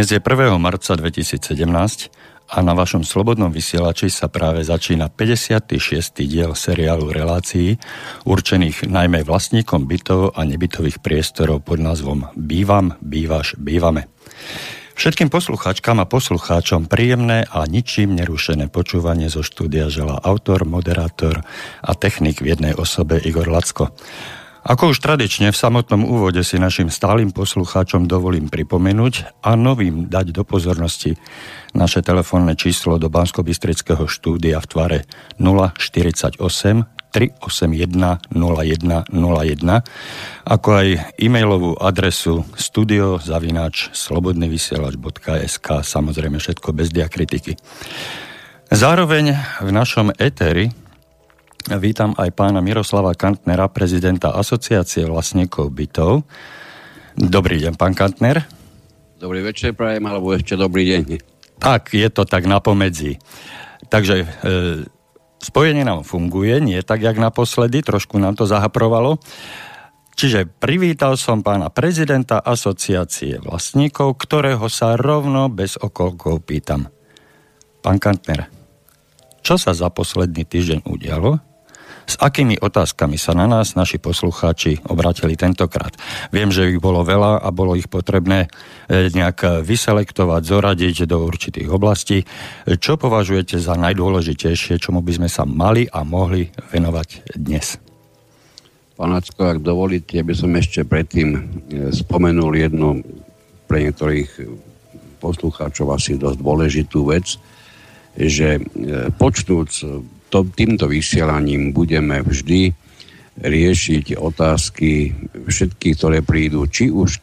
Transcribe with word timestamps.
Dnes 0.00 0.16
je 0.16 0.24
1. 0.24 0.56
marca 0.56 0.96
2017 0.96 1.44
a 2.48 2.56
na 2.64 2.72
vašom 2.72 3.04
slobodnom 3.04 3.52
vysielači 3.52 4.08
sa 4.08 4.32
práve 4.32 4.64
začína 4.64 5.12
56. 5.12 5.76
diel 6.24 6.56
seriálu 6.56 7.12
relácií 7.12 7.76
určených 8.24 8.88
najmä 8.88 9.20
vlastníkom 9.28 9.84
bytov 9.84 10.32
a 10.32 10.48
nebytových 10.48 11.04
priestorov 11.04 11.68
pod 11.68 11.84
názvom 11.84 12.32
Bývam, 12.32 12.96
bývaš, 13.04 13.60
bývame. 13.60 14.08
Všetkým 14.96 15.28
poslucháčkam 15.28 16.00
a 16.00 16.08
poslucháčom 16.08 16.88
príjemné 16.88 17.44
a 17.52 17.68
ničím 17.68 18.16
nerušené 18.16 18.72
počúvanie 18.72 19.28
zo 19.28 19.44
štúdia 19.44 19.92
žela 19.92 20.16
autor, 20.16 20.64
moderátor 20.64 21.44
a 21.84 21.92
technik 21.92 22.40
v 22.40 22.56
jednej 22.56 22.72
osobe 22.72 23.20
Igor 23.20 23.52
Lacko. 23.52 23.92
Ako 24.60 24.92
už 24.92 25.00
tradične 25.00 25.48
v 25.48 25.56
samotnom 25.56 26.04
úvode 26.04 26.44
si 26.44 26.60
našim 26.60 26.92
stálym 26.92 27.32
poslucháčom 27.32 28.04
dovolím 28.04 28.52
pripomenúť 28.52 29.40
a 29.40 29.56
novým 29.56 30.12
dať 30.12 30.36
do 30.36 30.44
pozornosti 30.44 31.16
naše 31.72 32.04
telefónne 32.04 32.52
číslo 32.60 33.00
do 33.00 33.08
bansko 33.08 33.40
štúdia 34.04 34.60
v 34.60 34.66
tvare 34.68 34.98
048 35.40 36.36
381 37.10 38.30
0101 38.30 39.10
ako 40.46 40.68
aj 40.70 40.86
e-mailovú 41.18 41.74
adresu 41.80 42.46
studiozavináč 42.54 43.90
slobodnyvysielač.sk 43.96 45.68
samozrejme 45.82 46.38
všetko 46.38 46.68
bez 46.70 46.94
diakritiky. 46.94 47.58
Zároveň 48.70 49.34
v 49.66 49.68
našom 49.74 50.14
éteri 50.14 50.70
Vítam 51.68 52.16
aj 52.16 52.32
pána 52.32 52.64
Miroslava 52.64 53.12
Kantnera, 53.12 53.68
prezidenta 53.68 54.32
Asociácie 54.32 55.04
vlastníkov 55.04 55.68
bytov. 55.68 56.24
Dobrý 57.20 57.60
deň, 57.60 57.76
pán 57.76 57.92
Kantner. 57.92 58.48
Dobrý 59.20 59.44
večer, 59.44 59.76
prajem, 59.76 60.00
alebo 60.08 60.32
ešte 60.32 60.56
dobrý 60.56 60.88
deň. 60.88 61.20
Tak, 61.60 61.92
je 61.92 62.08
to 62.08 62.24
tak 62.24 62.48
napomedzi. 62.48 63.20
Takže 63.92 64.24
e, 64.24 64.26
spojenie 65.36 65.84
nám 65.84 66.00
funguje, 66.08 66.56
nie 66.64 66.80
tak, 66.80 67.04
jak 67.04 67.20
naposledy, 67.20 67.84
trošku 67.84 68.16
nám 68.16 68.40
to 68.40 68.48
zahaprovalo. 68.48 69.20
Čiže 70.16 70.48
privítal 70.48 71.20
som 71.20 71.44
pána 71.44 71.68
prezidenta 71.68 72.40
Asociácie 72.40 73.36
vlastníkov, 73.44 74.16
ktorého 74.16 74.64
sa 74.72 74.96
rovno 74.96 75.52
bez 75.52 75.76
okolkov 75.76 76.40
pýtam. 76.48 76.88
Pán 77.84 78.00
Kantner, 78.00 78.48
čo 79.44 79.60
sa 79.60 79.76
za 79.76 79.92
posledný 79.92 80.48
týždeň 80.48 80.88
udialo, 80.88 81.49
s 82.10 82.18
akými 82.18 82.58
otázkami 82.58 83.14
sa 83.14 83.38
na 83.38 83.46
nás 83.46 83.78
naši 83.78 84.02
poslucháči 84.02 84.82
obratili 84.90 85.38
tentokrát. 85.38 85.94
Viem, 86.34 86.50
že 86.50 86.66
ich 86.74 86.82
bolo 86.82 87.06
veľa 87.06 87.38
a 87.38 87.48
bolo 87.54 87.78
ich 87.78 87.86
potrebné 87.86 88.50
e, 88.90 89.14
nejak 89.14 89.62
vyselektovať, 89.62 90.42
zoradiť 90.42 91.06
do 91.06 91.22
určitých 91.22 91.70
oblastí. 91.70 92.26
Čo 92.66 92.98
považujete 92.98 93.62
za 93.62 93.78
najdôležitejšie, 93.78 94.82
čomu 94.82 95.06
by 95.06 95.22
sme 95.22 95.28
sa 95.30 95.46
mali 95.46 95.86
a 95.86 96.02
mohli 96.02 96.50
venovať 96.74 97.38
dnes? 97.38 97.78
Panacko, 98.98 99.56
ak 99.56 99.62
dovolíte, 99.62 100.18
by 100.20 100.34
som 100.34 100.50
ešte 100.58 100.82
predtým 100.82 101.28
e, 101.32 101.40
spomenul 101.94 102.58
jednu 102.58 103.06
pre 103.70 103.86
niektorých 103.86 104.30
poslucháčov 105.22 105.94
asi 105.94 106.18
dosť 106.18 106.42
dôležitú 106.42 107.06
vec, 107.06 107.38
že 108.18 108.58
e, 108.58 108.60
počnúc 109.14 109.70
to, 110.30 110.46
týmto 110.46 110.86
vysielaním 110.86 111.74
budeme 111.74 112.22
vždy 112.22 112.72
riešiť 113.40 114.20
otázky 114.20 115.12
všetky, 115.48 115.88
ktoré 115.96 116.18
prídu, 116.20 116.68
či 116.68 116.92
už 116.92 117.10
e, 117.16 117.20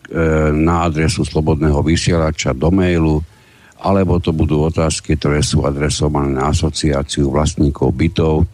na 0.51 0.89
adresu 0.89 1.21
slobodného 1.21 1.79
vysielača 1.85 2.57
do 2.57 2.73
mailu, 2.73 3.21
alebo 3.77 4.17
to 4.17 4.33
budú 4.33 4.65
otázky, 4.65 5.13
ktoré 5.13 5.45
sú 5.45 5.61
adresované 5.63 6.33
na 6.33 6.49
asociáciu 6.49 7.29
vlastníkov 7.29 7.93
bytov. 7.93 8.35
E, 8.41 8.45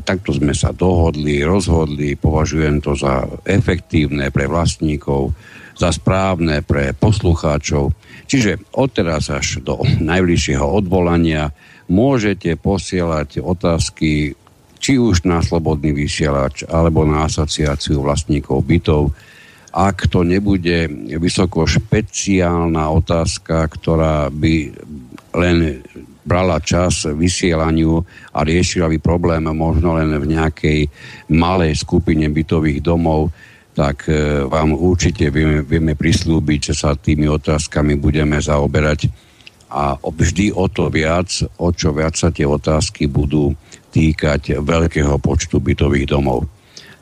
takto 0.00 0.32
sme 0.32 0.56
sa 0.56 0.72
dohodli, 0.72 1.44
rozhodli, 1.44 2.16
považujem 2.16 2.80
to 2.80 2.96
za 2.96 3.28
efektívne 3.44 4.32
pre 4.32 4.48
vlastníkov, 4.48 5.36
za 5.74 5.90
správne 5.90 6.62
pre 6.62 6.94
poslucháčov. 6.94 7.92
Čiže 8.30 8.62
odteraz 8.72 9.28
až 9.28 9.60
do 9.60 9.82
najbližšieho 9.84 10.64
odvolania 10.64 11.52
môžete 11.90 12.56
posielať 12.56 13.42
otázky 13.42 14.38
či 14.84 15.00
už 15.00 15.24
na 15.24 15.40
Slobodný 15.40 15.96
vysielač 15.96 16.64
alebo 16.68 17.08
na 17.08 17.24
asociáciu 17.24 18.04
vlastníkov 18.04 18.68
bytov. 18.68 19.16
Ak 19.74 20.06
to 20.12 20.22
nebude 20.22 20.86
vysoko 21.18 21.64
špeciálna 21.64 22.92
otázka, 22.92 23.64
ktorá 23.64 24.28
by 24.28 24.54
len 25.34 25.82
brala 26.24 26.60
čas 26.60 27.04
vysielaniu 27.04 28.00
a 28.32 28.44
riešila 28.44 28.88
by 28.92 28.98
problém 29.00 29.44
možno 29.50 29.96
len 29.96 30.12
v 30.16 30.36
nejakej 30.36 30.80
malej 31.32 31.76
skupine 31.76 32.28
bytových 32.32 32.80
domov, 32.80 33.32
tak 33.74 34.06
e, 34.06 34.46
vám 34.46 34.72
určite 34.72 35.28
vieme, 35.34 35.66
vieme 35.66 35.98
prislúbiť, 35.98 36.70
že 36.70 36.74
sa 36.78 36.94
tými 36.94 37.26
otázkami 37.26 37.98
budeme 37.98 38.38
zaoberať 38.38 39.10
a 39.74 39.98
vždy 39.98 40.54
o 40.54 40.70
to 40.70 40.86
viac, 40.86 41.26
o 41.58 41.74
čo 41.74 41.90
viac 41.90 42.14
sa 42.14 42.30
tie 42.30 42.46
otázky 42.46 43.10
budú 43.10 43.50
týkať 43.90 44.62
veľkého 44.62 45.18
počtu 45.18 45.58
bytových 45.58 46.06
domov. 46.06 46.46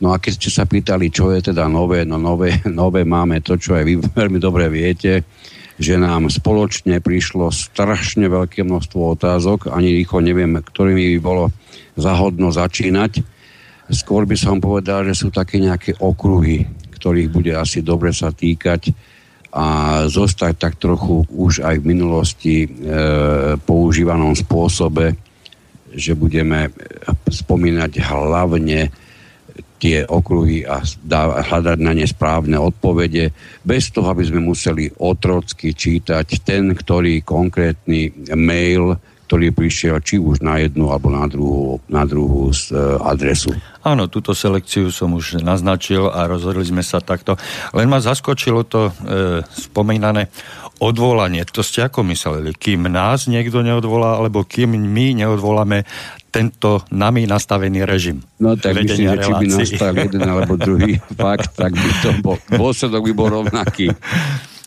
No 0.02 0.10
a 0.10 0.18
keď 0.18 0.32
ste 0.40 0.50
sa 0.50 0.64
pýtali, 0.66 1.14
čo 1.14 1.30
je 1.30 1.52
teda 1.52 1.68
nové, 1.68 2.02
no 2.08 2.16
nové, 2.16 2.58
nové 2.66 3.04
máme 3.04 3.44
to, 3.44 3.60
čo 3.60 3.76
aj 3.76 3.84
vy 3.84 3.94
veľmi 4.18 4.40
dobre 4.40 4.72
viete, 4.72 5.28
že 5.76 6.00
nám 6.00 6.32
spoločne 6.32 7.00
prišlo 7.04 7.52
strašne 7.52 8.28
veľké 8.28 8.64
množstvo 8.64 9.20
otázok, 9.20 9.72
ani 9.72 9.92
rýchlo 9.92 10.20
neviem, 10.20 10.56
ktorými 10.56 11.16
by 11.16 11.20
bolo 11.20 11.44
zahodno 11.96 12.52
začínať. 12.52 13.24
Skôr 13.92 14.24
by 14.24 14.36
som 14.40 14.56
povedal, 14.56 15.04
že 15.04 15.12
sú 15.12 15.28
také 15.28 15.60
nejaké 15.60 16.00
okruhy, 16.00 16.64
ktorých 16.96 17.28
bude 17.28 17.52
asi 17.52 17.84
dobre 17.84 18.16
sa 18.16 18.32
týkať 18.32 18.88
a 19.52 19.66
zostať 20.08 20.54
tak 20.56 20.74
trochu 20.80 21.28
už 21.28 21.60
aj 21.60 21.76
v 21.76 21.88
minulosti 21.92 22.56
e, 22.64 22.68
používanom 23.60 24.32
spôsobe, 24.32 25.12
že 25.92 26.16
budeme 26.16 26.72
spomínať 27.28 28.00
hlavne 28.00 28.88
tie 29.76 30.08
okruhy 30.08 30.64
a 30.64 30.80
dá, 31.04 31.42
hľadať 31.42 31.78
na 31.82 31.92
ne 31.92 32.06
správne 32.08 32.56
odpovede, 32.56 33.34
bez 33.60 33.92
toho, 33.92 34.08
aby 34.08 34.24
sme 34.24 34.40
museli 34.40 34.88
otrocky 35.02 35.76
čítať 35.76 36.40
ten, 36.40 36.72
ktorý 36.72 37.20
konkrétny 37.20 38.32
mail 38.32 38.96
ktorý 39.32 39.48
prišiel 39.48 39.96
či 40.04 40.20
už 40.20 40.44
na 40.44 40.60
jednu 40.60 40.92
alebo 40.92 41.08
na 41.08 41.24
druhú, 41.24 41.80
na 41.88 42.04
druhú 42.04 42.52
e, 42.52 42.76
adresu. 43.00 43.56
Áno, 43.80 44.04
túto 44.04 44.36
selekciu 44.36 44.92
som 44.92 45.16
už 45.16 45.40
naznačil 45.40 46.04
a 46.12 46.28
rozhodli 46.28 46.68
sme 46.68 46.84
sa 46.84 47.00
takto. 47.00 47.40
Len 47.72 47.88
ma 47.88 47.96
zaskočilo 48.04 48.68
to 48.68 48.92
e, 48.92 49.40
spomínané 49.48 50.28
odvolanie. 50.84 51.48
To 51.48 51.64
ste 51.64 51.88
ako 51.88 52.04
mysleli? 52.12 52.52
Kým 52.52 52.92
nás 52.92 53.24
niekto 53.24 53.64
neodvolá, 53.64 54.20
alebo 54.20 54.44
kým 54.44 54.76
my 54.76 55.24
neodvoláme 55.24 55.88
tento 56.28 56.84
nami 56.92 57.24
nastavený 57.24 57.88
režim. 57.88 58.20
No 58.36 58.52
tak 58.60 58.84
myslím, 58.84 59.16
že 59.16 59.24
či 59.24 59.32
by 59.32 59.46
nastal 59.48 59.96
jeden 59.96 60.28
alebo 60.28 60.60
druhý 60.60 61.00
fakt, 61.16 61.56
tak 61.56 61.72
by 61.72 61.90
to 62.04 62.10
bol, 62.20 62.36
dôsledok 62.52 63.00
by 63.08 63.12
bol 63.16 63.28
rovnaký. 63.32 63.96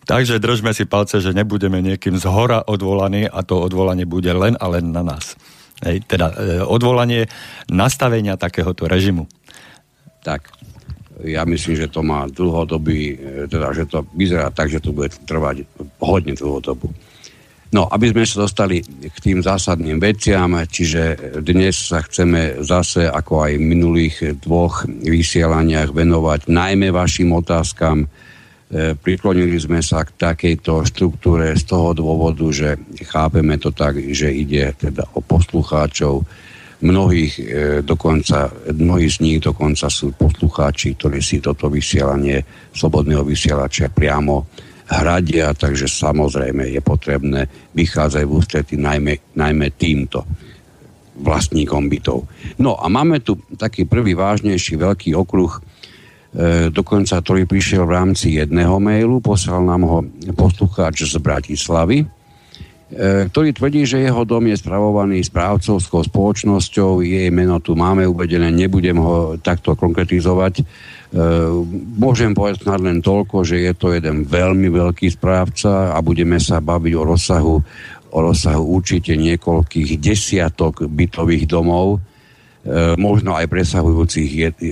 Takže 0.06 0.38
držme 0.38 0.70
si 0.78 0.86
palce, 0.86 1.18
že 1.18 1.34
nebudeme 1.34 1.82
niekým 1.82 2.22
z 2.22 2.26
hora 2.30 2.62
odvolaní 2.62 3.26
a 3.26 3.42
to 3.42 3.58
odvolanie 3.58 4.06
bude 4.06 4.30
len 4.30 4.54
a 4.62 4.66
len 4.70 4.94
na 4.94 5.02
nás. 5.02 5.34
Hej, 5.82 6.06
teda 6.06 6.32
e, 6.32 6.34
odvolanie 6.62 7.26
nastavenia 7.68 8.38
takéhoto 8.38 8.86
režimu. 8.86 9.28
Tak, 10.24 10.48
ja 11.26 11.44
myslím, 11.44 11.76
že 11.76 11.92
to 11.92 12.06
má 12.06 12.30
dlhodobý, 12.30 13.02
e, 13.12 13.16
teda, 13.50 13.74
že 13.74 13.90
to 13.90 14.06
vyzerá 14.14 14.54
tak, 14.54 14.72
že 14.72 14.80
to 14.80 14.94
bude 14.94 15.12
trvať 15.26 15.66
hodne 16.00 16.38
dlhodobu. 16.38 16.94
No, 17.76 17.90
aby 17.92 18.14
sme 18.14 18.24
sa 18.24 18.48
dostali 18.48 18.80
k 18.86 19.18
tým 19.20 19.44
zásadným 19.44 20.00
veciam, 20.00 20.54
čiže 20.64 21.36
dnes 21.44 21.76
sa 21.76 22.00
chceme 22.06 22.64
zase, 22.64 23.10
ako 23.10 23.52
aj 23.52 23.52
v 23.58 23.68
minulých 23.68 24.16
dvoch 24.40 24.88
vysielaniach, 24.88 25.92
venovať 25.92 26.48
najmä 26.48 26.94
vašim 26.94 27.36
otázkam, 27.36 28.08
priklonili 28.74 29.62
sme 29.62 29.80
sa 29.86 30.02
k 30.02 30.18
takejto 30.18 30.82
štruktúre 30.90 31.54
z 31.54 31.64
toho 31.70 31.94
dôvodu, 31.94 32.46
že 32.50 32.82
chápeme 33.06 33.62
to 33.62 33.70
tak, 33.70 34.02
že 34.10 34.34
ide 34.34 34.74
teda 34.74 35.06
o 35.14 35.22
poslucháčov. 35.22 36.26
Mnohých, 36.82 37.34
e, 37.40 37.44
dokonca, 37.86 38.52
mnohí 38.74 39.08
z 39.08 39.18
nich 39.24 39.40
dokonca 39.40 39.88
sú 39.88 40.12
poslucháči, 40.12 40.98
ktorí 40.98 41.24
si 41.24 41.40
toto 41.40 41.72
vysielanie 41.72 42.44
slobodného 42.76 43.24
vysielača 43.24 43.88
priamo 43.94 44.50
hradia, 44.92 45.56
takže 45.56 45.88
samozrejme 45.90 46.70
je 46.70 46.82
potrebné 46.84 47.48
vychádzať 47.74 48.24
v 48.28 48.34
ústretí 48.34 48.76
najmä, 48.78 49.34
najmä 49.34 49.74
týmto 49.74 50.26
vlastníkom 51.16 51.88
bytov. 51.88 52.28
No 52.60 52.76
a 52.76 52.92
máme 52.92 53.24
tu 53.24 53.40
taký 53.56 53.88
prvý 53.88 54.14
vážnejší 54.14 54.76
veľký 54.76 55.16
okruh, 55.16 55.64
dokonca 56.68 57.24
ktorý 57.24 57.48
prišiel 57.48 57.88
v 57.88 57.96
rámci 57.96 58.36
jedného 58.36 58.76
mailu, 58.76 59.24
poslal 59.24 59.64
nám 59.64 59.88
ho 59.88 59.98
poslucháč 60.36 61.08
z 61.08 61.16
Bratislavy, 61.24 62.04
E, 62.86 63.26
ktorý 63.34 63.50
tvrdí, 63.50 63.82
že 63.90 64.06
jeho 64.06 64.22
dom 64.30 64.46
je 64.46 64.62
spravovaný 64.62 65.26
správcovskou 65.26 66.06
spoločnosťou, 66.06 67.02
jej 67.02 67.34
meno 67.34 67.58
tu 67.58 67.74
máme 67.74 68.06
uvedené, 68.06 68.54
nebudem 68.54 69.02
ho 69.02 69.42
takto 69.42 69.74
konkretizovať. 69.74 70.62
E, 70.62 70.64
môžem 71.98 72.38
povedať 72.38 72.62
snad 72.62 72.86
len 72.86 73.02
toľko, 73.02 73.42
že 73.42 73.66
je 73.66 73.74
to 73.74 73.90
jeden 73.90 74.30
veľmi 74.30 74.70
veľký 74.70 75.18
správca 75.18 75.92
a 75.92 76.00
budeme 76.06 76.38
sa 76.38 76.62
baviť 76.62 76.94
o 76.94 77.04
rozsahu, 77.04 77.56
o 78.14 78.18
rozsahu 78.22 78.64
určite 78.64 79.18
niekoľkých 79.18 79.98
desiatok 79.98 80.86
bytových 80.86 81.50
domov, 81.50 81.98
e, 81.98 82.15
možno 82.98 83.38
aj 83.38 83.46
presahujúcich, 83.46 84.32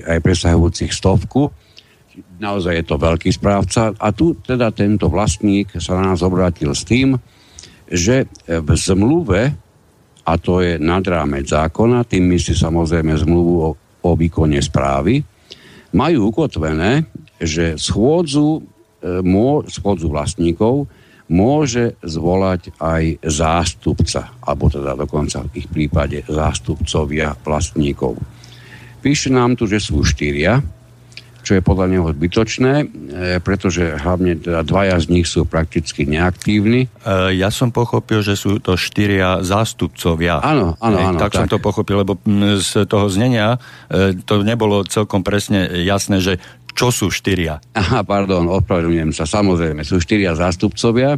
aj 0.09 0.19
presahujúcich 0.25 0.89
stovku. 0.89 1.53
Naozaj 2.41 2.73
je 2.81 2.85
to 2.85 2.97
veľký 2.97 3.29
správca 3.29 3.93
a 3.93 4.07
tu 4.09 4.37
teda 4.37 4.73
tento 4.73 5.09
vlastník 5.09 5.77
sa 5.77 5.97
na 5.97 6.13
nás 6.13 6.25
obrátil 6.25 6.73
s 6.73 6.85
tým, 6.85 7.17
že 7.89 8.25
v 8.49 8.69
zmluve, 8.73 9.53
a 10.23 10.33
to 10.41 10.63
je 10.65 10.81
nad 10.81 11.05
rámec 11.05 11.45
zákona, 11.45 12.05
tým 12.09 12.33
myslí 12.33 12.53
samozrejme 12.57 13.13
zmluvu 13.13 13.53
o, 13.61 13.69
o 14.05 14.11
výkone 14.17 14.57
správy, 14.57 15.21
majú 15.93 16.33
ukotvené, 16.33 17.05
že 17.37 17.77
schôdzu, 17.77 18.65
e, 19.03 19.21
mô, 19.21 19.61
schôdzu 19.69 20.09
vlastníkov 20.09 20.89
môže 21.33 21.97
zvolať 22.05 22.77
aj 22.77 23.25
zástupca, 23.25 24.29
alebo 24.45 24.69
teda 24.69 24.93
dokonca 24.93 25.41
v 25.49 25.65
ich 25.65 25.67
prípade 25.67 26.21
zástupcovia 26.29 27.33
vlastníkov. 27.41 28.21
Píše 29.01 29.33
nám 29.33 29.57
tu, 29.57 29.65
že 29.65 29.81
sú 29.81 30.05
štyria, 30.05 30.61
čo 31.43 31.59
je 31.59 31.61
podľa 31.61 31.87
neho 31.91 32.07
zbytočné, 32.07 32.73
e, 32.79 32.85
pretože 33.43 33.99
hlavne 33.99 34.39
teda 34.39 34.63
dvaja 34.63 34.95
z 35.03 35.05
nich 35.11 35.27
sú 35.27 35.43
prakticky 35.43 36.07
neaktívni. 36.07 36.87
E, 36.87 37.35
ja 37.35 37.51
som 37.51 37.69
pochopil, 37.69 38.23
že 38.23 38.39
sú 38.39 38.63
to 38.63 38.79
štyria 38.79 39.43
zástupcovia. 39.43 40.39
Áno, 40.39 40.79
áno, 40.79 40.97
áno. 41.03 41.19
Tak, 41.19 41.35
tak 41.35 41.43
som 41.43 41.51
to 41.51 41.59
pochopil, 41.59 42.07
lebo 42.07 42.15
z 42.63 42.87
toho 42.87 43.11
znenia 43.11 43.59
e, 43.91 44.15
to 44.23 44.39
nebolo 44.47 44.87
celkom 44.87 45.19
presne 45.19 45.67
jasné, 45.83 46.23
že 46.23 46.39
čo 46.73 46.89
sú 46.89 47.07
štyria. 47.13 47.61
Aha, 47.73 48.01
pardon, 48.03 48.49
odpravedlňujem 48.49 49.13
sa. 49.13 49.29
Samozrejme, 49.29 49.85
sú 49.85 50.01
štyria 50.01 50.33
zástupcovia. 50.33 51.17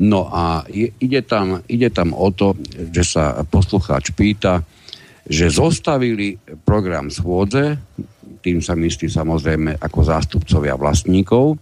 No 0.00 0.28
a 0.32 0.64
ide 1.00 1.20
tam, 1.22 1.60
ide 1.68 1.92
tam 1.92 2.16
o 2.16 2.28
to, 2.34 2.56
že 2.90 3.04
sa 3.04 3.42
poslucháč 3.44 4.10
pýta, 4.16 4.64
že 5.28 5.52
zostavili 5.52 6.40
program 6.64 7.12
schôdze, 7.12 7.76
tým 8.40 8.64
sa 8.64 8.72
myslí 8.72 9.06
samozrejme 9.12 9.76
ako 9.76 10.00
zástupcovia 10.00 10.74
vlastníkov 10.80 11.60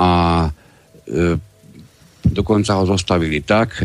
a 0.00 0.10
e, 0.48 1.36
dokonca 2.24 2.80
ho 2.80 2.84
zostavili 2.88 3.44
tak, 3.44 3.84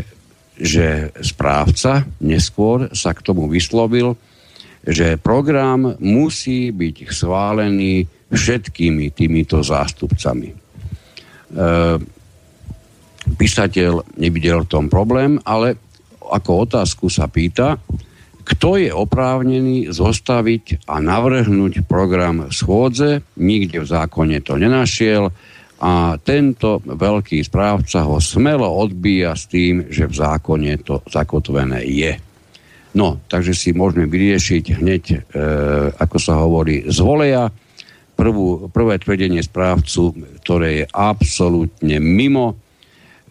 že 0.56 1.12
správca 1.20 2.08
neskôr 2.24 2.88
sa 2.96 3.12
k 3.12 3.20
tomu 3.20 3.48
vyslovil, 3.52 4.16
že 4.82 5.20
program 5.20 5.94
musí 6.00 6.72
byť 6.72 6.96
schválený 7.12 8.08
všetkými 8.32 9.12
týmito 9.12 9.60
zástupcami. 9.60 10.48
E, 10.50 10.56
písateľ 13.36 14.16
nevidel 14.16 14.64
v 14.64 14.70
tom 14.72 14.86
problém, 14.88 15.36
ale 15.44 15.76
ako 16.18 16.66
otázku 16.66 17.12
sa 17.12 17.28
pýta, 17.28 17.76
kto 18.42 18.74
je 18.74 18.90
oprávnený 18.90 19.94
zostaviť 19.94 20.88
a 20.90 20.98
navrhnúť 20.98 21.86
program 21.86 22.50
schôdze. 22.50 23.22
Nikde 23.38 23.86
v 23.86 23.86
zákone 23.86 24.42
to 24.42 24.58
nenašiel 24.58 25.30
a 25.82 26.14
tento 26.22 26.82
veľký 26.82 27.42
správca 27.42 28.06
ho 28.06 28.18
smelo 28.18 28.66
odbíja 28.66 29.34
s 29.34 29.50
tým, 29.50 29.90
že 29.90 30.10
v 30.10 30.14
zákone 30.14 30.78
to 30.82 31.02
zakotvené 31.10 31.86
je. 31.86 32.14
No, 32.92 33.18
takže 33.26 33.56
si 33.56 33.70
môžeme 33.72 34.06
vyriešiť 34.06 34.64
hneď, 34.78 35.04
e, 35.10 35.18
ako 35.96 36.16
sa 36.20 36.38
hovorí, 36.38 36.86
z 36.86 36.98
voleja. 37.02 37.48
Prvú, 38.22 38.70
prvé 38.70 39.02
tvrdenie 39.02 39.42
správcu, 39.42 40.14
ktoré 40.46 40.68
je 40.78 40.84
absolútne 40.94 41.98
mimo 41.98 42.54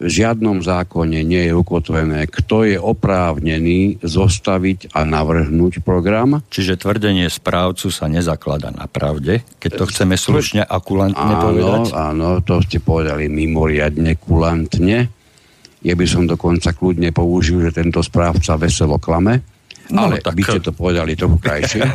v 0.02 0.10
žiadnom 0.10 0.58
zákone 0.58 1.22
nie 1.22 1.46
je 1.46 1.54
ukotvené, 1.54 2.26
kto 2.26 2.66
je 2.66 2.74
oprávnený 2.74 4.02
zostaviť 4.02 4.90
a 4.98 5.06
navrhnúť 5.06 5.78
program. 5.86 6.42
Čiže 6.50 6.82
tvrdenie 6.82 7.30
správcu 7.30 7.86
sa 7.94 8.10
nezaklada 8.10 8.74
na 8.74 8.90
pravde, 8.90 9.46
keď 9.62 9.70
to 9.78 9.84
chceme 9.86 10.18
slušne 10.18 10.66
a 10.66 10.76
kulantne 10.82 11.22
áno, 11.38 11.44
povedať? 11.46 11.82
Áno, 11.94 12.28
to 12.42 12.58
ste 12.66 12.82
povedali 12.82 13.30
mimoriadne 13.30 14.18
kulantne. 14.18 15.06
Ja 15.86 15.94
by 15.94 16.06
som 16.10 16.26
dokonca 16.26 16.74
kľudne 16.74 17.14
použil, 17.14 17.62
že 17.70 17.78
tento 17.78 18.02
správca 18.02 18.58
veselo 18.58 18.98
klame, 18.98 19.46
no, 19.94 20.10
ale 20.10 20.18
tak... 20.18 20.34
by 20.34 20.42
ste 20.42 20.60
to 20.66 20.74
povedali 20.74 21.14
trochu 21.14 21.38
krajšie. 21.38 21.82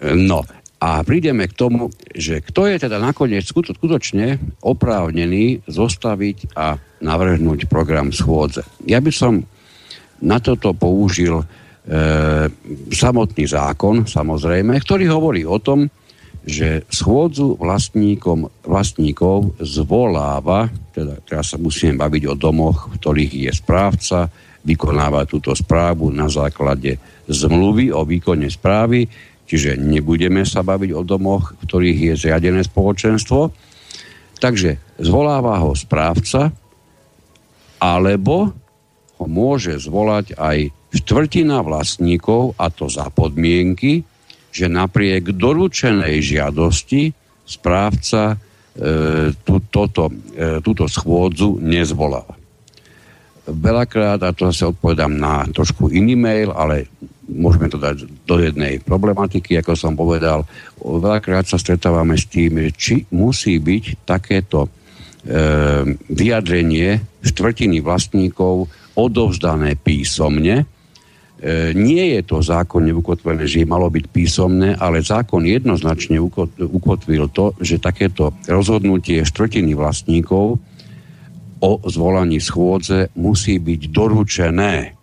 No, 0.00 0.40
a 0.80 1.04
prídeme 1.04 1.44
k 1.44 1.52
tomu, 1.52 1.92
že 2.16 2.40
kto 2.40 2.64
je 2.64 2.80
teda 2.80 2.96
nakoniec 2.96 3.44
skutočne 3.44 4.40
oprávnený 4.64 5.68
zostaviť 5.68 6.56
a 6.56 6.80
navrhnúť 7.04 7.68
program 7.68 8.08
schôdze. 8.08 8.64
Ja 8.88 9.04
by 9.04 9.12
som 9.12 9.44
na 10.24 10.40
toto 10.40 10.72
použil 10.72 11.36
e, 11.36 11.44
samotný 12.96 13.44
zákon, 13.44 14.08
samozrejme, 14.08 14.72
ktorý 14.80 15.04
hovorí 15.12 15.44
o 15.44 15.60
tom, 15.60 15.84
že 16.40 16.88
schôdzu 16.88 17.60
vlastníkom, 17.60 18.48
vlastníkov 18.64 19.60
zvoláva, 19.60 20.72
teda 20.96 21.20
teraz 21.28 21.52
sa 21.52 21.60
musíme 21.60 22.00
baviť 22.00 22.22
o 22.32 22.34
domoch, 22.40 22.88
v 22.88 22.96
ktorých 22.96 23.32
je 23.48 23.52
správca, 23.52 24.32
vykonáva 24.64 25.28
túto 25.28 25.52
správu 25.52 26.08
na 26.12 26.28
základe 26.28 26.96
zmluvy 27.28 27.92
o 27.92 28.04
výkone 28.04 28.48
správy, 28.48 29.04
Čiže 29.50 29.82
nebudeme 29.82 30.46
sa 30.46 30.62
baviť 30.62 30.94
o 30.94 31.02
domoch, 31.02 31.58
v 31.58 31.62
ktorých 31.66 31.98
je 31.98 32.14
zriadené 32.14 32.62
spoločenstvo. 32.62 33.50
Takže 34.38 34.78
zvoláva 35.02 35.58
ho 35.58 35.74
správca, 35.74 36.54
alebo 37.82 38.54
ho 39.18 39.26
môže 39.26 39.74
zvolať 39.82 40.38
aj 40.38 40.70
štvrtina 40.94 41.66
vlastníkov, 41.66 42.54
a 42.62 42.70
to 42.70 42.86
za 42.86 43.10
podmienky, 43.10 44.06
že 44.54 44.70
napriek 44.70 45.34
doručenej 45.34 46.22
žiadosti 46.22 47.10
správca 47.42 48.34
e, 48.34 49.34
tú, 49.34 49.58
toto, 49.66 50.14
e, 50.30 50.62
túto 50.62 50.86
schôdzu 50.86 51.58
nezvolá. 51.58 52.22
Veľakrát, 53.50 54.22
a 54.22 54.30
to 54.30 54.54
sa 54.54 54.70
odpovedám 54.70 55.10
na 55.10 55.42
trošku 55.50 55.90
iný 55.90 56.14
mail, 56.14 56.54
ale 56.54 56.86
môžeme 57.30 57.70
to 57.70 57.78
dať 57.78 58.26
do 58.26 58.36
jednej 58.42 58.82
problematiky, 58.82 59.58
ako 59.62 59.78
som 59.78 59.94
povedal. 59.94 60.44
Veľakrát 60.82 61.46
sa 61.46 61.56
stretávame 61.56 62.18
s 62.18 62.26
tým, 62.26 62.70
či 62.74 63.06
musí 63.14 63.62
byť 63.62 64.04
takéto 64.04 64.66
e, 64.66 64.68
vyjadrenie 66.10 66.98
štvrtiny 67.22 67.78
vlastníkov 67.80 68.66
odovzdané 68.98 69.78
písomne. 69.78 70.62
E, 70.62 71.72
nie 71.72 72.18
je 72.18 72.20
to 72.26 72.42
zákon 72.42 72.84
ukotvené, 72.90 73.46
že 73.46 73.64
malo 73.64 73.88
byť 73.88 74.04
písomné, 74.10 74.76
ale 74.76 75.00
zákon 75.00 75.46
jednoznačne 75.46 76.18
ukotvil 76.58 77.30
to, 77.30 77.56
že 77.62 77.80
takéto 77.80 78.36
rozhodnutie 78.50 79.22
štvrtiny 79.22 79.72
vlastníkov 79.78 80.58
o 81.60 81.72
zvolaní 81.84 82.40
schôdze 82.40 83.12
musí 83.16 83.60
byť 83.60 83.80
doručené 83.92 84.99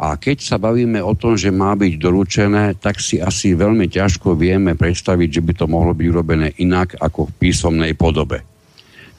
a 0.00 0.16
keď 0.16 0.40
sa 0.40 0.56
bavíme 0.56 0.96
o 1.04 1.12
tom, 1.12 1.36
že 1.36 1.52
má 1.52 1.76
byť 1.76 1.92
doručené, 2.00 2.72
tak 2.80 3.04
si 3.04 3.20
asi 3.20 3.52
veľmi 3.52 3.84
ťažko 3.84 4.32
vieme 4.32 4.72
predstaviť, 4.72 5.28
že 5.28 5.44
by 5.44 5.52
to 5.52 5.66
mohlo 5.68 5.92
byť 5.92 6.06
urobené 6.08 6.56
inak 6.56 6.96
ako 6.96 7.28
v 7.28 7.36
písomnej 7.36 7.92
podobe. 7.92 8.40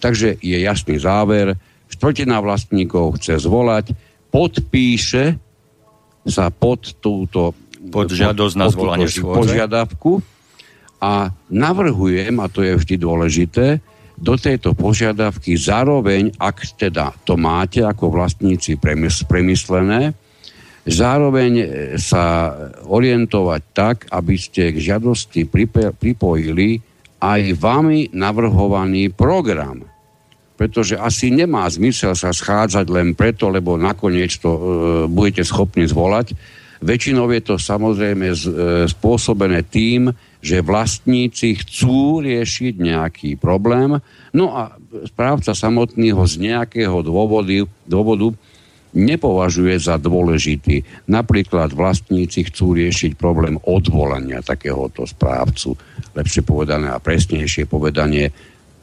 Takže 0.02 0.42
je 0.42 0.58
jasný 0.58 0.98
záver, 0.98 1.54
štvrtina 1.86 2.42
vlastníkov 2.42 3.22
chce 3.22 3.46
zvolať, 3.46 3.94
podpíše 4.34 5.38
sa 6.26 6.50
pod 6.50 6.98
túto 6.98 7.54
pod 7.94 8.10
žiadosť 8.10 8.56
na 8.58 8.68
zvolanie 8.74 9.06
požiadavku. 9.22 10.22
A 11.02 11.34
navrhujem, 11.50 12.42
a 12.42 12.50
to 12.50 12.66
je 12.66 12.78
vždy 12.78 12.96
dôležité, 12.98 13.82
do 14.22 14.38
tejto 14.38 14.78
požiadavky 14.78 15.58
zároveň, 15.58 16.30
ak 16.38 16.78
teda 16.78 17.14
to 17.26 17.38
máte 17.38 17.82
ako 17.82 18.14
vlastníci 18.14 18.78
premyslené, 18.78 20.14
zároveň 20.86 21.52
e, 21.62 21.66
sa 22.02 22.54
orientovať 22.86 23.62
tak, 23.74 23.98
aby 24.10 24.36
ste 24.38 24.74
k 24.74 24.78
žiadosti 24.94 25.46
pripojili 25.98 26.82
aj 27.22 27.42
vami 27.58 28.10
navrhovaný 28.12 29.14
program. 29.14 29.86
Pretože 30.58 30.98
asi 30.98 31.34
nemá 31.34 31.66
zmysel 31.70 32.14
sa 32.14 32.34
schádzať 32.34 32.86
len 32.90 33.18
preto, 33.18 33.50
lebo 33.50 33.78
nakoniec 33.78 34.34
to 34.42 34.50
e, 34.50 34.62
budete 35.10 35.46
schopní 35.46 35.86
zvolať. 35.86 36.34
Väčšinou 36.82 37.30
je 37.30 37.42
to 37.46 37.56
samozrejme 37.62 38.34
z, 38.34 38.44
e, 38.50 38.54
spôsobené 38.90 39.62
tým, 39.70 40.10
že 40.42 40.66
vlastníci 40.66 41.62
chcú 41.62 42.26
riešiť 42.26 42.74
nejaký 42.82 43.30
problém, 43.38 44.02
no 44.34 44.46
a 44.58 44.74
správca 45.06 45.54
samotný 45.54 46.10
ho 46.18 46.26
z 46.26 46.42
nejakého 46.42 47.06
dôvodu, 47.06 47.70
dôvodu 47.86 48.34
nepovažuje 48.92 49.80
za 49.80 49.96
dôležitý. 49.96 51.08
Napríklad 51.08 51.72
vlastníci 51.72 52.52
chcú 52.52 52.76
riešiť 52.76 53.16
problém 53.16 53.56
odvolania 53.64 54.44
takéhoto 54.44 55.08
správcu. 55.08 55.76
Lepšie 56.16 56.44
povedané 56.44 56.92
a 56.92 57.00
presnejšie 57.00 57.68
povedanie, 57.72 58.32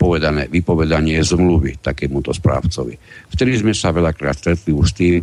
povedané 0.01 0.49
vypovedanie 0.49 1.21
zmluvy 1.21 1.83
takémuto 1.83 2.33
správcovi. 2.33 2.97
Vtedy 3.29 3.53
sme 3.61 3.77
sa 3.77 3.93
veľakrát 3.93 4.39
stretli 4.39 4.73
už 4.73 4.87
s 4.89 4.97
tým, 4.97 5.17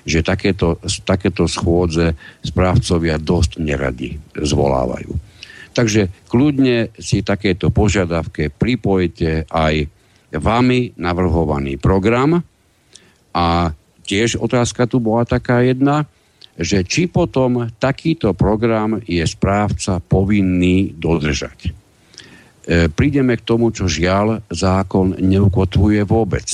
že 0.00 0.24
takéto, 0.24 0.80
takéto 1.04 1.44
schôdze 1.44 2.16
správcovia 2.40 3.20
dosť 3.20 3.60
neradi 3.60 4.16
zvolávajú. 4.32 5.12
Takže 5.70 6.26
kľudne 6.26 6.90
si 6.98 7.22
takéto 7.22 7.70
požiadavke 7.70 8.50
pripojte 8.50 9.46
aj 9.46 9.86
vami 10.34 10.94
navrhovaný 10.98 11.78
program 11.78 12.42
a 13.34 13.70
tiež 14.04 14.40
otázka 14.40 14.88
tu 14.88 14.98
bola 14.98 15.24
taká 15.24 15.64
jedna, 15.64 16.04
že 16.60 16.84
či 16.84 17.08
potom 17.08 17.72
takýto 17.80 18.36
program 18.36 19.00
je 19.04 19.24
správca 19.24 20.02
povinný 20.02 20.92
dodržať. 20.92 21.58
E, 21.66 21.70
prídeme 22.92 23.38
k 23.40 23.46
tomu, 23.46 23.72
čo 23.72 23.88
žiaľ 23.88 24.44
zákon 24.52 25.16
neukotvuje 25.16 26.04
vôbec. 26.04 26.46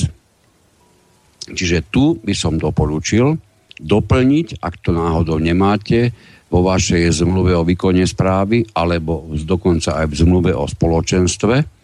Čiže 1.47 1.87
tu 1.91 2.19
by 2.23 2.33
som 2.35 2.55
doporučil 2.55 3.35
doplniť, 3.77 4.63
ak 4.63 4.73
to 4.81 4.95
náhodou 4.95 5.37
nemáte, 5.39 6.11
vo 6.47 6.63
vašej 6.63 7.11
zmluve 7.11 7.51
o 7.51 7.67
výkone 7.67 8.07
správy 8.07 8.63
alebo 8.71 9.27
dokonca 9.35 9.99
aj 9.99 10.05
v 10.07 10.15
zmluve 10.15 10.51
o 10.55 10.63
spoločenstve, 10.63 11.76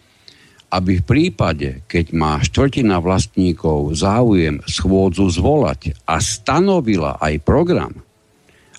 aby 0.74 0.98
v 0.98 1.06
prípade, 1.06 1.86
keď 1.86 2.10
má 2.10 2.42
štvrtina 2.42 2.98
vlastníkov 2.98 3.94
záujem 3.94 4.58
schôdzu 4.66 5.30
zvolať 5.30 5.94
a 6.02 6.18
stanovila 6.18 7.22
aj 7.22 7.34
program, 7.46 7.94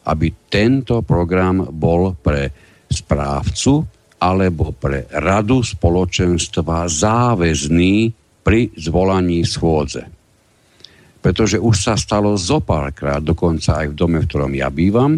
aby 0.03 0.27
tento 0.51 0.99
program 1.07 1.63
bol 1.71 2.11
pre 2.19 2.51
správcu 2.91 3.87
alebo 4.19 4.75
pre 4.75 5.07
radu 5.07 5.63
spoločenstva 5.63 6.91
záväzný 6.91 8.11
pri 8.43 8.75
zvolaní 8.75 9.47
schôdze. 9.47 10.03
Pretože 11.23 11.57
už 11.57 11.75
sa 11.79 11.95
stalo 11.97 12.35
zopárkrát, 12.37 13.23
dokonca 13.23 13.81
aj 13.81 13.95
v 13.95 13.97
dome, 13.97 14.17
v 14.21 14.27
ktorom 14.29 14.53
ja 14.53 14.69
bývam, 14.69 15.17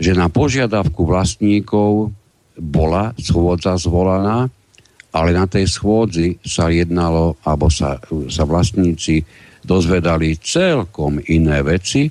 že 0.00 0.16
na 0.16 0.32
požiadavku 0.32 1.04
vlastníkov 1.04 2.08
bola 2.56 3.12
schôdza 3.20 3.76
zvolaná, 3.76 4.48
ale 5.10 5.34
na 5.34 5.46
tej 5.50 5.66
schôdzi 5.66 6.38
sa 6.42 6.70
jednalo, 6.70 7.34
alebo 7.42 7.66
sa, 7.66 7.98
sa 8.30 8.44
vlastníci 8.46 9.22
dozvedali 9.60 10.38
celkom 10.38 11.18
iné 11.28 11.60
veci 11.66 12.08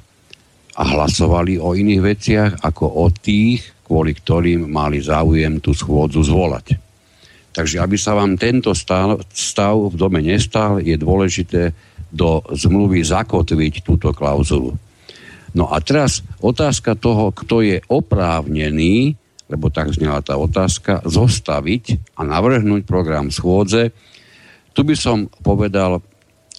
a 0.80 0.84
hlasovali 0.84 1.60
o 1.60 1.76
iných 1.76 2.02
veciach 2.04 2.52
ako 2.64 2.86
o 3.04 3.06
tých, 3.12 3.64
kvôli 3.84 4.14
ktorým 4.14 4.70
mali 4.70 5.02
záujem 5.02 5.58
tú 5.60 5.74
schôdzu 5.74 6.22
zvolať. 6.22 6.78
Takže 7.50 7.82
aby 7.82 7.98
sa 7.98 8.14
vám 8.14 8.38
tento 8.38 8.72
stav, 8.78 9.20
stav 9.34 9.76
v 9.90 9.96
dome 9.98 10.22
nestal, 10.22 10.78
je 10.80 10.94
dôležité 10.96 11.74
do 12.14 12.46
zmluvy 12.54 13.02
zakotviť 13.02 13.82
túto 13.82 14.14
klauzulu. 14.14 14.78
No 15.58 15.66
a 15.74 15.82
teraz 15.82 16.22
otázka 16.46 16.94
toho, 16.94 17.34
kto 17.34 17.66
je 17.66 17.82
oprávnený 17.90 19.18
lebo 19.50 19.74
tak 19.74 19.90
znela 19.92 20.22
tá 20.22 20.38
otázka, 20.38 21.02
zostaviť 21.04 22.14
a 22.16 22.22
navrhnúť 22.22 22.86
program 22.86 23.34
schôdze. 23.34 23.90
Tu 24.78 24.82
by 24.86 24.94
som 24.94 25.26
povedal, 25.42 26.06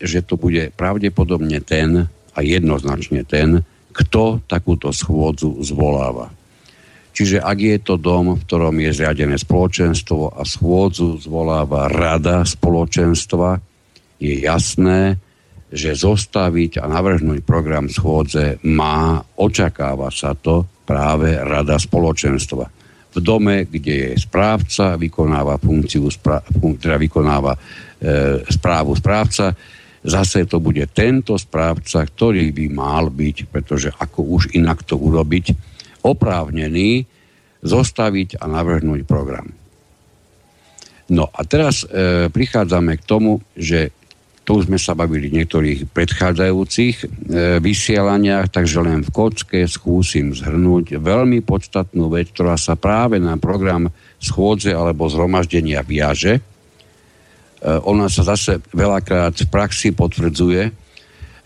že 0.02 0.26
to 0.26 0.34
bude 0.34 0.74
pravdepodobne 0.74 1.62
ten 1.62 2.10
a 2.34 2.38
jednoznačne 2.42 3.22
ten, 3.22 3.62
kto 3.94 4.42
takúto 4.50 4.90
schôdzu 4.90 5.62
zvoláva. 5.62 6.34
Čiže 7.10 7.42
ak 7.42 7.58
je 7.58 7.78
to 7.78 7.94
dom, 7.98 8.38
v 8.38 8.42
ktorom 8.46 8.74
je 8.82 8.90
zriadené 8.94 9.38
spoločenstvo 9.38 10.34
a 10.34 10.42
schôdzu 10.46 11.18
zvoláva 11.22 11.90
rada 11.90 12.42
spoločenstva, 12.46 13.58
je 14.18 14.34
jasné, 14.46 15.18
že 15.70 15.94
zostaviť 15.94 16.82
a 16.82 16.90
navrhnúť 16.90 17.46
program 17.46 17.86
schôdze 17.86 18.58
má, 18.66 19.22
očakáva 19.38 20.10
sa 20.10 20.34
to 20.34 20.66
práve 20.86 21.38
rada 21.38 21.78
spoločenstva 21.78 22.79
v 23.10 23.18
dome, 23.18 23.66
kde 23.66 24.14
je 24.14 24.22
správca, 24.22 24.94
vykonáva 24.94 25.58
funkciu, 25.58 26.06
teda 26.78 26.94
vykonáva 26.94 27.52
e, 27.54 27.60
správu 28.46 28.94
správca, 28.94 29.50
zase 30.06 30.46
to 30.46 30.62
bude 30.62 30.86
tento 30.94 31.34
správca, 31.34 32.06
ktorý 32.06 32.54
by 32.54 32.66
mal 32.70 33.10
byť, 33.10 33.36
pretože 33.50 33.90
ako 33.90 34.40
už 34.40 34.42
inak 34.54 34.86
to 34.86 34.94
urobiť, 34.94 35.52
oprávnený 36.06 37.04
zostaviť 37.60 38.40
a 38.40 38.44
navrhnúť 38.48 39.04
program. 39.04 39.52
No 41.10 41.26
a 41.26 41.42
teraz 41.42 41.82
e, 41.82 42.30
prichádzame 42.30 42.94
k 42.96 43.04
tomu, 43.04 43.42
že 43.58 43.90
to 44.50 44.58
už 44.58 44.66
sme 44.66 44.82
sa 44.82 44.98
bavili 44.98 45.30
v 45.30 45.38
niektorých 45.38 45.94
predchádzajúcich 45.94 46.94
e, 46.98 47.06
vysielaniach, 47.62 48.50
takže 48.50 48.82
len 48.82 49.06
v 49.06 49.14
kocke 49.14 49.62
skúsim 49.70 50.34
zhrnúť 50.34 50.98
veľmi 50.98 51.38
podstatnú 51.46 52.10
vec, 52.10 52.34
ktorá 52.34 52.58
sa 52.58 52.74
práve 52.74 53.22
na 53.22 53.38
program 53.38 53.94
schôdze 54.18 54.74
alebo 54.74 55.06
zhromaždenia 55.06 55.86
viaže. 55.86 56.34
E, 56.34 56.42
ona 57.62 58.10
sa 58.10 58.26
zase 58.26 58.58
veľakrát 58.74 59.38
v 59.38 59.46
praxi 59.46 59.94
potvrdzuje, 59.94 60.74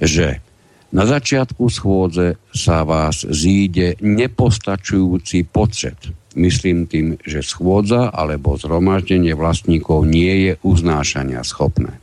že 0.00 0.40
na 0.88 1.04
začiatku 1.04 1.60
schôdze 1.68 2.40
sa 2.56 2.88
vás 2.88 3.20
zíde 3.20 4.00
nepostačujúci 4.00 5.44
počet. 5.44 6.08
Myslím 6.40 6.88
tým, 6.88 7.20
že 7.20 7.44
schôdza 7.44 8.08
alebo 8.08 8.56
zhromaždenie 8.56 9.36
vlastníkov 9.36 10.08
nie 10.08 10.48
je 10.48 10.52
uznášania 10.64 11.44
schopné. 11.44 12.00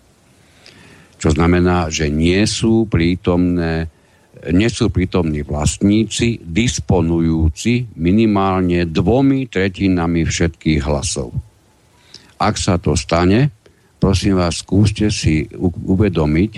Čo 1.22 1.38
znamená, 1.38 1.94
že 1.94 2.10
nie 2.10 2.42
sú 2.50 2.90
prítomné 2.90 3.88
nie 4.50 4.74
sú 4.74 4.90
prítomní 4.90 5.46
vlastníci, 5.46 6.42
disponujúci 6.42 7.94
minimálne 7.94 8.90
dvomi 8.90 9.46
tretinami 9.46 10.26
všetkých 10.26 10.82
hlasov. 10.82 11.30
Ak 12.42 12.58
sa 12.58 12.82
to 12.82 12.98
stane, 12.98 13.54
prosím 14.02 14.42
vás, 14.42 14.66
skúste 14.66 15.14
si 15.14 15.46
uvedomiť, 15.62 16.52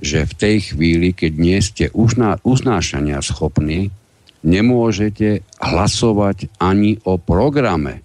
že 0.00 0.24
v 0.24 0.32
tej 0.40 0.56
chvíli, 0.72 1.12
keď 1.12 1.32
nie 1.36 1.58
ste 1.60 1.84
uznášania 1.92 3.20
schopní, 3.20 3.92
nemôžete 4.40 5.44
hlasovať 5.60 6.48
ani 6.62 6.96
o 7.04 7.20
programe 7.20 8.00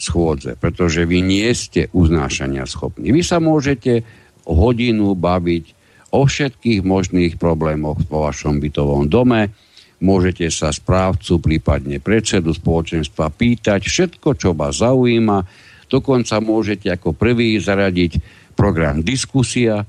schôdze, 0.00 0.56
pretože 0.56 1.04
vy 1.04 1.20
nie 1.20 1.50
ste 1.52 1.92
uznášania 1.92 2.64
schopní. 2.64 3.12
Vy 3.12 3.20
sa 3.20 3.36
môžete 3.36 4.06
hodinu 4.50 5.14
baviť 5.14 5.64
o 6.10 6.26
všetkých 6.26 6.82
možných 6.82 7.38
problémoch 7.38 8.02
vo 8.10 8.26
vašom 8.26 8.58
bytovom 8.58 9.06
dome. 9.06 9.54
Môžete 10.00 10.48
sa 10.48 10.72
správcu, 10.72 11.38
prípadne 11.38 12.02
predsedu 12.02 12.56
spoločenstva 12.56 13.30
pýtať 13.30 13.86
všetko, 13.86 14.28
čo 14.34 14.56
vás 14.56 14.80
zaujíma. 14.80 15.44
Dokonca 15.86 16.40
môžete 16.42 16.90
ako 16.90 17.14
prvý 17.14 17.60
zaradiť 17.60 18.18
program 18.56 19.04
diskusia, 19.04 19.84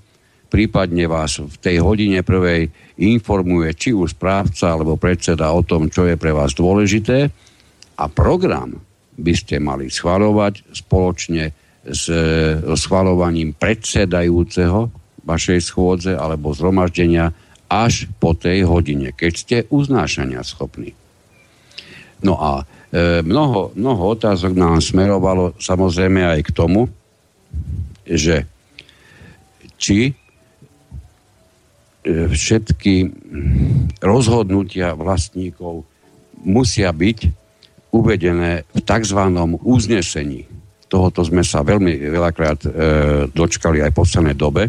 prípadne 0.51 1.07
vás 1.07 1.39
v 1.39 1.55
tej 1.57 1.79
hodine 1.79 2.21
prvej 2.21 2.67
informuje 2.99 3.71
či 3.73 3.95
už 3.95 4.19
správca 4.19 4.75
alebo 4.75 4.99
predseda 4.99 5.49
o 5.55 5.63
tom, 5.63 5.87
čo 5.87 6.05
je 6.05 6.19
pre 6.19 6.35
vás 6.35 6.51
dôležité 6.51 7.31
a 7.95 8.05
program 8.11 8.75
by 9.15 9.33
ste 9.37 9.63
mali 9.63 9.87
schvalovať 9.87 10.75
spoločne 10.75 11.55
s 11.81 12.05
schvalovaním 12.77 13.57
predsedajúceho 13.57 14.93
vašej 15.25 15.59
schôdze 15.61 16.13
alebo 16.13 16.53
zhromaždenia 16.53 17.33
až 17.71 18.11
po 18.19 18.35
tej 18.35 18.67
hodine, 18.67 19.15
keď 19.15 19.33
ste 19.33 19.57
uznášania 19.71 20.43
schopní. 20.43 20.93
No 22.21 22.37
a 22.37 22.51
e, 22.91 23.25
mnoho, 23.25 23.73
mnoho 23.73 24.13
otázok 24.13 24.53
nám 24.53 24.83
smerovalo 24.83 25.57
samozrejme 25.57 26.21
aj 26.21 26.39
k 26.45 26.51
tomu, 26.53 26.85
že 28.05 28.45
či 29.81 30.11
e, 30.11 30.13
všetky 32.29 33.09
rozhodnutia 34.03 34.93
vlastníkov 34.93 35.87
musia 36.45 36.93
byť 36.93 37.19
uvedené 37.89 38.67
v 38.69 38.79
tzv. 38.85 39.21
uznesení 39.65 40.45
tohoto 40.91 41.23
sme 41.23 41.39
sa 41.47 41.63
veľmi 41.63 42.11
veľakrát 42.11 42.59
e, 42.67 42.69
dočkali 43.31 43.79
aj 43.79 43.95
v 43.95 43.99
poslednej 44.03 44.35
dobe. 44.35 44.67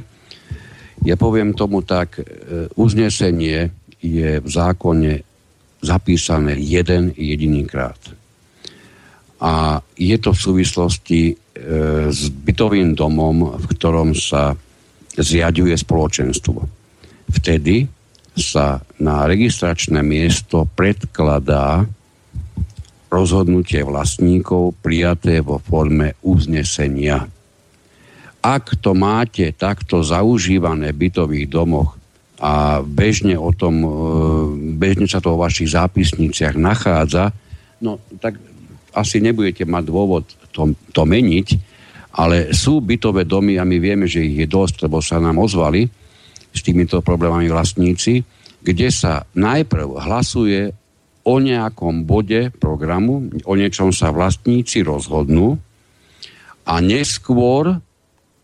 Ja 1.02 1.19
poviem 1.19 1.50
tomu 1.59 1.83
tak, 1.83 2.23
e, 2.23 2.71
uznesenie 2.79 3.75
je 3.99 4.38
v 4.38 4.49
zákone 4.49 5.26
zapísané 5.83 6.55
jeden 6.62 7.11
jediný 7.19 7.67
krát. 7.67 7.99
a 9.43 9.83
je 9.99 10.14
to 10.23 10.31
v 10.31 10.38
súvislosti 10.38 11.23
e, 11.26 11.35
s 12.14 12.31
bytovým 12.31 12.95
domom, 12.95 13.59
v 13.59 13.64
ktorom 13.75 14.14
sa 14.14 14.55
zriaduje 15.19 15.75
spoločenstvo. 15.75 16.62
Vtedy 17.26 17.91
sa 18.38 18.79
na 19.02 19.26
registračné 19.26 19.99
miesto 20.07 20.71
predkladá 20.79 21.83
rozhodnutie 23.12 23.85
vlastníkov 23.85 24.81
prijaté 24.81 25.45
vo 25.45 25.61
forme 25.61 26.16
uznesenia. 26.25 27.28
Ak 28.42 28.81
to 28.81 28.97
máte 28.97 29.52
takto 29.52 30.00
zaužívané 30.00 30.97
v 30.97 31.07
bytových 31.07 31.47
domoch 31.52 32.00
a 32.42 32.81
bežne 32.83 33.37
o 33.37 33.52
tom, 33.54 33.75
e, 33.85 33.88
bežne 34.81 35.07
sa 35.07 35.21
to 35.21 35.37
vo 35.37 35.45
vašich 35.45 35.76
zápisniciach 35.76 36.57
nachádza, 36.57 37.31
no 37.85 38.00
tak 38.19 38.40
asi 38.97 39.21
nebudete 39.23 39.69
mať 39.69 39.85
dôvod 39.87 40.25
to, 40.50 40.75
to 40.90 41.02
meniť, 41.04 41.49
ale 42.16 42.50
sú 42.50 42.83
bytové 42.83 43.28
domy 43.28 43.57
a 43.61 43.64
my 43.64 43.76
vieme, 43.78 44.11
že 44.11 44.25
ich 44.25 44.42
je 44.42 44.49
dosť, 44.49 44.88
lebo 44.88 44.99
sa 44.99 45.23
nám 45.23 45.38
ozvali 45.38 45.87
s 46.52 46.61
týmito 46.61 47.00
problémami 47.00 47.49
vlastníci, 47.49 48.21
kde 48.61 48.88
sa 48.92 49.25
najprv 49.33 50.02
hlasuje 50.02 50.81
o 51.23 51.38
nejakom 51.38 52.02
bode 52.02 52.50
programu, 52.59 53.31
o 53.47 53.52
niečom 53.55 53.95
sa 53.95 54.11
vlastníci 54.11 54.83
rozhodnú 54.83 55.59
a 56.67 56.79
neskôr 56.83 57.79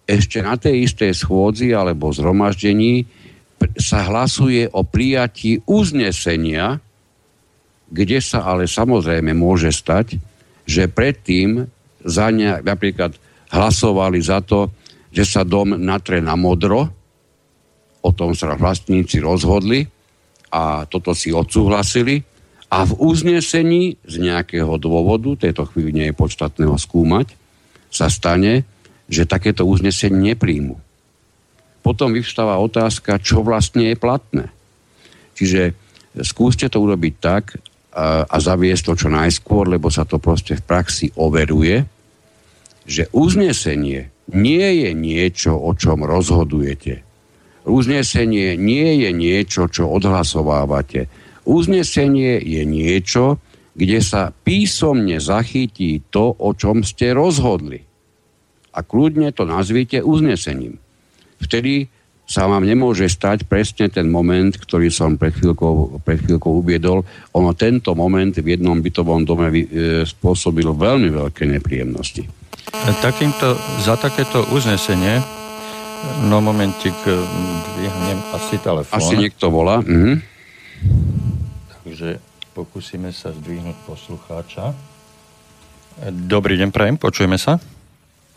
ešte 0.08 0.40
na 0.40 0.56
tej 0.56 0.88
istej 0.88 1.12
schôdzi 1.12 1.74
alebo 1.74 2.14
zhromaždení 2.14 3.04
sa 3.76 4.06
hlasuje 4.06 4.70
o 4.70 4.86
prijatí 4.86 5.60
uznesenia, 5.66 6.78
kde 7.90 8.18
sa 8.22 8.46
ale 8.46 8.70
samozrejme 8.70 9.34
môže 9.34 9.74
stať, 9.74 10.16
že 10.62 10.86
predtým 10.86 11.66
za 12.06 12.30
ne, 12.30 12.62
napríklad 12.62 13.18
hlasovali 13.50 14.22
za 14.22 14.38
to, 14.44 14.70
že 15.10 15.24
sa 15.26 15.42
dom 15.42 15.74
natre 15.74 16.22
na 16.22 16.38
modro, 16.38 16.86
o 18.04 18.10
tom 18.14 18.36
sa 18.36 18.54
vlastníci 18.54 19.18
rozhodli 19.18 19.82
a 20.54 20.86
toto 20.86 21.12
si 21.12 21.34
odsúhlasili 21.34 22.22
a 22.68 22.84
v 22.84 22.92
uznesení 23.00 23.96
z 24.04 24.14
nejakého 24.20 24.76
dôvodu, 24.76 25.34
tejto 25.40 25.64
chvíli 25.72 25.90
nie 25.92 26.06
je 26.12 26.16
podstatného 26.16 26.76
skúmať, 26.76 27.32
sa 27.88 28.12
stane, 28.12 28.68
že 29.08 29.24
takéto 29.24 29.64
uznesenie 29.64 30.36
nepríjmu. 30.36 30.76
Potom 31.80 32.12
vyvstáva 32.12 32.60
otázka, 32.60 33.16
čo 33.24 33.40
vlastne 33.40 33.88
je 33.88 33.96
platné. 33.96 34.52
Čiže 35.32 35.72
skúste 36.20 36.68
to 36.68 36.84
urobiť 36.84 37.14
tak, 37.16 37.56
a, 37.98 38.28
a 38.28 38.36
zaviesť 38.36 38.82
to 38.84 38.92
čo 38.94 39.08
najskôr, 39.08 39.66
lebo 39.66 39.88
sa 39.88 40.04
to 40.04 40.20
proste 40.20 40.60
v 40.60 40.66
praxi 40.66 41.06
overuje, 41.16 41.82
že 42.84 43.08
uznesenie 43.16 44.12
nie 44.28 44.68
je 44.84 44.90
niečo, 44.92 45.56
o 45.56 45.72
čom 45.72 46.04
rozhodujete. 46.04 47.00
Uznesenie 47.68 48.56
nie 48.56 49.04
je 49.04 49.10
niečo, 49.12 49.68
čo 49.68 49.88
odhlasovávate. 49.88 51.08
Uznesenie 51.48 52.44
je 52.44 52.62
niečo, 52.68 53.40
kde 53.72 54.04
sa 54.04 54.36
písomne 54.44 55.16
zachytí 55.16 56.04
to, 56.12 56.36
o 56.36 56.52
čom 56.52 56.84
ste 56.84 57.16
rozhodli. 57.16 57.88
A 58.76 58.84
kľudne 58.84 59.32
to 59.32 59.48
nazvite 59.48 60.04
uznesením. 60.04 60.76
Vtedy 61.40 61.88
sa 62.28 62.44
vám 62.44 62.68
nemôže 62.68 63.08
stať 63.08 63.48
presne 63.48 63.88
ten 63.88 64.12
moment, 64.12 64.52
ktorý 64.52 64.92
som 64.92 65.16
pred 65.16 65.32
chvíľkou, 65.32 66.04
pred 66.04 66.20
chvíľkou 66.20 66.60
uviedol. 66.60 67.08
Ono 67.32 67.56
tento 67.56 67.96
moment 67.96 68.36
v 68.36 68.52
jednom 68.52 68.76
bytovom 68.84 69.24
dome 69.24 69.48
e, 69.48 69.64
spôsobil 70.04 70.68
veľmi 70.68 71.08
veľké 71.08 71.48
nepríjemnosti. 71.48 72.28
Takýmto, 73.00 73.56
za 73.80 73.96
takéto 73.96 74.44
uznesenie, 74.52 75.24
no 76.28 76.44
momentik, 76.44 76.92
e, 77.08 77.16
dvihnem 77.72 78.20
asi 78.36 78.60
telefón. 78.60 79.00
Asi 79.00 79.16
niekto 79.16 79.48
volá. 79.48 79.80
Mhm. 79.80 80.20
Takže 81.88 82.20
pokúsime 82.52 83.16
sa 83.16 83.32
zdvihnúť 83.32 83.88
poslucháča. 83.88 84.76
Dobrý 86.28 86.60
deň, 86.60 86.68
prajem, 86.68 87.00
počujeme 87.00 87.40
sa. 87.40 87.56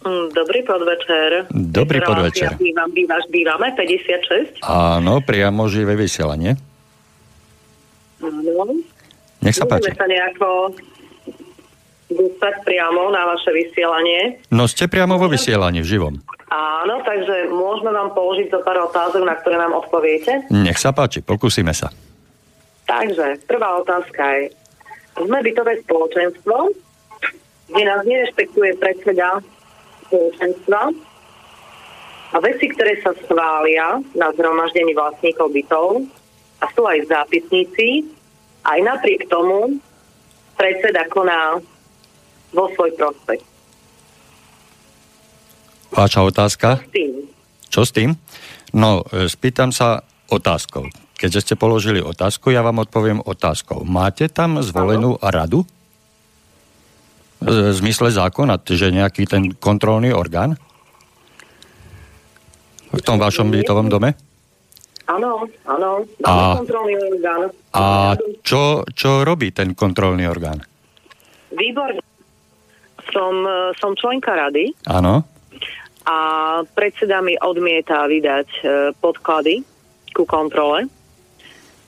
Mm, 0.08 0.32
dobrý 0.32 0.64
podvečer. 0.64 1.52
Dobrý 1.52 2.00
podvečer. 2.00 2.56
Bývam, 2.56 2.88
bývaš, 2.96 3.28
bývame 3.28 3.76
56. 3.76 4.64
Áno, 4.64 5.20
priamo 5.20 5.68
živé 5.68 6.00
vysielanie. 6.00 6.56
Áno. 8.24 8.72
Nech 9.44 9.60
sa 9.60 9.68
páči. 9.68 9.92
Môžeme 9.92 10.00
sa 10.00 10.08
nejako 10.08 10.48
dostať 12.08 12.56
priamo 12.64 13.12
na 13.12 13.36
vaše 13.36 13.52
vysielanie. 13.52 14.40
No 14.48 14.64
ste 14.64 14.88
priamo 14.88 15.20
vo 15.20 15.28
vysielaní, 15.28 15.84
v 15.84 15.92
živom. 15.92 16.16
Áno, 16.48 17.04
takže 17.04 17.52
môžeme 17.52 17.92
vám 17.92 18.16
položiť 18.16 18.48
zo 18.48 18.64
pár 18.64 18.80
otázok, 18.88 19.28
na 19.28 19.36
ktoré 19.36 19.60
nám 19.60 19.76
odpoviete? 19.76 20.48
Nech 20.56 20.80
sa 20.80 20.96
páči, 20.96 21.20
pokúsime 21.20 21.76
sa. 21.76 21.92
Takže, 22.86 23.42
prvá 23.48 23.80
otázka 23.82 24.22
je, 24.38 24.44
sme 25.20 25.40
bytové 25.44 25.80
spoločenstvo, 25.86 26.56
kde 27.72 27.84
nás 27.88 28.02
nerešpektuje 28.04 28.76
predseda 28.80 29.40
spoločenstva 30.08 30.82
a 32.32 32.38
veci, 32.40 32.66
ktoré 32.72 33.00
sa 33.04 33.12
schvália 33.24 34.00
na 34.16 34.32
zhromaždení 34.36 34.96
vlastníkov 34.96 35.52
bytov 35.52 36.04
a 36.64 36.66
sú 36.72 36.84
aj 36.88 37.04
v 37.04 37.10
zápisníci, 37.12 37.88
aj 38.64 38.80
napriek 38.84 39.28
tomu 39.28 39.80
predseda 40.56 41.08
koná 41.12 41.60
vo 42.52 42.66
svoj 42.76 42.92
prospech. 43.00 43.42
Vaša 45.92 46.22
otázka? 46.24 46.80
S 46.80 46.92
tým? 46.96 47.12
Čo 47.68 47.82
s 47.84 47.92
tým? 47.92 48.16
No, 48.72 49.04
e, 49.12 49.28
spýtam 49.28 49.76
sa 49.76 50.08
otázkou. 50.32 50.88
Keďže 51.22 51.40
ste 51.46 51.54
položili 51.54 52.02
otázku, 52.02 52.50
ja 52.50 52.66
vám 52.66 52.82
odpoviem 52.82 53.22
otázkou. 53.22 53.86
Máte 53.86 54.26
tam 54.26 54.58
zvolenú 54.66 55.22
radu? 55.22 55.70
v 57.42 57.74
zmysle 57.74 58.14
zákona, 58.14 58.62
že 58.62 58.94
nejaký 58.94 59.26
ten 59.26 59.58
kontrolný 59.58 60.14
orgán 60.14 60.54
v 62.94 63.02
tom 63.02 63.18
vašom 63.18 63.50
bytovom 63.50 63.90
dome? 63.90 64.14
Áno, 65.10 65.50
áno. 65.66 66.06
A, 66.22 66.62
kontrolný 66.62 66.96
orgán. 67.02 67.50
A 67.74 68.14
čo, 68.46 68.86
čo 68.94 69.26
robí 69.26 69.50
ten 69.50 69.74
kontrolný 69.74 70.30
orgán? 70.30 70.62
Výborne. 71.52 72.00
Som, 73.12 73.44
som 73.76 73.92
členka 73.98 74.38
rady. 74.38 74.72
Áno. 74.88 75.26
A 76.08 76.18
predseda 76.78 77.20
mi 77.20 77.36
odmieta 77.36 78.08
vydať 78.08 78.48
e, 78.48 78.64
podklady 79.04 79.62
ku 80.16 80.24
kontrole. 80.24 80.88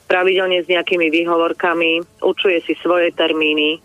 Pravidelne 0.04 0.60
s 0.60 0.68
nejakými 0.68 1.08
výhovorkami, 1.08 2.22
učuje 2.22 2.60
si 2.64 2.76
svoje 2.80 3.10
termíny, 3.16 3.80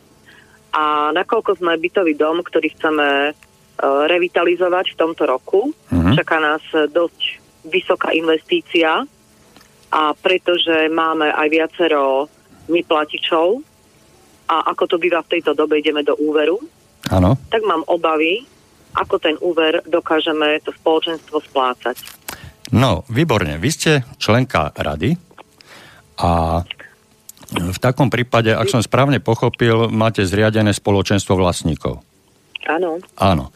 a 0.70 1.10
nakoľko 1.10 1.58
sme 1.58 1.82
bytový 1.82 2.14
dom, 2.14 2.46
ktorý 2.46 2.70
chceme 2.78 3.34
uh, 3.34 4.06
revitalizovať 4.06 4.94
v 4.94 5.00
tomto 5.00 5.24
roku, 5.26 5.74
uh-huh. 5.74 6.14
čaká 6.14 6.38
nás 6.38 6.62
dosť 6.94 7.42
vysoká 7.66 8.14
investícia 8.14 9.04
a 9.90 10.02
pretože 10.14 10.88
máme 10.94 11.34
aj 11.34 11.48
viacero 11.50 12.30
neplatičov 12.70 13.66
a 14.50 14.70
ako 14.70 14.84
to 14.86 14.96
býva 15.02 15.26
v 15.26 15.38
tejto 15.38 15.58
dobe, 15.58 15.82
ideme 15.82 16.06
do 16.06 16.14
úveru, 16.22 16.62
ano. 17.10 17.38
tak 17.50 17.66
mám 17.66 17.82
obavy, 17.90 18.46
ako 18.94 19.16
ten 19.18 19.36
úver 19.42 19.82
dokážeme 19.86 20.62
to 20.62 20.74
spoločenstvo 20.74 21.42
splácať. 21.42 21.98
No, 22.70 23.02
výborne. 23.10 23.58
Vy 23.58 23.70
ste 23.74 23.92
členka 24.22 24.70
rady 24.78 25.18
a 26.20 26.62
v 27.50 27.78
takom 27.82 28.14
prípade, 28.14 28.54
ak 28.54 28.70
som 28.70 28.84
správne 28.84 29.18
pochopil, 29.18 29.90
máte 29.90 30.22
zriadené 30.28 30.76
spoločenstvo 30.76 31.34
vlastníkov. 31.34 32.04
Áno. 32.70 33.02
Áno. 33.18 33.50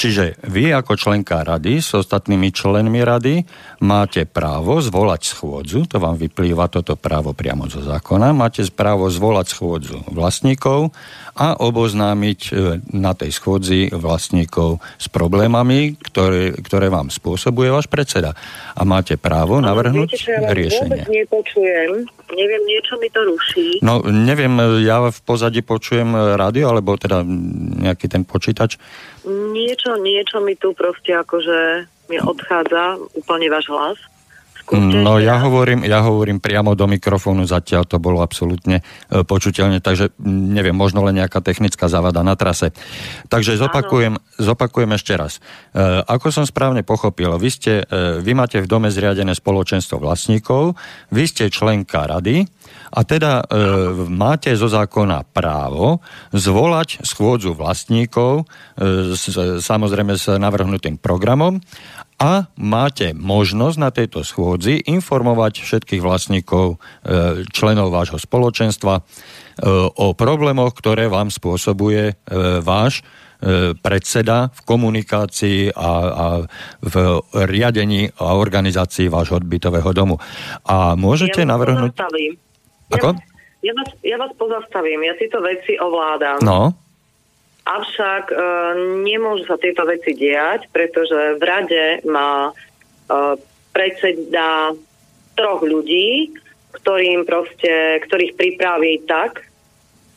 Čiže 0.00 0.40
vy 0.48 0.72
ako 0.72 0.96
členka 0.96 1.44
rady 1.44 1.84
s 1.84 1.92
ostatnými 1.92 2.48
členmi 2.56 3.04
rady 3.04 3.44
máte 3.84 4.24
právo 4.24 4.80
zvolať 4.80 5.28
schôdzu, 5.28 5.84
to 5.84 6.00
vám 6.00 6.16
vyplýva 6.16 6.72
toto 6.72 6.96
právo 6.96 7.36
priamo 7.36 7.68
zo 7.68 7.84
zákona, 7.84 8.32
máte 8.32 8.64
právo 8.72 9.12
zvolať 9.12 9.52
schôdzu 9.52 10.00
vlastníkov 10.08 10.96
a 11.36 11.52
oboznámiť 11.52 12.40
e, 12.48 12.50
na 12.96 13.12
tej 13.12 13.28
schôdzi 13.36 13.92
vlastníkov 13.92 14.80
s 14.96 15.06
problémami, 15.12 16.00
ktoré, 16.00 16.56
ktoré 16.56 16.88
vám 16.88 17.12
spôsobuje 17.12 17.68
váš 17.68 17.84
predseda. 17.84 18.32
A 18.72 18.88
máte 18.88 19.20
právo 19.20 19.60
navrhnúť 19.60 20.16
viete, 20.16 20.32
riešenie. 20.32 21.04
Vôbec 21.04 21.12
nepočujem, 21.12 21.90
neviem, 22.32 22.62
niečo 22.64 22.96
mi 22.96 23.08
to 23.12 23.20
ruší. 23.20 23.84
No, 23.84 24.00
neviem, 24.08 24.80
ja 24.80 25.12
v 25.12 25.20
pozadí 25.28 25.60
počujem 25.60 26.36
rádio, 26.40 26.72
alebo 26.72 26.96
teda 26.96 27.20
nejaký 27.84 28.08
ten 28.08 28.24
počítač. 28.24 28.80
Niečo, 29.30 29.94
niečo 30.02 30.42
mi 30.42 30.58
tu 30.58 30.74
proste 30.74 31.14
akože 31.14 31.86
mi 32.10 32.18
odchádza 32.18 32.98
úplne 33.14 33.46
váš 33.46 33.70
hlas 33.70 33.98
Skúste 34.70 35.02
No 35.02 35.18
ešte 35.18 35.26
ja 35.26 35.42
hovorím, 35.42 35.82
ja 35.82 35.98
hovorím 36.06 36.38
priamo 36.38 36.78
do 36.78 36.86
mikrofónu, 36.86 37.42
zatiaľ 37.42 37.90
to 37.90 37.98
bolo 37.98 38.22
absolútne 38.22 38.86
e, 39.10 39.26
počuteľne, 39.26 39.82
takže 39.82 40.14
mm, 40.14 40.54
neviem, 40.54 40.76
možno 40.78 41.02
len 41.02 41.18
nejaká 41.18 41.42
technická 41.42 41.90
závada 41.90 42.22
na 42.22 42.38
trase. 42.38 42.70
Takže 43.26 43.58
zopakujem, 43.58 44.22
zopakujem 44.38 44.94
ešte 44.94 45.18
raz. 45.18 45.42
E, 45.74 46.06
ako 46.06 46.30
som 46.30 46.46
správne 46.46 46.86
pochopil, 46.86 47.34
vy, 47.34 47.50
ste, 47.50 47.82
e, 47.82 48.22
vy 48.22 48.30
máte 48.38 48.62
v 48.62 48.70
dome 48.70 48.94
zriadené 48.94 49.34
spoločenstvo 49.34 49.98
vlastníkov, 49.98 50.78
vy 51.10 51.24
ste 51.26 51.50
členka 51.50 52.06
rady 52.06 52.46
a 52.94 53.00
teda 53.02 53.42
e, 53.42 53.54
máte 54.06 54.54
zo 54.54 54.70
zákona 54.70 55.26
právo 55.30 55.98
zvolať 56.30 57.02
schôdzu 57.02 57.54
vlastníkov 57.58 58.46
e, 58.78 59.14
s, 59.18 59.34
samozrejme 59.62 60.14
s 60.14 60.30
navrhnutým 60.30 60.98
programom 60.98 61.58
a 62.20 62.52
máte 62.60 63.16
možnosť 63.16 63.76
na 63.80 63.88
tejto 63.88 64.20
schôdzi 64.20 64.84
informovať 64.84 65.64
všetkých 65.64 66.04
vlastníkov, 66.04 66.76
e, 66.76 67.48
členov 67.48 67.88
vášho 67.88 68.20
spoločenstva 68.20 69.00
e, 69.00 69.02
o 69.96 70.12
problémoch, 70.12 70.76
ktoré 70.76 71.08
vám 71.08 71.32
spôsobuje 71.32 72.12
e, 72.12 72.14
váš 72.60 73.00
predseda 73.80 74.52
v 74.52 74.60
komunikácii 74.68 75.72
a, 75.72 75.92
a 76.12 76.26
v 76.84 76.94
riadení 77.32 78.12
a 78.20 78.36
organizácii 78.36 79.08
vášho 79.08 79.40
odbytového 79.40 79.96
domu. 79.96 80.20
A 80.68 80.92
môžete 80.92 81.40
ja 81.40 81.48
navrhnúť... 81.48 81.96
Pozastavím. 81.96 82.36
Ako? 82.92 83.16
Ja, 83.16 83.24
ja, 83.64 83.72
vás, 83.72 83.90
ja 84.04 84.16
vás 84.20 84.32
pozastavím, 84.36 85.08
ja 85.08 85.16
tieto 85.16 85.40
veci 85.40 85.72
ovládam. 85.80 86.44
No, 86.44 86.76
Avšak 87.70 88.34
e, 88.34 88.36
nemôžu 89.06 89.46
sa 89.46 89.54
tieto 89.54 89.86
veci 89.86 90.10
diať, 90.18 90.66
pretože 90.74 91.38
v 91.38 91.42
rade 91.46 92.02
má 92.02 92.50
e, 92.50 92.52
predseda 93.70 94.74
troch 95.38 95.62
ľudí, 95.62 96.34
ktorým 96.74 97.22
proste, 97.22 98.02
ktorých 98.02 98.34
pripraví 98.34 99.06
tak, 99.06 99.46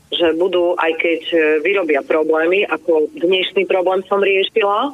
že 0.09 0.33
budú, 0.33 0.77
aj 0.77 0.97
keď 0.97 1.21
vyrobia 1.65 2.01
problémy, 2.05 2.65
ako 2.65 3.09
dnešný 3.17 3.65
problém 3.65 4.01
som 4.05 4.21
riešila, 4.21 4.93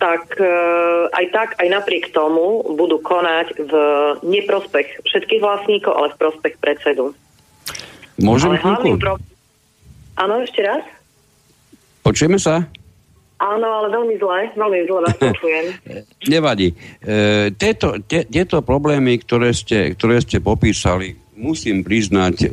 tak 0.00 0.38
e, 0.38 0.48
aj 1.12 1.26
tak, 1.34 1.48
aj 1.58 1.68
napriek 1.68 2.14
tomu 2.14 2.62
budú 2.78 3.02
konať 3.02 3.58
v 3.58 3.72
neprospech 4.22 5.02
všetkých 5.02 5.42
vlastníkov, 5.42 5.92
ale 5.98 6.08
v 6.14 6.20
prospech 6.22 6.54
predsedu. 6.62 7.12
Môžem 8.16 8.54
ale. 8.62 9.18
Áno, 10.16 10.34
ešte 10.46 10.62
raz? 10.62 10.99
Počujeme 12.00 12.40
sa? 12.40 12.64
Áno, 13.40 13.66
ale 13.72 13.88
veľmi 13.88 14.20
zle, 14.20 14.52
veľmi 14.52 14.80
zle 14.84 15.00
vás 15.00 15.16
počujem. 15.32 15.64
Nevadí. 16.28 16.68
E, 17.00 17.48
tieto, 17.56 17.96
te, 18.04 18.28
tieto 18.28 18.60
problémy, 18.60 19.16
ktoré 19.24 19.56
ste, 19.56 19.96
ktoré 19.96 20.20
ste 20.20 20.44
popísali, 20.44 21.16
musím 21.40 21.80
priznať, 21.80 22.34
e, 22.38 22.46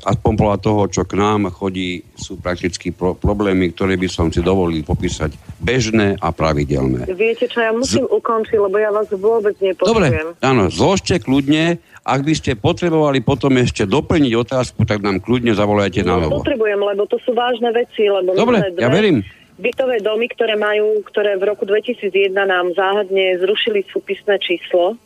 aspoň 0.00 0.32
podľa 0.32 0.58
toho, 0.58 0.82
čo 0.86 1.02
k 1.02 1.12
nám 1.14 1.50
chodí, 1.50 2.06
sú 2.14 2.36
prakticky 2.36 2.88
pro, 2.88 3.12
problémy, 3.12 3.68
ktoré 3.68 3.94
by 3.94 4.06
som 4.06 4.26
si 4.28 4.38
dovolil 4.40 4.80
popísať 4.80 5.30
bežné 5.58 6.14
a 6.16 6.30
pravidelné. 6.30 7.10
Viete 7.10 7.44
čo, 7.44 7.58
ja 7.58 7.70
musím 7.70 8.06
ukončiť, 8.06 8.56
lebo 8.56 8.76
ja 8.76 8.88
vás 8.88 9.10
vôbec 9.10 9.52
Dobre, 9.52 9.74
nepočujem. 10.08 10.38
áno, 10.40 10.70
zložte 10.70 11.18
kľudne. 11.18 11.76
Ak 12.00 12.22
by 12.22 12.32
ste 12.32 12.54
potrebovali 12.54 13.20
potom 13.20 13.52
ešte 13.54 13.84
doplniť 13.84 14.32
otázku, 14.32 14.80
tak 14.82 15.02
nám 15.02 15.18
kľudne 15.18 15.52
zavolajte 15.52 16.00
na 16.00 16.16
No, 16.16 16.20
novo. 16.22 16.40
potrebujem, 16.40 16.78
lebo 16.78 17.04
to 17.04 17.20
sú 17.20 17.34
vážne 17.34 17.68
veci, 17.70 18.06
lebo 18.06 18.32
Dobre, 18.32 18.64
dve 18.70 18.78
ja 18.78 18.88
verím. 18.88 19.20
bytové 19.54 19.98
domy, 19.98 20.30
ktoré 20.30 20.54
majú, 20.54 21.02
ktoré 21.04 21.34
v 21.34 21.44
roku 21.44 21.66
2001 21.66 22.08
nám 22.38 22.72
záhadne 22.72 23.36
zrušili 23.36 23.84
súpisné 23.84 24.38
číslo 24.38 24.96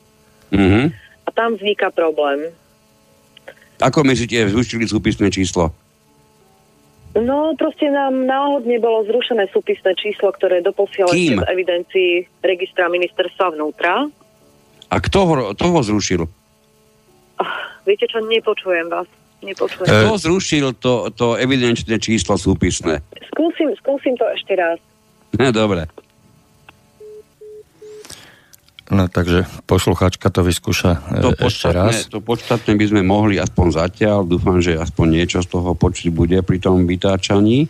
Mhm. 0.51 0.93
a 1.25 1.31
tam 1.33 1.57
vzniká 1.57 1.89
problém. 1.89 2.53
Ako 3.83 4.07
myslíte, 4.07 4.47
zrušili 4.49 4.87
súpisné 4.87 5.29
číslo? 5.29 5.75
No, 7.13 7.53
proste 7.61 7.93
nám 7.93 8.25
náhodne 8.25 8.81
bolo 8.81 9.05
zrušené 9.05 9.51
súpisné 9.53 9.93
číslo, 10.01 10.33
ktoré 10.33 10.65
doposiaľ 10.65 11.13
ešte 11.13 11.35
v 11.37 11.45
evidencii 11.45 12.11
registra 12.41 12.89
ministerstva 12.89 13.53
vnútra. 13.53 14.09
A 14.89 14.97
kto 14.97 15.19
ho, 15.29 15.35
kto 15.53 15.67
ho 15.77 15.81
zrušil? 15.85 16.23
Ah, 17.37 17.73
Viete 17.83 18.07
čo, 18.07 18.23
nepočujem 18.23 18.87
vás. 18.89 19.09
Nepočujem. 19.43 19.91
Kto 19.91 20.15
zrušil 20.17 20.67
to, 20.79 21.11
to 21.13 21.35
evidenčné 21.35 21.99
číslo 21.99 22.39
súpisné? 22.39 23.03
Skúsim, 23.35 23.75
skúsim 23.77 24.15
to 24.15 24.25
ešte 24.33 24.55
raz. 24.55 24.79
Dobre. 25.61 25.91
No 28.93 29.09
takže 29.09 29.49
poslucháčka 29.65 30.29
to 30.29 30.45
vyskúša 30.45 30.91
e, 31.09 31.23
To 31.25 31.31
ešte 31.35 31.73
raz. 31.73 32.07
to 32.13 32.21
podstatné 32.21 32.77
by 32.77 32.85
sme 32.85 33.01
mohli 33.03 33.41
aspoň 33.41 33.67
zatiaľ. 33.73 34.29
Dúfam, 34.29 34.61
že 34.61 34.77
aspoň 34.77 35.07
niečo 35.09 35.41
z 35.41 35.49
toho 35.49 35.73
počuť 35.73 36.13
bude 36.13 36.37
pri 36.45 36.61
tom 36.61 36.85
vytáčaní. 36.85 37.67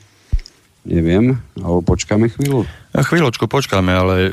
Neviem, 0.82 1.38
alebo 1.62 1.94
počkáme 1.94 2.26
chvíľu. 2.26 2.66
A 2.90 3.06
chvíľočku 3.06 3.46
počkáme, 3.46 3.94
ale 3.94 4.14
e, 4.18 4.30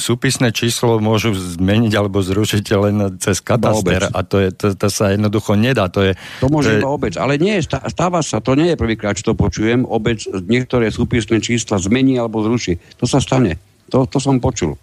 súpisné 0.00 0.48
číslo 0.48 0.96
môžu 0.96 1.36
zmeniť 1.36 1.92
alebo 1.92 2.24
zrušiť 2.24 2.64
len 2.80 2.96
cez 3.20 3.44
kataster 3.44 4.08
a 4.08 4.24
to, 4.24 4.40
je, 4.40 4.48
to, 4.56 4.66
to 4.72 4.88
sa 4.88 5.12
jednoducho 5.12 5.52
nedá. 5.52 5.92
To, 5.92 6.00
je, 6.00 6.16
To 6.40 6.48
môže 6.48 6.72
je, 6.72 6.80
iba 6.80 6.88
obec, 6.88 7.12
ale 7.20 7.36
nie, 7.36 7.60
stá- 7.60 7.84
stáva 7.92 8.24
sa, 8.24 8.40
to 8.40 8.56
nie 8.56 8.72
je 8.72 8.80
prvýkrát, 8.80 9.20
čo 9.20 9.30
to 9.30 9.34
počujem, 9.36 9.84
obec 9.84 10.24
niektoré 10.32 10.88
súpisné 10.88 11.44
čísla 11.44 11.76
zmení 11.76 12.16
alebo 12.16 12.40
zruší. 12.40 12.80
To 12.96 13.04
sa 13.04 13.20
stane, 13.20 13.60
to, 13.92 14.08
to 14.08 14.16
som 14.16 14.40
počul. 14.40 14.80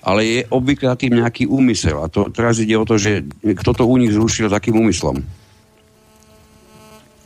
Ale 0.00 0.20
je 0.22 0.40
obvykle 0.48 0.86
za 0.86 0.96
tým 0.96 1.12
nejaký 1.14 1.44
úmysel 1.44 2.00
a 2.00 2.08
to, 2.08 2.28
teraz 2.28 2.56
ide 2.56 2.72
o 2.72 2.84
to, 2.84 2.96
že 2.96 3.20
kto 3.44 3.70
to 3.72 3.84
u 3.84 3.96
nich 3.96 4.10
zrušil, 4.10 4.48
s 4.48 4.54
akým 4.54 4.72
úmyslom. 4.74 5.20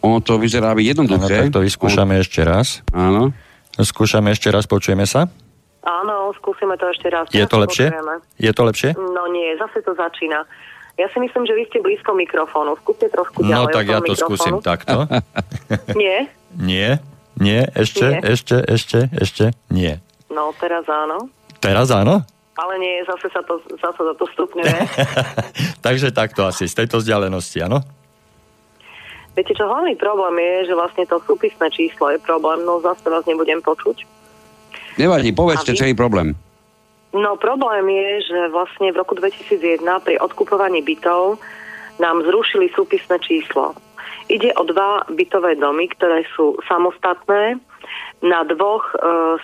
Ono 0.00 0.18
to 0.20 0.36
vyzerá 0.36 0.74
byť 0.74 0.84
Áno, 0.84 0.90
jednoduché. 0.90 1.36
tak 1.40 1.54
to 1.54 1.64
vyskúšame 1.64 2.18
ešte 2.18 2.44
raz. 2.44 2.84
Áno. 2.90 3.32
Skúšame 3.74 4.30
ešte 4.30 4.52
raz, 4.52 4.66
počujeme 4.66 5.08
sa? 5.08 5.26
Áno, 5.80 6.32
skúsime 6.34 6.76
to 6.76 6.86
ešte 6.86 7.08
raz. 7.08 7.24
Je 7.30 7.44
to 7.44 7.56
lepšie? 7.56 7.88
počujeme. 7.88 8.14
Je 8.36 8.52
to 8.52 8.62
lepšie? 8.64 8.90
No 8.94 9.28
nie, 9.28 9.56
zase 9.56 9.80
to 9.80 9.94
začína. 9.94 10.44
Ja 10.94 11.10
si 11.10 11.18
myslím, 11.18 11.42
že 11.42 11.52
vy 11.52 11.66
ste 11.66 11.78
blízko 11.80 12.14
mikrofónu. 12.14 12.78
Skúste 12.78 13.10
trošku 13.10 13.42
ďalej. 13.42 13.50
No 13.50 13.62
tak 13.66 13.84
ja 13.84 13.98
to 13.98 14.12
mikrofónu. 14.12 14.22
skúsim 14.22 14.54
takto. 14.60 15.10
Nie? 15.98 16.30
Nie, 16.54 17.02
nie, 17.34 17.66
ešte, 17.74 18.06
Nie. 18.08 18.20
ešte, 18.22 18.56
ešte, 18.62 18.98
ešte, 19.10 19.44
nie. 19.68 19.98
No 20.30 20.54
teraz 20.54 20.86
áno. 20.86 21.26
Teraz 21.58 21.90
áno? 21.90 22.22
Ale 22.54 22.78
nie, 22.78 23.02
zase 23.02 23.26
sa 23.34 23.42
to, 23.42 23.58
zase 23.82 23.98
sa 23.98 24.14
to 24.14 24.26
stupňuje. 24.30 24.78
Takže 25.86 26.14
takto 26.14 26.46
asi, 26.46 26.70
z 26.70 26.84
tejto 26.84 27.02
vzdialenosti, 27.02 27.66
áno? 27.66 27.82
Viete 29.34 29.50
čo, 29.58 29.66
hlavný 29.66 29.98
problém 29.98 30.38
je, 30.38 30.70
že 30.70 30.74
vlastne 30.78 31.04
to 31.10 31.18
súpisné 31.26 31.66
číslo 31.74 32.14
je 32.14 32.22
problém, 32.22 32.62
no 32.62 32.78
zase 32.78 33.10
vás 33.10 33.26
nebudem 33.26 33.58
počuť. 33.58 34.06
Nevadí, 34.94 35.34
povedzte 35.34 35.74
vy? 35.74 35.78
celý 35.82 35.94
problém. 35.98 36.38
No 37.14 37.34
problém 37.34 37.86
je, 37.90 38.30
že 38.30 38.38
vlastne 38.54 38.94
v 38.94 38.98
roku 39.02 39.18
2001 39.18 39.82
pri 40.02 40.18
odkupovaní 40.22 40.82
bytov 40.86 41.42
nám 41.98 42.22
zrušili 42.26 42.70
súpisné 42.74 43.18
číslo. 43.22 43.74
Ide 44.30 44.54
o 44.58 44.62
dva 44.66 45.06
bytové 45.10 45.58
domy, 45.58 45.90
ktoré 45.94 46.26
sú 46.34 46.58
samostatné 46.66 47.58
na 48.22 48.40
dvoch, 48.46 48.82
e, 48.94 48.96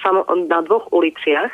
samo, 0.02 0.26
na 0.50 0.62
dvoch 0.66 0.90
uliciach, 0.90 1.52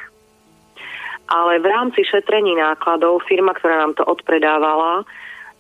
ale 1.27 1.59
v 1.59 1.67
rámci 1.67 2.07
šetrení 2.07 2.55
nákladov 2.55 3.27
firma, 3.27 3.51
ktorá 3.55 3.83
nám 3.83 3.95
to 3.99 4.07
odpredávala, 4.07 5.03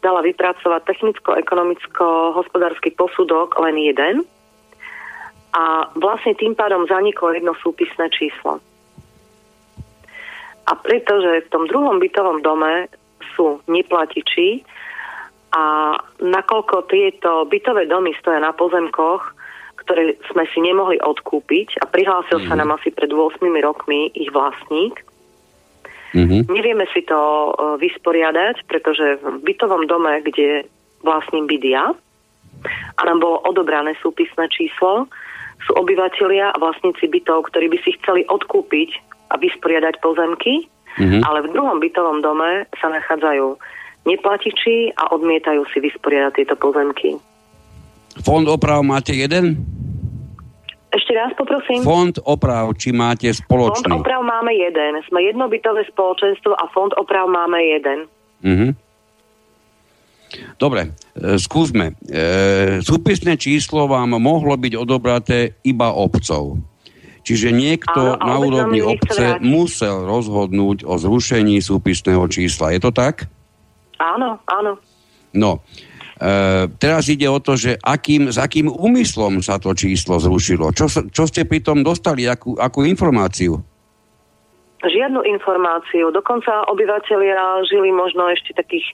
dala 0.04 0.20
vypracovať 0.22 0.84
technicko-ekonomicko-hospodársky 0.86 2.94
posudok 2.94 3.58
len 3.58 3.76
jeden 3.80 4.22
a 5.56 5.88
vlastne 5.96 6.36
tým 6.36 6.52
pádom 6.52 6.84
zaniklo 6.84 7.32
jedno 7.32 7.56
súpisné 7.58 8.12
číslo. 8.12 8.60
A 10.66 10.72
pretože 10.74 11.46
v 11.46 11.50
tom 11.50 11.64
druhom 11.70 12.02
bytovom 12.02 12.42
dome 12.42 12.90
sú 13.34 13.62
neplatiči 13.70 14.66
a 15.54 15.96
nakoľko 16.20 16.90
tieto 16.90 17.46
bytové 17.46 17.86
domy 17.86 18.12
stoja 18.18 18.42
na 18.42 18.52
pozemkoch, 18.52 19.32
ktoré 19.86 20.18
sme 20.34 20.44
si 20.50 20.58
nemohli 20.58 20.98
odkúpiť 20.98 21.78
a 21.80 21.86
prihlásil 21.86 22.42
sa 22.50 22.58
nám 22.58 22.74
asi 22.74 22.90
pred 22.90 23.14
8 23.14 23.38
rokmi 23.62 24.10
ich 24.18 24.28
vlastník, 24.34 25.05
Mhm. 26.14 26.46
Nevieme 26.46 26.86
si 26.94 27.02
to 27.02 27.18
e, 27.18 27.50
vysporiadať, 27.82 28.68
pretože 28.70 29.18
v 29.18 29.42
bytovom 29.42 29.90
dome, 29.90 30.22
kde 30.22 30.68
vlastním 31.02 31.46
byt 31.46 31.64
ja, 31.66 31.90
a 32.96 33.00
nám 33.04 33.20
bolo 33.20 33.42
odobrané 33.44 33.94
súpisné 34.00 34.48
číslo, 34.48 35.06
sú 35.66 35.72
obyvatelia 35.76 36.52
a 36.52 36.60
vlastníci 36.60 37.08
bytov, 37.08 37.50
ktorí 37.50 37.72
by 37.72 37.78
si 37.82 37.96
chceli 38.00 38.22
odkúpiť 38.28 38.90
a 39.32 39.40
vysporiadať 39.40 39.98
pozemky, 40.00 40.68
Mhm. 40.96 41.20
ale 41.28 41.44
v 41.44 41.52
druhom 41.52 41.78
bytovom 41.80 42.24
dome 42.24 42.64
sa 42.80 42.88
nachádzajú 42.88 43.58
neplatiči 44.08 44.96
a 44.96 45.12
odmietajú 45.12 45.66
si 45.74 45.78
vysporiadať 45.82 46.32
tieto 46.40 46.56
pozemky. 46.56 47.20
Fond 48.24 48.48
oprav 48.48 48.80
máte 48.80 49.12
jeden? 49.12 49.60
Ešte 50.96 51.12
raz 51.12 51.30
poprosím. 51.36 51.84
Fond 51.84 52.16
oprav, 52.24 52.72
či 52.80 52.88
máte 52.96 53.28
Fond 53.28 53.44
spoločný? 53.44 54.00
oprav 54.00 54.24
máme 54.24 54.56
jeden. 54.56 54.96
Sme 55.12 55.28
jednobytové 55.28 55.84
spoločenstvo 55.92 56.56
a 56.56 56.64
fond 56.72 56.96
oprav 56.96 57.28
máme 57.28 57.60
jeden. 57.60 57.98
Mhm. 58.40 58.68
Dobre, 60.58 60.90
e, 61.14 61.38
skúsme. 61.38 61.94
E, 62.02 62.82
súpisné 62.82 63.38
číslo 63.38 63.86
vám 63.86 64.18
mohlo 64.18 64.56
byť 64.58 64.72
odobraté 64.74 65.54
iba 65.62 65.94
obcov. 65.94 66.58
Čiže 67.22 67.50
niekto 67.50 68.16
Áno, 68.18 68.22
na 68.22 68.36
úrovni 68.38 68.80
obce 68.82 69.38
musel 69.42 70.06
rozhodnúť 70.06 70.86
o 70.86 70.94
zrušení 70.94 71.58
súpisného 71.58 72.22
čísla. 72.30 72.70
Je 72.74 72.80
to 72.82 72.94
tak? 72.94 73.26
Áno, 73.98 74.38
áno. 74.46 74.78
No, 75.34 75.60
teraz 76.80 77.12
ide 77.12 77.28
o 77.28 77.38
to, 77.40 77.56
že 77.60 77.76
akým, 77.80 78.32
s 78.32 78.40
akým 78.40 78.72
úmyslom 78.72 79.44
sa 79.44 79.60
to 79.60 79.76
číslo 79.76 80.16
zrušilo. 80.16 80.72
Čo, 80.72 80.88
čo 81.12 81.24
ste 81.28 81.44
pri 81.44 81.60
tom 81.60 81.84
dostali, 81.84 82.24
akú, 82.24 82.56
akú 82.56 82.88
informáciu? 82.88 83.60
Žiadnu 84.86 85.24
informáciu. 85.24 86.12
Dokonca 86.12 86.68
obyvateľia 86.68 87.64
žili 87.66 87.90
možno 87.90 88.28
ešte 88.28 88.54
takých 88.54 88.84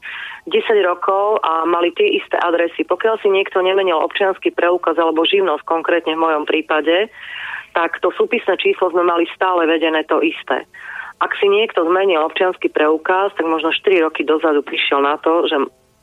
10 0.48 0.88
rokov 0.88 1.42
a 1.42 1.66
mali 1.66 1.90
tie 1.92 2.16
isté 2.16 2.38
adresy. 2.38 2.86
Pokiaľ 2.86 3.20
si 3.20 3.28
niekto 3.28 3.60
nemenil 3.60 3.98
občianský 4.00 4.54
preukaz 4.54 4.96
alebo 4.96 5.26
živnosť, 5.26 5.66
konkrétne 5.66 6.14
v 6.16 6.22
mojom 6.22 6.44
prípade, 6.46 7.10
tak 7.74 7.98
to 8.00 8.14
súpisné 8.14 8.56
číslo 8.62 8.94
sme 8.94 9.04
mali 9.04 9.26
stále 9.34 9.66
vedené 9.68 10.06
to 10.06 10.22
isté. 10.22 10.64
Ak 11.22 11.34
si 11.38 11.46
niekto 11.46 11.86
zmenil 11.86 12.24
občianský 12.24 12.72
preukaz, 12.72 13.34
tak 13.36 13.46
možno 13.46 13.70
4 13.70 14.06
roky 14.06 14.26
dozadu 14.26 14.62
prišiel 14.64 15.02
na 15.02 15.18
to, 15.20 15.46
že 15.50 15.56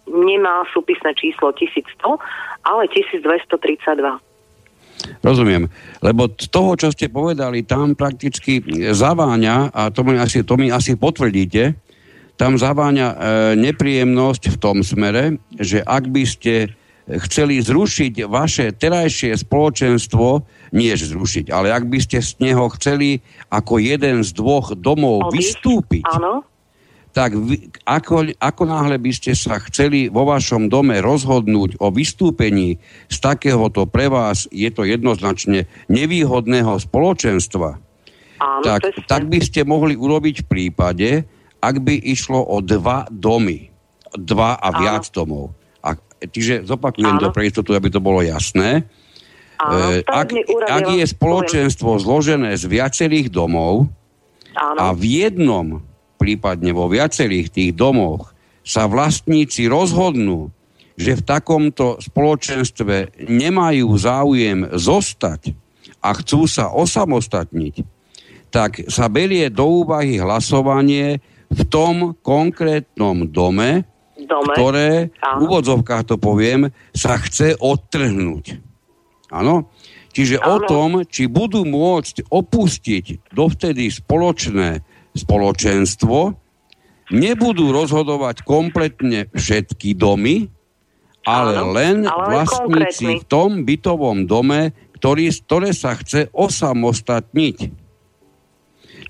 nemá 0.10 0.66
súpisné 0.74 1.14
číslo 1.16 1.54
1100, 1.54 2.18
ale 2.66 2.84
1232. 2.92 4.20
Rozumiem. 5.24 5.72
Lebo 6.04 6.28
z 6.36 6.48
toho, 6.52 6.76
čo 6.76 6.92
ste 6.92 7.08
povedali, 7.08 7.64
tam 7.64 7.96
prakticky 7.96 8.60
zaváňa, 8.92 9.72
a 9.72 9.82
to 9.96 10.04
mi 10.04 10.20
asi, 10.20 10.44
to 10.44 10.60
mi 10.60 10.68
asi 10.68 11.00
potvrdíte, 11.00 11.76
tam 12.40 12.56
zaváňa 12.56 13.08
e, 13.08 13.16
nepríjemnosť 13.60 14.44
v 14.56 14.58
tom 14.60 14.80
smere, 14.80 15.40
že 15.60 15.84
ak 15.84 16.08
by 16.08 16.24
ste 16.24 16.72
chceli 17.26 17.60
zrušiť 17.60 18.30
vaše 18.30 18.72
terajšie 18.72 19.34
spoločenstvo, 19.36 20.46
nie 20.78 20.94
zrušiť, 20.94 21.50
ale 21.50 21.74
ak 21.74 21.90
by 21.90 22.00
ste 22.00 22.22
z 22.22 22.38
neho 22.40 22.70
chceli 22.78 23.20
ako 23.50 23.82
jeden 23.82 24.22
z 24.22 24.30
dvoch 24.38 24.78
domov 24.78 25.28
Odísť? 25.28 25.36
vystúpiť, 25.36 26.06
Áno, 26.06 26.46
tak 27.20 27.36
vy, 27.36 27.68
ako, 27.84 28.32
ako 28.40 28.64
náhle 28.64 28.96
by 28.96 29.12
ste 29.12 29.36
sa 29.36 29.60
chceli 29.68 30.08
vo 30.08 30.24
vašom 30.24 30.72
dome 30.72 31.04
rozhodnúť 31.04 31.76
o 31.84 31.92
vystúpení 31.92 32.80
z 33.12 33.18
takéhoto 33.20 33.84
pre 33.84 34.08
vás, 34.08 34.48
je 34.56 34.72
to 34.72 34.88
jednoznačne 34.88 35.68
nevýhodného 35.92 36.80
spoločenstva, 36.80 37.76
áno, 38.40 38.64
tak, 38.64 38.88
presne. 38.88 39.04
tak 39.04 39.24
by 39.28 39.40
ste 39.44 39.68
mohli 39.68 40.00
urobiť 40.00 40.36
v 40.42 40.48
prípade, 40.48 41.10
ak 41.60 41.84
by 41.84 42.00
išlo 42.08 42.40
o 42.40 42.64
dva 42.64 43.04
domy, 43.12 43.68
dva 44.16 44.56
a 44.56 44.72
Áno. 44.72 44.80
viac 44.80 45.12
domov. 45.12 45.52
A, 45.84 46.00
čiže 46.24 46.64
zopakujem 46.64 47.20
Áno. 47.20 47.28
to 47.28 47.36
pre 47.36 47.52
istotu, 47.52 47.76
aby 47.76 47.92
to 47.92 48.00
bolo 48.00 48.24
jasné. 48.24 48.88
Áno, 49.60 50.00
E, 50.00 50.08
ak, 50.08 50.32
ak 50.72 50.86
je 50.88 51.04
poviem. 51.04 51.04
spoločenstvo 51.04 52.00
zložené 52.00 52.56
z 52.56 52.64
viacerých 52.64 53.28
domov, 53.28 53.92
Áno. 54.56 54.80
a 54.80 54.96
v 54.96 55.04
jednom, 55.28 55.84
prípadne 56.20 56.76
vo 56.76 56.92
viacerých 56.92 57.48
tých 57.48 57.72
domoch, 57.72 58.36
sa 58.62 58.86
vlastníci 58.86 59.72
rozhodnú, 59.72 60.52
že 61.00 61.16
v 61.16 61.26
takomto 61.26 61.96
spoločenstve 62.04 63.24
nemajú 63.24 63.88
záujem 63.96 64.68
zostať 64.76 65.56
a 66.04 66.12
chcú 66.20 66.44
sa 66.44 66.76
osamostatniť, 66.76 67.88
tak 68.52 68.84
sa 68.92 69.08
berie 69.08 69.48
do 69.48 69.88
úvahy 69.88 70.20
hlasovanie 70.20 71.24
v 71.48 71.62
tom 71.72 72.20
konkrétnom 72.20 73.26
dome, 73.32 73.88
dome. 74.20 74.54
ktoré, 74.54 75.10
v 75.16 75.40
úvodzovkách 75.40 76.04
to 76.14 76.16
poviem, 76.20 76.70
sa 76.92 77.16
chce 77.16 77.56
odtrhnúť. 77.58 78.60
Áno? 79.32 79.72
Čiže 80.10 80.42
o 80.42 80.58
Áno. 80.60 80.68
tom, 80.68 80.90
či 81.06 81.30
budú 81.30 81.64
môcť 81.64 82.28
opustiť 82.28 83.32
dovtedy 83.32 83.94
spoločné 83.94 84.82
spoločenstvo, 85.14 86.36
nebudú 87.10 87.74
rozhodovať 87.74 88.46
kompletne 88.46 89.30
všetky 89.34 89.98
domy, 89.98 90.50
ale 91.26 91.54
Áno, 91.58 91.74
len 91.74 91.96
ale 92.06 92.42
vlastníci 92.42 93.06
konkrétny. 93.06 93.14
v 93.22 93.24
tom 93.26 93.50
bytovom 93.66 94.18
dome, 94.24 94.72
ktorý, 94.98 95.30
ktoré 95.32 95.70
sa 95.74 95.96
chce 95.98 96.30
osamostatniť. 96.32 97.58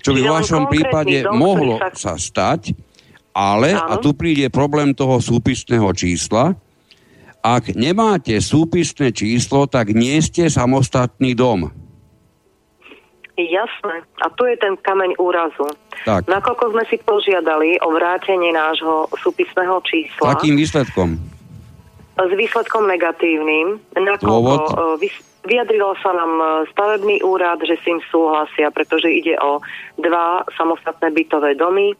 Čo 0.00 0.10
by 0.16 0.20
v 0.22 0.32
vašom 0.32 0.64
prípade 0.68 1.28
dom, 1.28 1.36
mohlo 1.36 1.76
sa- 1.76 1.92
sa 1.92 2.14
stať, 2.16 2.72
ale, 3.30 3.76
a 3.76 3.94
Áno. 3.94 4.02
tu 4.02 4.10
príde 4.16 4.48
problém 4.48 4.96
toho 4.96 5.20
súpisného 5.20 5.92
čísla, 5.92 6.56
ak 7.40 7.72
nemáte 7.72 8.36
súpisné 8.36 9.16
číslo, 9.16 9.64
tak 9.64 9.96
nie 9.96 10.20
ste 10.20 10.52
samostatný 10.52 11.32
dom. 11.32 11.72
Jasné. 13.48 14.04
A 14.20 14.26
tu 14.34 14.44
je 14.44 14.56
ten 14.60 14.76
kameň 14.76 15.16
úrazu. 15.16 15.64
Tak, 16.04 16.28
Nakoľko 16.28 16.76
sme 16.76 16.84
si 16.88 17.00
požiadali 17.00 17.80
o 17.80 17.88
vrátenie 17.92 18.52
nášho 18.52 19.08
súpisného 19.16 19.80
čísla 19.84 20.36
takým 20.36 20.56
výsledkom. 20.60 21.16
s 22.20 22.32
výsledkom 22.36 22.84
negatívnym, 22.84 23.80
nakoľko 23.96 24.52
e, 24.52 24.72
vys- 25.00 25.24
vyjadrilo 25.44 25.96
sa 26.04 26.12
nám 26.12 26.32
e, 26.36 26.44
stavebný 26.72 27.24
úrad, 27.24 27.64
že 27.64 27.80
s 27.80 27.84
tým 27.84 28.00
súhlasia, 28.12 28.68
pretože 28.68 29.08
ide 29.08 29.40
o 29.40 29.60
dva 29.96 30.44
samostatné 30.56 31.08
bytové 31.16 31.56
domy, 31.56 31.96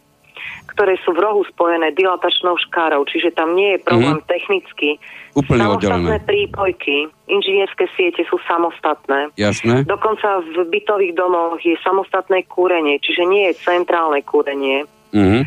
ktoré 0.73 0.97
sú 1.03 1.13
v 1.13 1.21
rohu 1.21 1.43
spojené 1.47 1.91
dilatačnou 1.93 2.55
škárou, 2.67 3.03
čiže 3.05 3.35
tam 3.35 3.53
nie 3.53 3.75
je 3.75 3.85
problém 3.85 4.19
Mhm. 4.19 4.27
technický. 4.27 4.91
Úplne 5.31 5.63
Samostatné 5.63 5.95
oddelené. 6.11 6.27
prípojky, 6.27 6.97
inžinierské 7.27 7.87
siete 7.95 8.27
sú 8.27 8.39
samostatné. 8.47 9.31
Jasné? 9.39 9.87
Dokonca 9.87 10.43
v 10.43 10.67
bytových 10.67 11.15
domoch 11.15 11.63
je 11.63 11.79
samostatné 11.83 12.47
kúrenie, 12.51 12.99
čiže 12.99 13.23
nie 13.27 13.47
je 13.51 13.61
centrálne 13.63 14.23
kúrenie. 14.23 14.87
Mhm. 15.15 15.47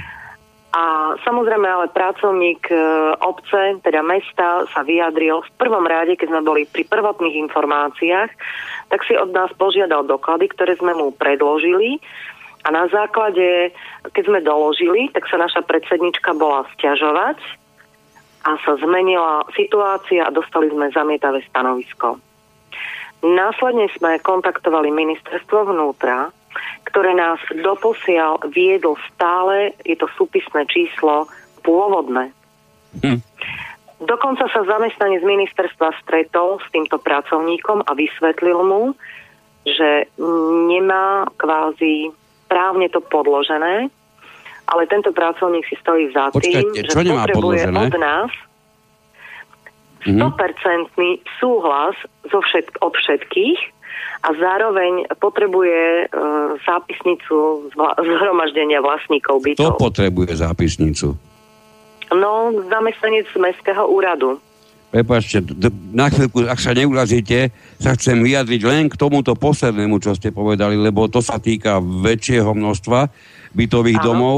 A 0.73 1.13
samozrejme 1.21 1.69
ale 1.69 1.85
pracovník 1.85 2.65
e, 2.65 2.77
obce, 3.21 3.77
teda 3.85 4.01
mesta, 4.01 4.65
sa 4.73 4.81
vyjadril 4.81 5.45
v 5.45 5.51
prvom 5.61 5.85
rade, 5.85 6.17
keď 6.17 6.33
sme 6.33 6.41
boli 6.41 6.65
pri 6.65 6.89
prvotných 6.89 7.37
informáciách, 7.45 8.29
tak 8.89 8.99
si 9.05 9.13
od 9.13 9.29
nás 9.29 9.53
požiadal 9.53 10.01
doklady, 10.01 10.49
ktoré 10.49 10.73
sme 10.73 10.97
mu 10.97 11.13
predložili. 11.13 12.01
A 12.63 12.67
na 12.71 12.87
základe, 12.87 13.75
keď 14.15 14.23
sme 14.23 14.39
doložili, 14.39 15.11
tak 15.11 15.27
sa 15.27 15.35
naša 15.35 15.67
predsednička 15.67 16.31
bola 16.31 16.63
stiažovať 16.79 17.39
a 18.47 18.55
sa 18.63 18.73
zmenila 18.79 19.43
situácia 19.55 20.23
a 20.23 20.31
dostali 20.31 20.71
sme 20.71 20.91
zamietavé 20.91 21.43
stanovisko. 21.47 22.19
Následne 23.23 23.87
sme 23.95 24.19
kontaktovali 24.19 24.91
ministerstvo 24.91 25.71
vnútra, 25.71 26.31
ktoré 26.87 27.15
nás 27.15 27.39
doposiaľ 27.51 28.51
viedlo 28.51 28.99
stále, 29.11 29.75
je 29.87 29.95
to 29.95 30.11
súpisné 30.19 30.67
číslo 30.67 31.27
pôvodné. 31.63 32.35
Hm. 32.99 33.19
Dokonca 34.03 34.51
sa 34.51 34.67
zamestnanec 34.67 35.23
ministerstva 35.23 35.95
stretol 36.03 36.59
s 36.59 36.67
týmto 36.75 36.99
pracovníkom 36.99 37.87
a 37.87 37.91
vysvetlil 37.95 38.59
mu, 38.59 38.83
že 39.63 40.11
nemá 40.67 41.23
kvázi 41.39 42.11
právne 42.53 42.85
to 42.87 43.01
podložené, 43.01 43.89
ale 44.65 44.81
tento 44.85 45.09
pracovník 45.09 45.65
si 45.65 45.75
stojí 45.75 46.13
za 46.13 46.29
tým, 46.31 46.37
Počkajte, 46.37 46.79
že 46.79 46.87
čo 46.87 47.01
nemá 47.01 47.25
potrebuje 47.25 47.41
podložené? 47.65 47.79
od 47.81 47.95
nás 47.97 48.31
Mhm. 50.03 50.19
100% 50.19 50.91
súhlas 51.39 51.95
zo 52.27 52.39
všet, 52.41 52.75
od 52.77 52.91
všetkých 52.91 53.59
a 54.21 54.35
zároveň 54.35 54.91
potrebuje 55.15 55.79
e, 55.79 56.05
zápisnicu 56.61 57.35
vla, 57.71 57.95
zhromaždenia 58.11 58.83
vlastníkov 58.83 59.39
Kto 59.39 59.47
bytov. 59.47 59.79
potrebuje 59.79 60.35
zápisnicu? 60.35 61.15
No, 62.11 62.31
zamestnanec 62.67 63.31
Mestského 63.33 63.87
úradu. 63.87 64.43
Prepačte, 64.93 65.41
na 65.89 66.05
chvíľku, 66.13 66.45
ak 66.45 66.61
sa 66.61 66.77
neurazíte, 66.77 67.49
sa 67.81 67.97
chcem 67.97 68.21
vyjadriť 68.21 68.61
len 68.61 68.93
k 68.93 68.99
tomuto 69.01 69.33
poslednému, 69.33 69.97
čo 69.97 70.13
ste 70.13 70.29
povedali, 70.29 70.77
lebo 70.77 71.09
to 71.09 71.17
sa 71.17 71.41
týka 71.41 71.81
väčšieho 71.81 72.53
množstva 72.53 73.09
bytových 73.57 73.99
Áno. 74.05 74.05
domov. 74.05 74.37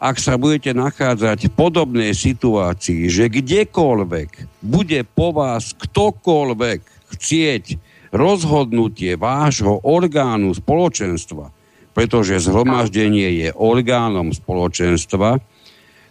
Ak 0.00 0.16
sa 0.16 0.40
budete 0.40 0.72
nachádzať 0.72 1.52
v 1.52 1.52
podobnej 1.52 2.16
situácii, 2.16 3.12
že 3.12 3.28
kdekoľvek 3.28 4.64
bude 4.64 5.04
po 5.04 5.36
vás 5.36 5.76
ktokoľvek 5.76 6.80
chcieť 7.12 7.64
rozhodnutie 8.08 9.20
vášho 9.20 9.84
orgánu 9.84 10.56
spoločenstva, 10.56 11.52
pretože 11.92 12.40
zhromaždenie 12.40 13.44
je 13.44 13.48
orgánom 13.52 14.32
spoločenstva, 14.32 15.44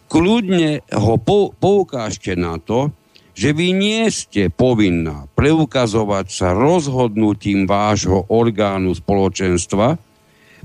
kľudne 0.05 0.85
ho 0.93 1.17
pou, 1.17 1.49
poukážte 1.57 2.37
na 2.37 2.61
to, 2.61 2.93
že 3.33 3.55
vy 3.55 3.71
nie 3.71 4.05
ste 4.11 4.51
povinná 4.51 5.29
preukazovať 5.33 6.27
sa 6.29 6.49
rozhodnutím 6.51 7.65
vášho 7.65 8.27
orgánu 8.29 8.91
spoločenstva, 8.93 9.95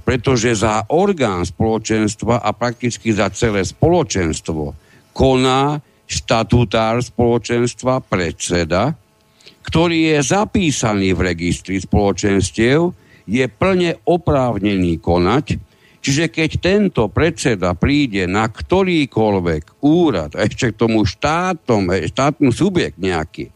pretože 0.04 0.52
za 0.58 0.84
orgán 0.92 1.48
spoločenstva 1.48 2.44
a 2.44 2.50
prakticky 2.52 3.14
za 3.14 3.32
celé 3.32 3.64
spoločenstvo 3.64 4.76
koná 5.16 5.80
štatutár 6.04 7.00
spoločenstva 7.00 8.04
predseda, 8.04 8.92
ktorý 9.64 10.12
je 10.12 10.18
zapísaný 10.20 11.16
v 11.16 11.20
registri 11.32 11.80
spoločenstiev, 11.80 12.92
je 13.24 13.44
plne 13.48 13.96
oprávnený 14.04 15.00
konať, 15.00 15.56
čiže 16.04 16.28
keď 16.28 16.50
tento 16.60 17.08
predseda 17.08 17.72
príde 17.72 18.28
na 18.28 18.44
ktorýkoľvek 18.52 19.80
úrad, 19.80 20.36
a 20.36 20.44
ešte 20.44 20.76
k 20.76 20.80
tomu 20.84 21.08
štátom, 21.08 21.88
štátny 21.88 22.52
subjekt 22.52 23.00
nejaký, 23.00 23.48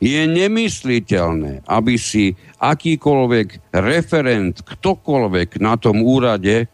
je 0.00 0.22
nemysliteľné, 0.24 1.66
aby 1.68 2.00
si 2.00 2.32
akýkoľvek 2.56 3.74
referent, 3.76 4.64
ktokoľvek 4.64 5.60
na 5.60 5.76
tom 5.76 6.00
úrade 6.00 6.72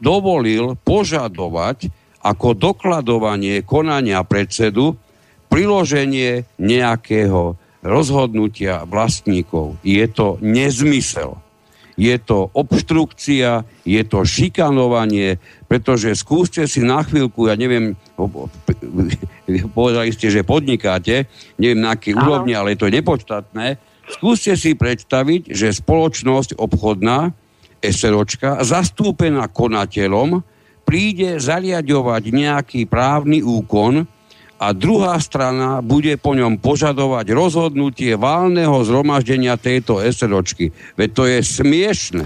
dovolil 0.00 0.78
požadovať 0.80 1.92
ako 2.24 2.56
dokladovanie 2.56 3.60
konania 3.60 4.24
predsedu 4.24 4.96
priloženie 5.52 6.48
nejakého 6.56 7.60
rozhodnutia 7.84 8.82
vlastníkov. 8.88 9.78
Je 9.84 10.02
to 10.10 10.40
nezmysel. 10.42 11.38
Je 11.96 12.12
to 12.20 12.52
obštrukcia, 12.52 13.64
je 13.88 14.02
to 14.04 14.20
šikanovanie, 14.28 15.40
pretože 15.64 16.12
skúste 16.12 16.68
si 16.68 16.84
na 16.84 17.00
chvíľku, 17.00 17.48
ja 17.48 17.56
neviem, 17.56 17.96
povedali 19.76 20.12
ste, 20.12 20.28
že 20.28 20.44
podnikáte, 20.44 21.24
neviem 21.56 21.80
na 21.80 21.96
akej 21.96 22.12
úrovni, 22.12 22.52
ale 22.52 22.76
je 22.76 22.84
to 22.84 22.92
nepodstatné, 22.92 23.80
skúste 24.12 24.52
si 24.60 24.76
predstaviť, 24.76 25.48
že 25.48 25.72
spoločnosť 25.72 26.60
obchodná, 26.60 27.32
SROčka, 27.80 28.64
zastúpená 28.64 29.46
konateľom, 29.48 30.42
príde 30.86 31.42
zariadovať 31.42 32.22
nejaký 32.30 32.80
právny 32.86 33.42
úkon, 33.42 34.06
a 34.56 34.72
druhá 34.72 35.20
strana 35.20 35.84
bude 35.84 36.16
po 36.16 36.32
ňom 36.32 36.56
požadovať 36.56 37.28
rozhodnutie 37.36 38.16
válneho 38.16 38.80
zhromaždenia 38.88 39.60
tejto 39.60 40.00
SROčky. 40.00 40.72
Veď 40.96 41.08
to 41.12 41.22
je 41.28 41.38
smiešne. 41.44 42.24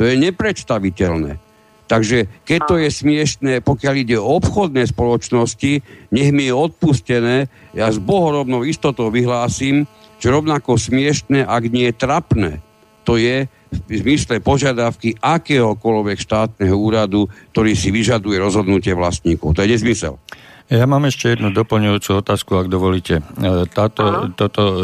To 0.00 0.04
je 0.04 0.14
nepredstaviteľné. 0.16 1.40
Takže 1.86 2.26
keď 2.42 2.60
to 2.66 2.76
je 2.82 2.90
smiešné, 2.90 3.52
pokiaľ 3.62 3.94
ide 3.94 4.16
o 4.18 4.34
obchodné 4.40 4.90
spoločnosti, 4.90 5.72
nech 6.10 6.30
mi 6.34 6.50
je 6.50 6.54
odpustené, 6.56 7.46
ja 7.76 7.86
s 7.86 8.02
bohorovnou 8.02 8.66
istotou 8.66 9.06
vyhlásim, 9.14 9.86
že 10.18 10.34
rovnako 10.34 10.80
smiešné, 10.80 11.46
ak 11.46 11.62
nie 11.70 11.92
trapné, 11.94 12.58
to 13.06 13.14
je 13.20 13.46
v 13.70 13.92
zmysle 14.02 14.42
požiadavky 14.42 15.14
akéhokoľvek 15.22 16.18
štátneho 16.18 16.74
úradu, 16.74 17.30
ktorý 17.54 17.78
si 17.78 17.94
vyžaduje 17.94 18.34
rozhodnutie 18.34 18.90
vlastníkov. 18.90 19.54
To 19.54 19.62
je 19.62 19.78
nezmysel. 19.78 20.18
Ja 20.66 20.82
mám 20.90 21.06
ešte 21.06 21.30
jednu 21.30 21.54
doplňujúcu 21.54 22.26
otázku, 22.26 22.58
ak 22.58 22.66
dovolíte. 22.66 23.22
E, 23.22 23.70
táto, 23.70 24.34
toto 24.34 24.62
e, 24.66 24.74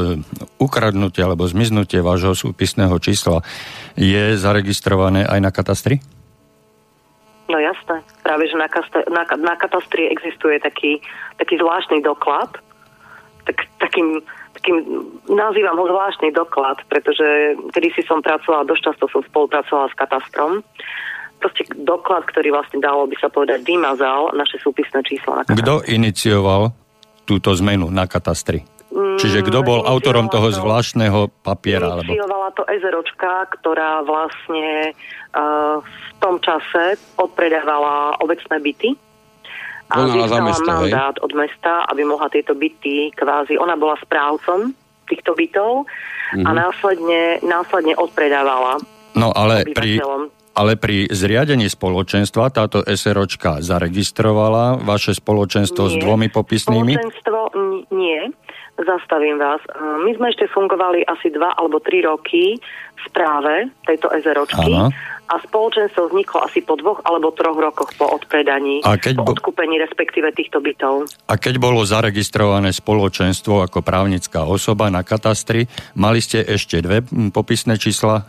ukradnutie 0.62 1.26
alebo 1.26 1.42
zmiznutie 1.42 1.98
vášho 1.98 2.38
súpisného 2.38 2.94
čísla 3.02 3.42
je 3.98 4.38
zaregistrované 4.38 5.26
aj 5.26 5.38
na 5.42 5.50
katastri? 5.50 5.98
No 7.50 7.58
jasné. 7.58 7.98
Práve, 8.22 8.46
že 8.46 8.54
na, 8.54 8.70
na, 9.10 9.26
na 9.26 9.54
katastri 9.58 10.06
existuje 10.06 10.62
taký, 10.62 11.02
taký 11.42 11.58
zvláštny 11.58 11.98
doklad. 12.06 12.62
Tak, 13.42 13.66
takým, 13.82 14.22
takým, 14.54 14.86
nazývam 15.26 15.82
ho 15.82 15.90
zvláštny 15.90 16.30
doklad, 16.30 16.78
pretože 16.86 17.58
kedy 17.74 17.90
si 17.98 18.06
som 18.06 18.22
pracovala, 18.22 18.70
dosť 18.70 18.94
často 18.94 19.10
som 19.10 19.26
spolupracovala 19.26 19.90
s 19.90 19.98
katastrom 19.98 20.62
proste 21.42 21.66
doklad, 21.74 22.22
ktorý 22.31 22.55
vlastne 22.55 22.78
dalo 22.78 23.11
by 23.11 23.16
sa 23.18 23.26
povedať 23.26 23.66
vymazal 23.66 24.31
naše 24.38 24.62
súpisné 24.62 25.02
číslo 25.02 25.35
na 25.35 25.42
katastri. 25.42 25.59
Kto 25.66 25.74
inicioval 25.90 26.62
túto 27.26 27.50
zmenu 27.59 27.90
na 27.90 28.07
katastri? 28.07 28.62
Mm, 28.92 29.18
Čiže 29.18 29.42
kto 29.42 29.64
bol 29.66 29.81
autorom 29.83 30.31
toho 30.31 30.52
to, 30.52 30.62
zvláštneho 30.62 31.33
papiera? 31.42 31.98
Iniciovala 31.98 32.55
to 32.55 32.62
Ezeročka, 32.70 33.50
ktorá 33.59 34.07
vlastne 34.07 34.94
uh, 35.35 35.83
v 35.83 36.11
tom 36.22 36.38
čase 36.38 37.00
odpredávala 37.18 38.20
obecné 38.22 38.57
byty 38.62 38.88
a 39.90 40.09
získala 40.09 40.55
mandát 40.62 41.16
hej? 41.18 41.24
od 41.24 41.33
mesta, 41.35 41.85
aby 41.88 42.05
mohla 42.07 42.28
tieto 42.31 42.55
byty 42.55 43.12
kvázi, 43.12 43.59
ona 43.59 43.76
bola 43.76 43.96
správcom 44.00 44.72
týchto 45.09 45.35
bytov 45.35 45.85
mm-hmm. 45.85 46.46
a 46.46 46.50
mhm. 46.52 46.57
následne, 46.57 47.22
následne 47.42 47.94
odpredávala 47.98 48.81
No 49.12 49.28
ale 49.33 49.68
pri, 49.68 50.00
ale 50.52 50.76
pri 50.76 51.08
zriadení 51.08 51.68
spoločenstva 51.68 52.52
táto 52.52 52.84
SROčka 52.84 53.64
zaregistrovala 53.64 54.80
vaše 54.84 55.16
spoločenstvo 55.16 55.84
nie. 55.88 55.92
s 55.92 55.94
dvomi 56.00 56.28
popisnými? 56.28 56.92
Spoločenstvo 56.96 57.38
nie. 57.92 58.20
Zastavím 58.72 59.36
vás. 59.36 59.60
My 59.76 60.16
sme 60.16 60.32
ešte 60.32 60.48
fungovali 60.48 61.04
asi 61.04 61.28
dva 61.28 61.52
alebo 61.60 61.76
tri 61.80 62.00
roky 62.00 62.56
v 62.56 63.00
správe 63.04 63.68
tejto 63.84 64.08
SROčky 64.08 64.72
Áno. 64.72 64.88
a 65.28 65.34
spoločenstvo 65.44 66.08
vzniklo 66.08 66.40
asi 66.40 66.64
po 66.64 66.80
dvoch 66.80 67.04
alebo 67.04 67.36
troch 67.36 67.56
rokoch 67.56 67.92
po 68.00 68.08
odpredaní, 68.08 68.80
a 68.80 68.96
keď 68.96 69.20
po 69.20 69.24
bo... 69.28 69.32
odkúpení 69.36 69.76
respektíve 69.76 70.32
týchto 70.32 70.64
bytov. 70.64 71.04
A 71.28 71.36
keď 71.36 71.60
bolo 71.60 71.84
zaregistrované 71.84 72.72
spoločenstvo 72.72 73.60
ako 73.60 73.84
právnická 73.84 74.48
osoba 74.48 74.88
na 74.88 75.04
katastri, 75.04 75.68
mali 75.92 76.24
ste 76.24 76.40
ešte 76.40 76.80
dve 76.80 77.04
popisné 77.28 77.76
čísla? 77.76 78.24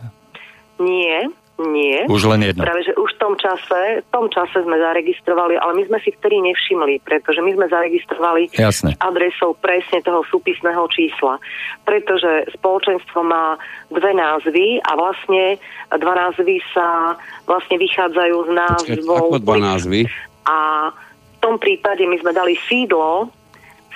Nie, 0.76 1.32
nie. 1.70 2.04
Už 2.10 2.28
len 2.28 2.44
jedno. 2.44 2.66
Práve, 2.66 2.84
že 2.84 2.92
už 2.98 3.16
v 3.16 3.20
tom 3.20 3.34
čase, 3.38 4.04
v 4.04 4.08
tom 4.12 4.26
čase 4.28 4.60
sme 4.60 4.76
zaregistrovali, 4.76 5.56
ale 5.56 5.72
my 5.80 5.82
sme 5.88 5.98
si 6.02 6.10
vtedy 6.12 6.42
nevšimli, 6.44 7.00
pretože 7.04 7.40
my 7.40 7.50
sme 7.54 7.66
zaregistrovali 7.70 8.52
Jasne. 8.52 8.98
adresou 9.00 9.56
presne 9.56 10.04
toho 10.04 10.26
súpisného 10.28 10.84
čísla. 10.92 11.40
Pretože 11.86 12.50
spoločenstvo 12.58 13.20
má 13.24 13.56
dve 13.88 14.12
názvy 14.12 14.82
a 14.84 14.90
vlastne 14.98 15.56
dva 15.94 16.14
názvy 16.28 16.60
sa 16.74 17.16
vlastne 17.48 17.80
vychádzajú 17.80 18.36
z 18.44 18.50
názvov. 18.52 19.24
Ako 19.36 19.44
dva 19.44 19.56
názvy? 19.60 20.10
A 20.44 20.90
v 20.92 21.36
tom 21.40 21.56
prípade 21.56 22.04
my 22.04 22.16
sme 22.20 22.32
dali 22.32 22.56
sídlo 22.68 23.32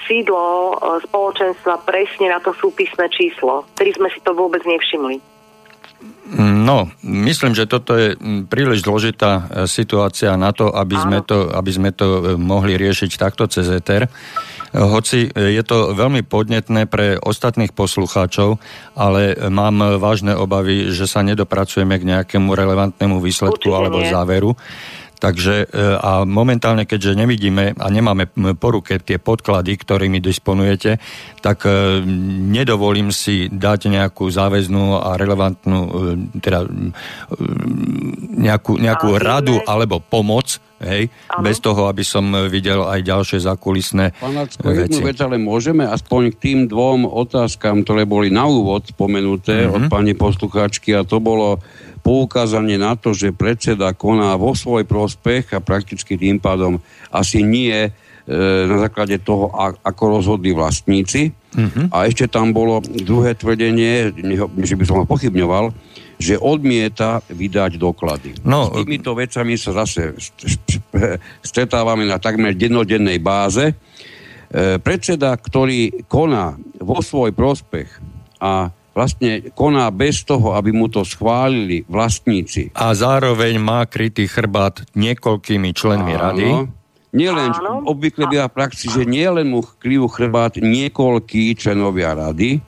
sídlo 0.07 0.79
e, 0.79 1.03
spoločenstva 1.11 1.83
presne 1.83 2.31
na 2.31 2.39
to 2.39 2.55
súpisné 2.55 3.11
číslo, 3.11 3.67
ktorý 3.75 3.91
sme 3.99 4.09
si 4.15 4.23
to 4.23 4.31
vôbec 4.31 4.63
nevšimli. 4.63 5.19
No, 6.39 6.93
myslím, 7.01 7.57
že 7.57 7.65
toto 7.65 7.97
je 7.97 8.13
príliš 8.53 8.85
zložitá 8.85 9.49
e, 9.49 9.65
situácia 9.65 10.37
na 10.37 10.53
to, 10.53 10.69
aby 10.69 11.01
sme 11.01 11.19
to, 11.25 11.49
aby 11.49 11.71
sme 11.73 11.91
to 11.91 12.07
e, 12.07 12.21
mohli 12.37 12.77
riešiť 12.77 13.17
takto 13.17 13.49
cez 13.49 13.65
ETR. 13.65 14.05
E, 14.05 14.11
hoci 14.77 15.33
je 15.33 15.63
to 15.65 15.97
veľmi 15.97 16.21
podnetné 16.29 16.85
pre 16.85 17.17
ostatných 17.17 17.73
poslucháčov, 17.73 18.61
ale 18.93 19.41
mám 19.49 19.97
vážne 19.97 20.37
obavy, 20.37 20.93
že 20.93 21.09
sa 21.09 21.25
nedopracujeme 21.25 21.97
k 21.97 22.05
nejakému 22.05 22.53
relevantnému 22.53 23.25
výsledku 23.25 23.73
Určite 23.73 23.79
alebo 23.81 23.99
nie. 24.05 24.13
záveru. 24.13 24.53
Takže 25.19 25.67
e, 25.67 25.89
a 25.99 26.23
momentálne, 26.23 26.87
keďže 26.87 27.19
nevidíme 27.19 27.75
a 27.75 27.87
nemáme 27.91 28.31
po 28.55 28.69
ruke 28.71 29.03
tie 29.03 29.19
podklady, 29.19 29.75
ktorými 29.75 30.23
disponujete, 30.23 31.03
tak 31.43 31.67
e, 31.67 32.03
nedovolím 32.55 33.11
si 33.11 33.51
dať 33.51 33.91
nejakú 33.91 34.31
záväznú 34.31 35.03
a 35.03 35.19
relevantnú 35.19 35.79
e, 35.79 35.91
teda 36.39 36.71
nejakú, 38.39 38.79
nejakú 38.79 39.19
radu 39.19 39.59
alebo 39.67 39.99
pomoc, 39.99 40.63
hej, 40.79 41.11
ano. 41.35 41.43
bez 41.43 41.59
toho, 41.59 41.91
aby 41.91 42.07
som 42.07 42.31
videl 42.47 42.87
aj 42.87 43.03
ďalšie 43.03 43.39
zakulisné 43.43 44.15
Panacko, 44.15 44.71
veci. 44.71 44.87
jednu 44.87 44.99
vec 45.03 45.19
ale 45.19 45.37
môžeme 45.43 45.83
aspoň 45.83 46.23
k 46.31 46.37
tým 46.39 46.59
dvom 46.71 47.11
otázkam, 47.11 47.83
ktoré 47.83 48.07
boli 48.07 48.31
na 48.31 48.47
úvod 48.47 48.87
spomenuté 48.87 49.67
mm-hmm. 49.67 49.75
od 49.75 49.83
pani 49.91 50.15
poslucháčky 50.15 50.95
a 50.95 51.03
to 51.03 51.19
bolo 51.19 51.59
poukázanie 52.09 52.81
na 52.81 52.97
to, 52.97 53.13
že 53.13 53.37
predseda 53.37 53.93
koná 53.93 54.33
vo 54.41 54.57
svoj 54.57 54.89
prospech 54.89 55.53
a 55.53 55.61
prakticky 55.61 56.17
tým 56.17 56.41
pádom 56.41 56.81
asi 57.13 57.45
nie 57.45 57.77
e, 57.85 57.91
na 58.65 58.81
základe 58.81 59.21
toho, 59.21 59.53
ako 59.85 60.17
rozhodli 60.17 60.57
vlastníci. 60.57 61.37
Mm-hmm. 61.53 61.93
A 61.93 62.09
ešte 62.09 62.25
tam 62.33 62.57
bolo 62.57 62.81
druhé 62.81 63.37
tvrdenie, 63.37 64.17
že 64.65 64.75
by 64.81 64.85
som 64.89 64.97
ho 65.01 65.05
pochybňoval, 65.05 65.69
že 66.17 66.41
odmieta 66.41 67.21
vydať 67.29 67.77
doklady. 67.77 68.41
No, 68.41 68.73
S 68.73 68.89
týmito 68.89 69.13
vecami 69.13 69.61
sa 69.61 69.85
zase 69.85 70.17
stretávame 71.45 72.09
na 72.09 72.17
takmer 72.17 72.57
dennodennej 72.57 73.21
báze. 73.21 73.69
E, 73.69 74.81
predseda, 74.81 75.37
ktorý 75.37 76.09
koná 76.09 76.57
vo 76.81 77.05
svoj 77.05 77.37
prospech 77.37 78.01
a 78.41 78.73
vlastne 78.99 79.55
koná 79.55 79.87
bez 79.95 80.27
toho, 80.27 80.59
aby 80.59 80.75
mu 80.75 80.91
to 80.91 81.07
schválili 81.07 81.87
vlastníci. 81.87 82.75
A 82.75 82.91
zároveň 82.91 83.63
má 83.63 83.87
krytý 83.87 84.27
chrbát 84.27 84.83
niekoľkými 84.99 85.71
členmi 85.71 86.19
Áno. 86.19 86.23
rady. 86.27 86.49
Nielen, 87.09 87.55
obvykle 87.89 88.29
býva 88.29 88.53
v 88.53 88.57
praxi, 88.59 88.91
že 88.91 89.09
nielen 89.09 89.49
mu 89.49 89.65
kryjú 89.65 90.11
chrbát 90.13 90.61
niekoľkí 90.61 91.57
členovia 91.57 92.13
rady, 92.13 92.61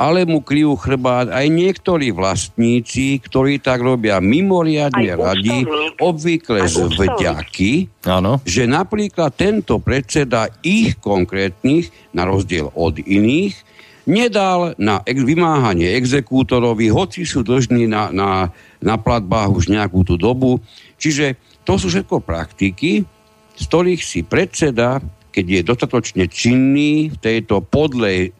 ale 0.00 0.24
mu 0.24 0.40
kryjú 0.40 0.72
chrbát 0.80 1.28
aj 1.28 1.46
niektorí 1.52 2.08
vlastníci, 2.16 3.20
ktorí 3.20 3.60
tak 3.60 3.84
robia 3.84 4.16
mimoriadne 4.24 5.12
aj 5.12 5.18
radi, 5.20 5.58
obvykle 6.00 6.64
z 6.64 6.88
vďaky, 6.88 7.72
Áno. 8.08 8.40
že 8.48 8.64
napríklad 8.64 9.36
tento 9.36 9.76
predseda 9.76 10.48
ich 10.64 10.96
konkrétnych, 10.96 11.92
na 12.16 12.24
rozdiel 12.24 12.72
od 12.72 12.96
iných, 12.96 13.71
nedal 14.08 14.74
na 14.78 15.02
vymáhanie 15.06 15.94
exekútorovi, 15.94 16.90
hoci 16.90 17.22
sú 17.22 17.46
dlžní 17.46 17.86
na, 17.86 18.10
na, 18.10 18.50
na 18.82 18.96
platbách 18.98 19.50
už 19.62 19.64
nejakú 19.70 20.02
tú 20.02 20.18
dobu. 20.18 20.58
Čiže 20.98 21.38
to 21.62 21.78
sú 21.78 21.90
všetko 21.90 22.22
praktiky, 22.22 23.06
z 23.54 23.64
ktorých 23.68 24.02
si 24.02 24.26
predseda, 24.26 24.98
keď 25.30 25.44
je 25.48 25.60
dostatočne 25.62 26.24
činný 26.26 27.14
v 27.14 27.16
tejto 27.16 27.62
podlej 27.62 28.28
e, 28.28 28.30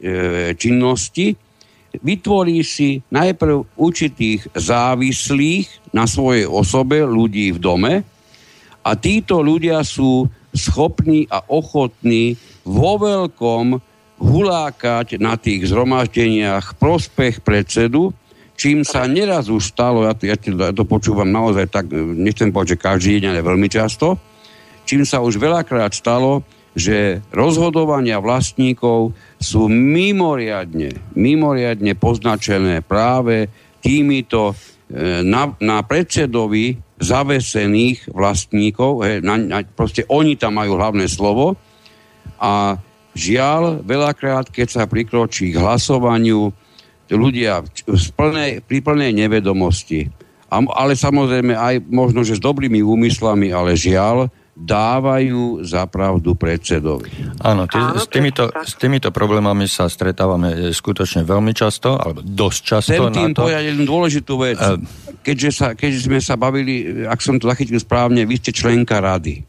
činnosti, 0.59 1.39
vytvorí 2.01 2.65
si 2.65 3.05
najprv 3.13 3.77
určitých 3.77 4.57
závislých 4.57 5.93
na 5.93 6.09
svojej 6.09 6.49
osobe 6.49 7.05
ľudí 7.05 7.53
v 7.53 7.59
dome 7.61 7.95
a 8.83 8.91
títo 8.97 9.45
ľudia 9.45 9.85
sú 9.85 10.27
schopní 10.53 11.29
a 11.29 11.45
ochotní 11.49 12.37
vo 12.65 12.97
veľkom 13.01 13.92
hulákať 14.23 15.19
na 15.19 15.35
tých 15.35 15.67
zhromaždeniach 15.67 16.79
prospech 16.79 17.43
predsedu, 17.43 18.15
čím 18.55 18.87
sa 18.87 19.11
neraz 19.11 19.51
už 19.51 19.75
stalo, 19.75 20.07
ja 20.07 20.15
ja 20.15 20.37
to 20.71 20.87
počúvam 20.87 21.27
naozaj 21.27 21.67
tak, 21.67 21.91
nechcem 21.93 22.55
povedať, 22.55 22.79
že 22.79 22.85
každý 22.87 23.13
deň, 23.19 23.35
ale 23.35 23.43
veľmi 23.43 23.67
často, 23.67 24.23
čím 24.87 25.03
sa 25.03 25.19
už 25.19 25.43
veľakrát 25.43 25.91
stalo, 25.91 26.47
že 26.73 27.21
rozhodovania 27.35 28.23
vlastníkov 28.23 29.13
sú 29.37 29.69
mimoriadne, 29.69 30.97
mimoriadne 31.13 31.93
poznačené 31.99 32.81
práve 32.81 33.53
týmito 33.85 34.55
e, 34.89 35.21
na, 35.21 35.53
na 35.61 35.85
predsedovi 35.85 36.81
zavesených 36.97 38.09
vlastníkov, 38.15 39.05
he, 39.05 39.13
na, 39.21 39.37
na, 39.37 39.59
proste 39.67 40.07
oni 40.09 40.39
tam 40.39 40.57
majú 40.57 40.79
hlavné 40.79 41.11
slovo 41.11 41.59
a 42.41 42.79
žiaľ, 43.13 43.85
veľakrát, 43.85 44.49
keď 44.49 44.69
sa 44.69 44.83
prikročí 44.89 45.53
k 45.53 45.61
hlasovaniu, 45.61 46.53
ľudia 47.13 47.61
v 47.85 48.09
plnej, 48.17 48.51
pri 48.65 48.79
plnej 48.81 49.13
nevedomosti, 49.13 50.09
ale 50.53 50.93
samozrejme 50.97 51.57
aj 51.57 51.75
možno, 51.89 52.25
že 52.25 52.37
s 52.37 52.43
dobrými 52.43 52.81
úmyslami, 52.85 53.53
ale 53.53 53.77
žiaľ, 53.77 54.29
dávajú 54.53 55.65
za 55.65 55.89
pravdu 55.89 56.37
predsedovi. 56.37 57.09
Áno, 57.41 57.65
tý, 57.65 57.81
Áno 57.81 57.97
s, 57.97 58.05
týmito, 58.05 58.53
s 58.53 58.77
týmito 58.77 59.09
problémami 59.09 59.65
sa 59.65 59.89
stretávame 59.89 60.53
e, 60.53 60.77
skutočne 60.77 61.25
veľmi 61.25 61.57
často, 61.57 61.97
alebo 61.97 62.21
dosť 62.21 62.61
často. 62.61 62.93
Chcem 62.93 63.17
tým 63.17 63.33
to... 63.33 63.49
povedať 63.49 63.73
jednu 63.73 63.85
dôležitú 63.89 64.35
vec. 64.37 64.61
Uh, 64.61 64.77
keďže, 65.25 65.51
sa, 65.57 65.67
keďže 65.73 66.05
sme 66.05 66.21
sa 66.21 66.37
bavili, 66.37 67.05
ak 67.09 67.25
som 67.25 67.41
to 67.41 67.49
zachytil 67.49 67.81
správne, 67.81 68.29
vy 68.29 68.37
ste 68.37 68.53
členka 68.53 69.01
rady. 69.01 69.41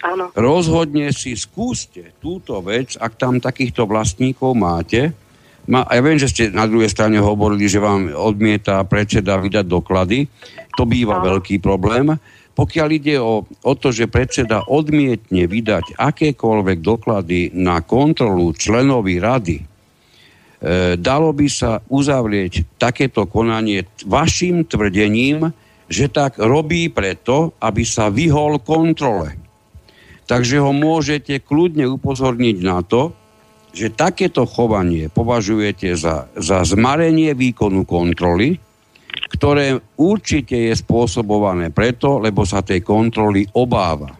Áno. 0.00 0.32
Rozhodne 0.32 1.12
si 1.12 1.36
skúste 1.36 2.16
túto 2.24 2.56
vec, 2.64 2.96
ak 2.96 3.20
tam 3.20 3.36
takýchto 3.36 3.84
vlastníkov 3.84 4.56
máte. 4.56 5.12
Ma, 5.68 5.84
ja 5.92 6.00
viem, 6.00 6.16
že 6.16 6.32
ste 6.32 6.42
na 6.48 6.64
druhej 6.64 6.88
strane 6.88 7.20
hovorili, 7.20 7.68
že 7.68 7.78
vám 7.78 8.08
odmieta 8.10 8.80
predseda 8.88 9.36
vydať 9.36 9.66
doklady. 9.68 10.24
To 10.80 10.88
býva 10.88 11.20
Áno. 11.20 11.36
veľký 11.36 11.60
problém 11.60 12.16
pokiaľ 12.60 12.88
ide 12.92 13.16
o, 13.16 13.48
o 13.48 13.72
to, 13.72 13.88
že 13.88 14.12
predseda 14.12 14.68
odmietne 14.68 15.48
vydať 15.48 15.96
akékoľvek 15.96 16.78
doklady 16.84 17.56
na 17.56 17.80
kontrolu 17.80 18.52
členovi 18.52 19.16
rady, 19.16 19.56
e, 19.56 19.64
dalo 21.00 21.32
by 21.32 21.48
sa 21.48 21.80
uzavrieť 21.88 22.76
takéto 22.76 23.24
konanie 23.24 23.88
vašim 24.04 24.68
tvrdením, 24.68 25.48
že 25.88 26.12
tak 26.12 26.36
robí 26.36 26.92
preto, 26.92 27.56
aby 27.64 27.80
sa 27.80 28.12
vyhol 28.12 28.60
kontrole. 28.60 29.39
Takže 30.30 30.62
ho 30.62 30.70
môžete 30.70 31.42
kľudne 31.42 31.90
upozorniť 31.90 32.56
na 32.62 32.86
to, 32.86 33.10
že 33.74 33.90
takéto 33.90 34.46
chovanie 34.46 35.10
považujete 35.10 35.98
za, 35.98 36.30
za 36.38 36.62
zmarenie 36.62 37.34
výkonu 37.34 37.82
kontroly, 37.82 38.62
ktoré 39.30 39.78
určite 39.98 40.54
je 40.70 40.74
spôsobované 40.74 41.74
preto, 41.74 42.22
lebo 42.22 42.46
sa 42.46 42.62
tej 42.62 42.82
kontroly 42.82 43.46
obáva. 43.58 44.14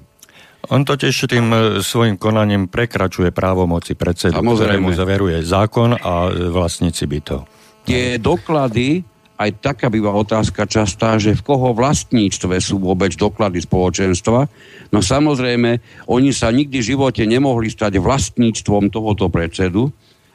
On 0.70 0.86
totiž 0.86 1.30
tým 1.30 1.46
e, 1.50 1.58
svojim 1.82 2.14
konaním 2.14 2.70
prekračuje 2.70 3.34
právomoci 3.34 3.98
predsedu, 3.98 4.38
ktorému 4.38 4.94
zaveruje 4.94 5.42
zákon 5.42 5.98
a 5.98 6.30
vlastníci 6.30 7.10
by 7.10 7.18
to. 7.26 7.38
Tie 7.86 8.22
doklady, 8.22 9.02
aj 9.40 9.64
taká 9.64 9.88
býva 9.88 10.12
otázka 10.12 10.68
častá, 10.68 11.16
že 11.16 11.32
v 11.32 11.40
koho 11.40 11.72
vlastníctve 11.72 12.60
sú 12.60 12.76
vôbec 12.76 13.16
doklady 13.16 13.64
spoločenstva. 13.64 14.52
No 14.92 15.00
samozrejme, 15.00 15.80
oni 16.12 16.30
sa 16.36 16.52
nikdy 16.52 16.84
v 16.84 16.88
živote 16.92 17.24
nemohli 17.24 17.72
stať 17.72 17.96
vlastníctvom 17.96 18.92
tohoto 18.92 19.32
predsedu, 19.32 19.88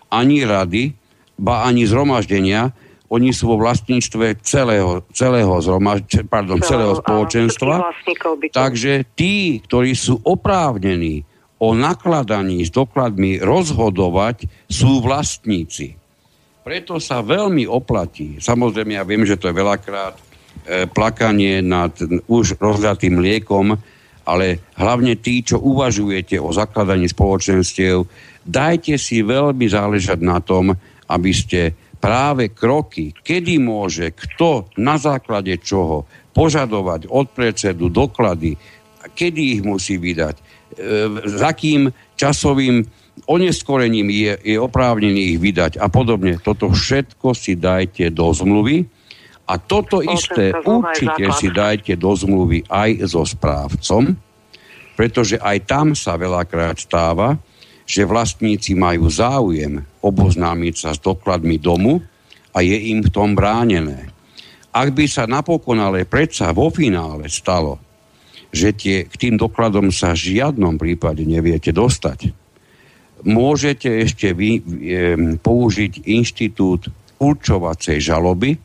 ani 0.10 0.42
rady, 0.42 0.98
ba 1.38 1.70
ani 1.70 1.86
zhromaždenia, 1.86 2.74
oni 3.06 3.30
sú 3.30 3.54
vo 3.54 3.62
vlastníctve 3.62 4.42
celého, 4.42 5.06
celého, 5.14 5.54
zromaž, 5.62 6.26
pardon, 6.26 6.58
celého 6.58 6.98
spoločenstva. 6.98 7.94
Takže 8.50 9.06
tí, 9.14 9.62
ktorí 9.62 9.94
sú 9.94 10.18
oprávnení 10.26 11.22
o 11.62 11.78
nakladaní 11.78 12.66
s 12.66 12.74
dokladmi 12.74 13.38
rozhodovať, 13.38 14.50
sú 14.66 15.06
vlastníci. 15.06 15.96
Preto 16.66 16.98
sa 16.98 17.22
veľmi 17.22 17.70
oplatí, 17.70 18.42
samozrejme 18.42 18.98
ja 18.98 19.06
viem, 19.06 19.22
že 19.22 19.38
to 19.38 19.54
je 19.54 19.62
veľakrát 19.62 20.18
e, 20.18 20.24
plakanie 20.90 21.62
nad 21.62 21.94
už 22.26 22.58
rozhľadým 22.58 23.22
liekom, 23.22 23.78
ale 24.26 24.74
hlavne 24.74 25.14
tí, 25.22 25.46
čo 25.46 25.62
uvažujete 25.62 26.42
o 26.42 26.50
zakladaní 26.50 27.06
spoločenstiev, 27.06 28.10
dajte 28.42 28.98
si 28.98 29.22
veľmi 29.22 29.62
záležať 29.70 30.18
na 30.26 30.42
tom, 30.42 30.74
aby 31.06 31.32
ste 31.38 31.78
práve 32.02 32.50
kroky, 32.50 33.14
kedy 33.14 33.62
môže 33.62 34.18
kto 34.18 34.74
na 34.82 34.98
základe 34.98 35.62
čoho 35.62 36.10
požadovať 36.34 37.14
od 37.14 37.30
predsedu 37.30 37.94
doklady, 37.94 38.58
kedy 39.14 39.42
ich 39.54 39.62
musí 39.62 40.02
vydať, 40.02 40.34
e, 40.34 40.44
za 41.30 41.54
kým 41.54 41.94
časovým 42.18 42.82
oneskorením 43.24 44.12
je, 44.12 44.34
je 44.44 44.58
oprávnený 44.60 45.36
ich 45.36 45.40
vydať 45.40 45.80
a 45.80 45.88
podobne. 45.88 46.36
Toto 46.44 46.68
všetko 46.72 47.32
si 47.32 47.56
dajte 47.56 48.12
do 48.12 48.28
zmluvy 48.36 48.84
a 49.48 49.56
toto 49.56 50.04
isté 50.04 50.52
určite 50.52 51.24
si 51.38 51.48
dajte 51.54 51.96
do 51.96 52.12
zmluvy 52.12 52.68
aj 52.68 53.08
so 53.08 53.24
správcom, 53.24 54.14
pretože 55.00 55.40
aj 55.40 55.58
tam 55.64 55.88
sa 55.96 56.20
veľakrát 56.20 56.76
stáva, 56.82 57.40
že 57.86 58.04
vlastníci 58.04 58.74
majú 58.74 59.06
záujem 59.08 59.80
oboznámiť 60.02 60.74
sa 60.76 60.90
s 60.98 61.00
dokladmi 61.00 61.62
domu 61.62 62.02
a 62.52 62.66
je 62.66 62.78
im 62.90 63.06
v 63.06 63.14
tom 63.14 63.38
bránené. 63.38 64.10
Ak 64.76 64.92
by 64.92 65.06
sa 65.08 65.30
napokon 65.30 65.80
ale 65.80 66.04
predsa 66.04 66.52
vo 66.52 66.68
finále 66.74 67.30
stalo, 67.32 67.80
že 68.50 68.74
tie, 68.76 69.06
k 69.06 69.14
tým 69.16 69.36
dokladom 69.38 69.94
sa 69.94 70.16
v 70.16 70.36
žiadnom 70.36 70.76
prípade 70.80 71.24
neviete 71.24 71.70
dostať, 71.76 72.45
môžete 73.26 73.90
ešte 74.06 74.32
vy 74.32 74.52
e, 74.58 74.62
použiť 75.42 76.06
inštitút 76.06 76.88
určovacej 77.18 77.98
žaloby, 78.00 78.56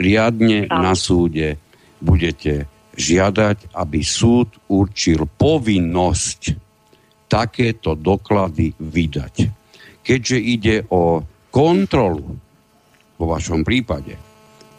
riadne 0.00 0.66
na 0.66 0.96
súde 0.96 1.60
budete 2.00 2.66
žiadať, 2.94 3.74
aby 3.74 4.00
súd 4.00 4.54
určil 4.70 5.26
povinnosť 5.26 6.40
takéto 7.26 7.98
doklady 7.98 8.74
vydať. 8.78 9.34
Keďže 10.04 10.38
ide 10.38 10.76
o 10.92 11.24
kontrolu 11.50 12.38
vo 13.18 13.24
vašom 13.26 13.66
prípade, 13.66 14.14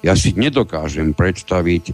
ja 0.05 0.13
si 0.13 0.37
nedokážem 0.37 1.17
predstaviť 1.17 1.91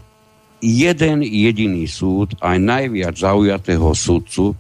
jeden 0.62 1.26
jediný 1.26 1.88
súd, 1.88 2.38
aj 2.44 2.58
najviac 2.60 3.16
zaujatého 3.18 3.96
súdcu, 3.96 4.54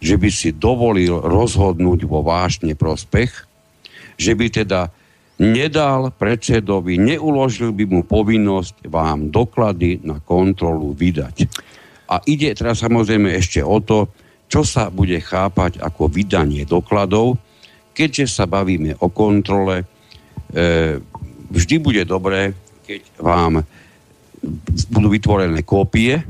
že 0.00 0.16
by 0.20 0.28
si 0.28 0.52
dovolil 0.52 1.24
rozhodnúť 1.24 2.04
vo 2.04 2.20
váš 2.20 2.60
neprospech, 2.60 3.32
že 4.16 4.32
by 4.32 4.46
teda 4.52 4.92
nedal 5.36 6.08
predsedovi, 6.16 6.96
neuložil 6.96 7.72
by 7.76 7.84
mu 7.84 8.00
povinnosť 8.04 8.88
vám 8.88 9.28
doklady 9.28 10.00
na 10.04 10.20
kontrolu 10.20 10.96
vydať. 10.96 11.48
A 12.08 12.22
ide 12.24 12.54
teraz 12.56 12.80
samozrejme 12.80 13.34
ešte 13.36 13.60
o 13.60 13.76
to, 13.82 14.08
čo 14.46 14.62
sa 14.62 14.88
bude 14.88 15.18
chápať 15.18 15.82
ako 15.82 16.06
vydanie 16.06 16.62
dokladov, 16.64 17.36
keďže 17.92 18.30
sa 18.30 18.44
bavíme 18.46 18.94
o 19.02 19.10
kontrole. 19.10 19.82
E, 19.82 19.84
vždy 21.50 21.76
bude 21.82 22.02
dobré, 22.06 22.54
keď 22.86 23.02
vám 23.18 23.66
budú 24.94 25.08
vytvorené 25.10 25.66
kópie 25.66 26.22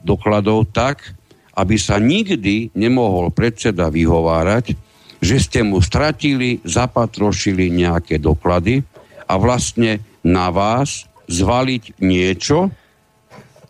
dokladov 0.00 0.72
tak, 0.72 1.12
aby 1.56 1.76
sa 1.76 1.98
nikdy 1.98 2.70
nemohol 2.74 3.34
predseda 3.34 3.90
vyhovárať, 3.90 4.74
že 5.20 5.36
ste 5.36 5.60
mu 5.60 5.84
stratili, 5.84 6.62
zapatrošili 6.64 7.68
nejaké 7.68 8.16
doklady 8.16 8.80
a 9.28 9.36
vlastne 9.36 10.00
na 10.24 10.48
vás 10.48 11.04
zvaliť 11.28 12.00
niečo, 12.00 12.72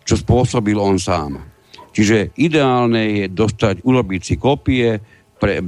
čo 0.06 0.14
spôsobil 0.16 0.78
on 0.78 0.96
sám. 0.96 1.42
Čiže 1.90 2.38
ideálne 2.38 3.22
je 3.22 3.24
dostať, 3.28 3.82
urobiť 3.82 4.20
si 4.22 4.34
kopie, 4.38 5.02
pre, 5.36 5.58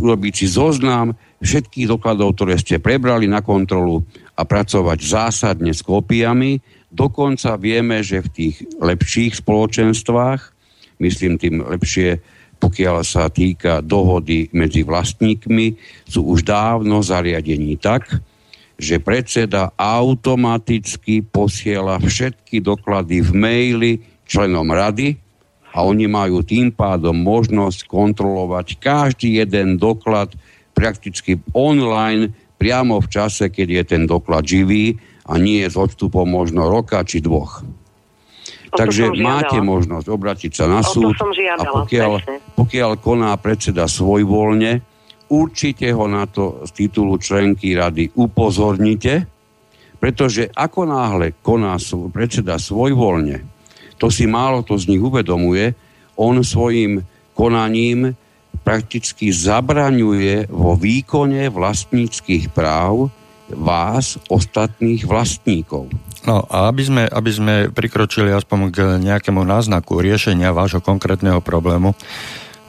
urobiť 0.00 0.32
si 0.32 0.46
zoznam 0.48 1.12
všetkých 1.44 1.88
dokladov, 1.88 2.36
ktoré 2.36 2.56
ste 2.56 2.80
prebrali 2.80 3.28
na 3.28 3.44
kontrolu 3.44 4.00
a 4.36 4.42
pracovať 4.44 4.98
zásadne 5.04 5.72
s 5.76 5.84
kópiami. 5.84 6.60
Dokonca 6.88 7.60
vieme, 7.60 8.00
že 8.00 8.24
v 8.24 8.32
tých 8.32 8.56
lepších 8.80 9.40
spoločenstvách, 9.44 10.59
myslím 11.00 11.40
tým 11.40 11.64
lepšie, 11.64 12.20
pokiaľ 12.60 13.02
sa 13.02 13.32
týka 13.32 13.80
dohody 13.80 14.52
medzi 14.52 14.84
vlastníkmi, 14.84 15.80
sú 16.04 16.28
už 16.28 16.44
dávno 16.44 17.00
zariadení 17.00 17.80
tak, 17.80 18.20
že 18.80 19.00
predseda 19.00 19.72
automaticky 19.76 21.20
posiela 21.24 22.00
všetky 22.00 22.64
doklady 22.64 23.20
v 23.24 23.30
maili 23.36 23.92
členom 24.24 24.68
rady 24.72 25.16
a 25.72 25.84
oni 25.84 26.08
majú 26.08 26.40
tým 26.44 26.72
pádom 26.72 27.16
možnosť 27.16 27.84
kontrolovať 27.88 28.80
každý 28.80 29.40
jeden 29.40 29.76
doklad 29.76 30.32
prakticky 30.72 31.36
online 31.52 32.32
priamo 32.56 33.00
v 33.00 33.08
čase, 33.08 33.48
keď 33.52 33.68
je 33.68 33.82
ten 33.84 34.02
doklad 34.08 34.44
živý 34.44 34.96
a 35.28 35.36
nie 35.36 35.64
s 35.64 35.76
odstupom 35.76 36.28
možno 36.28 36.68
roka 36.68 37.00
či 37.04 37.20
dvoch. 37.20 37.64
O 38.70 38.78
Takže 38.78 39.10
máte 39.18 39.58
možnosť 39.58 40.06
obratiť 40.06 40.52
sa 40.54 40.70
na 40.70 40.80
súd 40.86 41.18
žiadala, 41.34 41.82
a 41.82 41.84
pokiaľ, 41.84 42.12
pokiaľ 42.54 42.90
koná 43.02 43.34
predseda 43.34 43.90
svojvoľne, 43.90 44.78
určite 45.30 45.90
ho 45.90 46.06
na 46.06 46.26
to 46.30 46.62
z 46.66 46.86
titulu 46.86 47.18
členky 47.18 47.74
rady 47.74 48.14
upozornite, 48.14 49.26
pretože 49.98 50.46
ako 50.54 50.86
náhle 50.86 51.34
koná 51.42 51.74
predseda 52.14 52.62
svojvoľne, 52.62 53.42
to 53.98 54.06
si 54.08 54.30
málo 54.30 54.62
to 54.62 54.78
z 54.78 54.96
nich 54.96 55.02
uvedomuje, 55.02 55.74
on 56.14 56.40
svojim 56.46 57.02
konaním 57.34 58.14
prakticky 58.62 59.32
zabraňuje 59.34 60.48
vo 60.52 60.78
výkone 60.78 61.48
vlastníckých 61.50 62.52
práv 62.54 63.10
vás, 63.50 64.14
ostatných 64.30 65.02
vlastníkov. 65.04 65.90
No 66.28 66.44
a 66.52 66.68
aby 66.68 66.82
sme, 66.84 67.02
aby 67.08 67.30
sme 67.32 67.54
prikročili 67.72 68.28
aspoň 68.28 68.58
k 68.68 68.78
nejakému 69.00 69.40
náznaku 69.40 70.04
riešenia 70.04 70.52
vášho 70.52 70.84
konkrétneho 70.84 71.40
problému, 71.40 71.96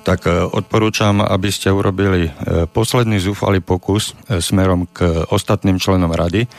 tak 0.02 0.26
e, 0.26 0.34
odporúčam, 0.34 1.22
aby 1.22 1.54
ste 1.54 1.70
urobili 1.70 2.30
e, 2.30 2.66
posledný 2.66 3.22
zúfalý 3.22 3.62
pokus 3.62 4.18
e, 4.28 4.41
smerom 4.41 4.89
k 4.89 5.28
ostatným 5.30 5.78
členom 5.78 6.10
rady 6.10 6.49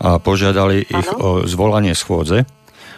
a 0.00 0.20
požiadali 0.20 0.84
ano. 0.84 0.92
ich 1.00 1.08
o 1.16 1.30
zvolanie 1.48 1.96
schôdze 1.96 2.44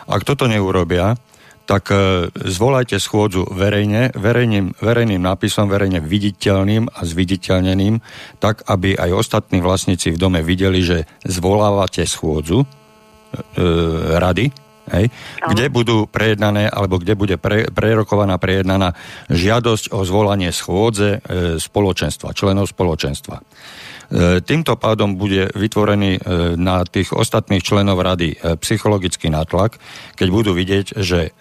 ak 0.06 0.26
toto 0.26 0.50
neurobia, 0.50 1.14
tak 1.62 1.94
zvolajte 2.34 2.98
schôdzu 2.98 3.46
verejne, 3.54 4.10
verejným, 4.18 4.74
verejným 4.82 5.22
nápisom, 5.22 5.70
verejne 5.70 6.02
viditeľným 6.02 6.90
a 6.90 7.00
zviditeľneným, 7.06 8.02
tak 8.42 8.66
aby 8.66 8.98
aj 8.98 9.10
ostatní 9.14 9.62
vlastníci 9.62 10.10
v 10.10 10.20
dome 10.20 10.42
videli, 10.42 10.82
že 10.82 11.06
zvolávate 11.22 12.02
schôdzu 12.02 12.66
rady, 14.18 14.50
hej, 14.90 15.06
kde 15.40 15.64
budú 15.70 16.10
prejednané, 16.10 16.66
alebo 16.66 16.98
kde 16.98 17.14
bude 17.14 17.36
pre, 17.38 17.70
prerokovaná, 17.70 18.36
prejednaná 18.36 18.98
žiadosť 19.30 19.94
o 19.94 20.02
zvolanie 20.02 20.50
schôdze 20.50 21.18
e, 21.22 21.58
spoločenstva, 21.62 22.34
členov 22.34 22.72
spoločenstva. 22.72 23.40
E, 24.12 24.44
týmto 24.44 24.76
pádom 24.76 25.16
bude 25.16 25.48
vytvorený 25.56 26.12
e, 26.18 26.20
na 26.60 26.84
tých 26.84 27.16
ostatných 27.16 27.64
členov 27.64 28.04
rady 28.04 28.36
e, 28.36 28.60
psychologický 28.60 29.32
nátlak, 29.32 29.80
keď 30.20 30.28
budú 30.28 30.52
vidieť, 30.52 31.00
že 31.00 31.32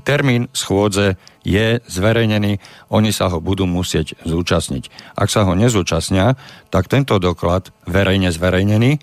termín 0.00 0.48
schôdze 0.56 1.20
je 1.44 1.78
zverejnený, 1.84 2.58
oni 2.88 3.10
sa 3.12 3.28
ho 3.28 3.38
budú 3.38 3.68
musieť 3.68 4.16
zúčastniť. 4.24 5.14
Ak 5.14 5.28
sa 5.28 5.44
ho 5.44 5.52
nezúčastnia, 5.52 6.40
tak 6.72 6.88
tento 6.88 7.20
doklad 7.20 7.68
verejne 7.84 8.32
zverejnený 8.32 8.96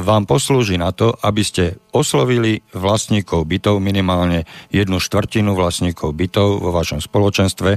vám 0.00 0.24
poslúži 0.24 0.80
na 0.80 0.96
to, 0.96 1.12
aby 1.20 1.44
ste 1.44 1.76
oslovili 1.92 2.64
vlastníkov 2.72 3.44
bytov, 3.44 3.84
minimálne 3.84 4.48
jednu 4.72 4.96
štvrtinu 4.96 5.52
vlastníkov 5.52 6.16
bytov 6.16 6.64
vo 6.64 6.72
vašom 6.72 7.04
spoločenstve, 7.04 7.76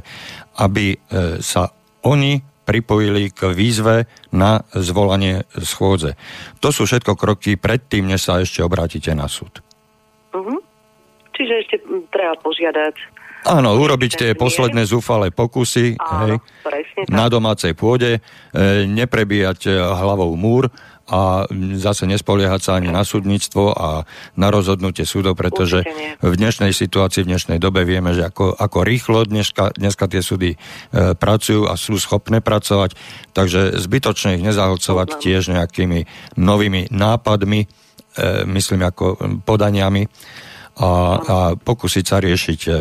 aby 0.64 0.96
sa 1.44 1.76
oni 2.08 2.40
pripojili 2.70 3.34
k 3.34 3.50
výzve 3.50 4.06
na 4.30 4.62
zvolanie 4.78 5.42
schôdze. 5.58 6.14
To 6.62 6.70
sú 6.70 6.86
všetko 6.86 7.18
kroky 7.18 7.58
predtým, 7.58 8.06
než 8.06 8.30
sa 8.30 8.38
ešte 8.38 8.62
obrátite 8.62 9.10
na 9.18 9.26
súd. 9.26 9.66
Uh-huh. 10.30 10.62
Čiže 11.34 11.54
ešte 11.66 11.76
treba 12.14 12.38
požiadať 12.38 13.20
Áno, 13.48 13.72
urobiť 13.80 14.12
tie 14.20 14.32
posledné 14.36 14.84
zúfale 14.84 15.32
pokusy 15.32 15.96
Áno, 15.96 16.44
hej, 16.44 17.08
na 17.08 17.32
domácej 17.32 17.72
pôde, 17.72 18.20
e, 18.20 18.84
neprebíjať 18.84 19.60
e, 19.64 19.80
hlavou 19.80 20.36
múr 20.36 20.68
a 21.10 21.50
zase 21.82 22.06
nespoliehať 22.06 22.62
sa 22.62 22.72
ani 22.78 22.94
na 22.94 23.02
súdnictvo 23.02 23.74
a 23.74 24.06
na 24.38 24.48
rozhodnutie 24.54 25.10
súdov, 25.10 25.34
pretože 25.34 25.82
v 26.22 26.34
dnešnej 26.38 26.70
situácii, 26.70 27.26
v 27.26 27.32
dnešnej 27.34 27.58
dobe 27.58 27.82
vieme, 27.82 28.14
že 28.14 28.30
ako, 28.30 28.54
ako 28.54 28.80
rýchlo 28.86 29.26
dneska, 29.26 29.74
dneska 29.74 30.06
tie 30.06 30.22
súdy 30.22 30.54
e, 30.54 30.58
pracujú 31.18 31.66
a 31.66 31.74
sú 31.74 31.98
schopné 31.98 32.46
pracovať, 32.46 32.94
takže 33.34 33.82
zbytočne 33.82 34.38
ich 34.38 34.46
nezahlcovať 34.46 35.18
tiež 35.18 35.50
nejakými 35.50 36.06
novými 36.38 36.94
nápadmi, 36.94 37.66
e, 37.66 37.68
myslím 38.46 38.86
ako 38.86 39.42
podaniami 39.42 40.06
a, 40.80 40.90
a 41.20 41.38
pokúsiť 41.58 42.06
sa 42.06 42.24
riešiť 42.24 42.60
e, 42.70 42.72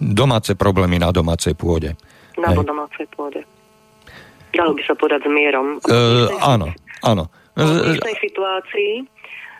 domáce 0.00 0.54
problémy 0.54 0.96
na 0.96 1.12
domácej 1.12 1.52
pôde. 1.52 1.92
Na 2.38 2.54
domácej 2.54 3.04
pôde. 3.12 3.42
Dalo 4.56 4.72
by 4.72 4.82
sa 4.86 4.94
podať 4.96 5.20
s 5.26 5.28
mierom. 5.28 5.76
E, 5.84 6.00
áno, 6.40 6.72
áno. 7.04 7.28
Dnešnej 7.58 8.16
situácii 8.22 8.92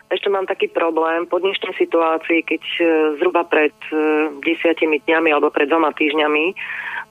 ešte 0.09 0.31
mám 0.31 0.47
taký 0.47 0.71
problém. 0.71 1.27
Po 1.27 1.37
dnešnej 1.37 1.75
situácii, 1.77 2.41
keď 2.41 2.63
e, 2.79 2.83
zhruba 3.21 3.45
pred 3.45 3.75
e, 3.93 4.31
desiatimi 4.41 5.03
dňami 5.05 5.29
alebo 5.29 5.53
pred 5.53 5.69
dvoma 5.69 5.93
týždňami 5.93 6.55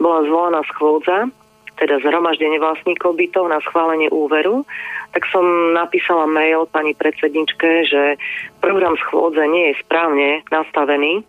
bola 0.03 0.27
zvolená 0.27 0.65
schôdza, 0.67 1.31
teda 1.79 2.03
zhromaždenie 2.03 2.59
vlastníkov 2.59 3.15
bytov 3.15 3.47
na 3.53 3.63
schválenie 3.63 4.11
úveru, 4.11 4.67
tak 5.15 5.31
som 5.31 5.47
napísala 5.79 6.27
mail 6.27 6.67
pani 6.67 6.97
predsedničke, 6.97 7.87
že 7.87 8.19
program 8.59 8.99
schôdze 8.99 9.47
nie 9.47 9.71
je 9.71 9.81
správne 9.87 10.43
nastavený, 10.51 11.23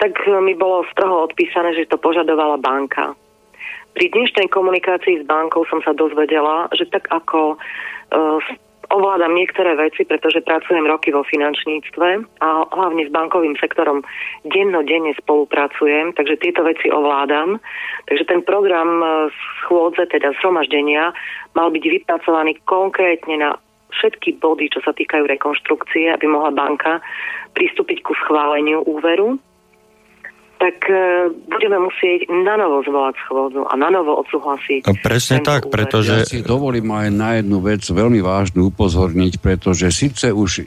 tak 0.00 0.16
mi 0.40 0.56
bolo 0.56 0.88
z 0.88 0.92
toho 0.96 1.28
odpísané, 1.28 1.76
že 1.76 1.92
to 1.92 2.00
požadovala 2.00 2.56
banka. 2.56 3.12
Pri 3.92 4.08
dnešnej 4.12 4.48
komunikácii 4.48 5.20
s 5.20 5.24
bankou 5.28 5.68
som 5.68 5.84
sa 5.84 5.92
dozvedela, 5.92 6.72
že 6.72 6.88
tak 6.88 7.04
ako 7.12 7.60
ovládam 8.90 9.34
niektoré 9.34 9.74
veci, 9.74 10.06
pretože 10.06 10.44
pracujem 10.44 10.86
roky 10.86 11.10
vo 11.10 11.26
finančníctve 11.26 12.08
a 12.42 12.48
hlavne 12.70 13.06
s 13.06 13.10
bankovým 13.10 13.58
sektorom 13.58 14.02
dennodenne 14.46 15.14
spolupracujem, 15.18 16.14
takže 16.14 16.40
tieto 16.40 16.62
veci 16.62 16.90
ovládam. 16.90 17.58
Takže 18.06 18.24
ten 18.26 18.40
program 18.46 18.90
e, 19.02 19.06
schôdze, 19.62 20.06
teda 20.10 20.34
zhromaždenia, 20.38 21.10
mal 21.54 21.68
byť 21.72 21.84
vypracovaný 21.84 22.58
konkrétne 22.68 23.40
na 23.40 23.50
všetky 23.96 24.38
body, 24.38 24.68
čo 24.70 24.84
sa 24.84 24.92
týkajú 24.92 25.24
rekonštrukcie, 25.24 26.12
aby 26.12 26.26
mohla 26.28 26.52
banka 26.52 27.00
pristúpiť 27.56 28.04
ku 28.04 28.12
schváleniu 28.26 28.84
úveru 28.84 29.40
tak 30.56 30.88
e, 30.88 31.28
budeme 31.48 31.76
musieť 31.84 32.32
na 32.32 32.56
novo 32.56 32.80
zvolať 32.80 33.14
schôdzu 33.28 33.68
a 33.68 33.76
na 33.76 33.92
novo 33.92 34.16
odsúhlasiť. 34.24 34.88
No, 34.88 34.96
presne 35.04 35.44
tak, 35.44 35.68
úver. 35.68 35.84
pretože... 35.84 36.24
Ja 36.24 36.28
si 36.28 36.40
dovolím 36.40 36.88
aj 36.92 37.08
na 37.12 37.30
jednu 37.40 37.60
vec 37.60 37.84
veľmi 37.84 38.24
vážnu 38.24 38.72
upozorniť, 38.72 39.38
pretože 39.40 39.92
síce 39.92 40.32
už 40.32 40.50
e, 40.60 40.64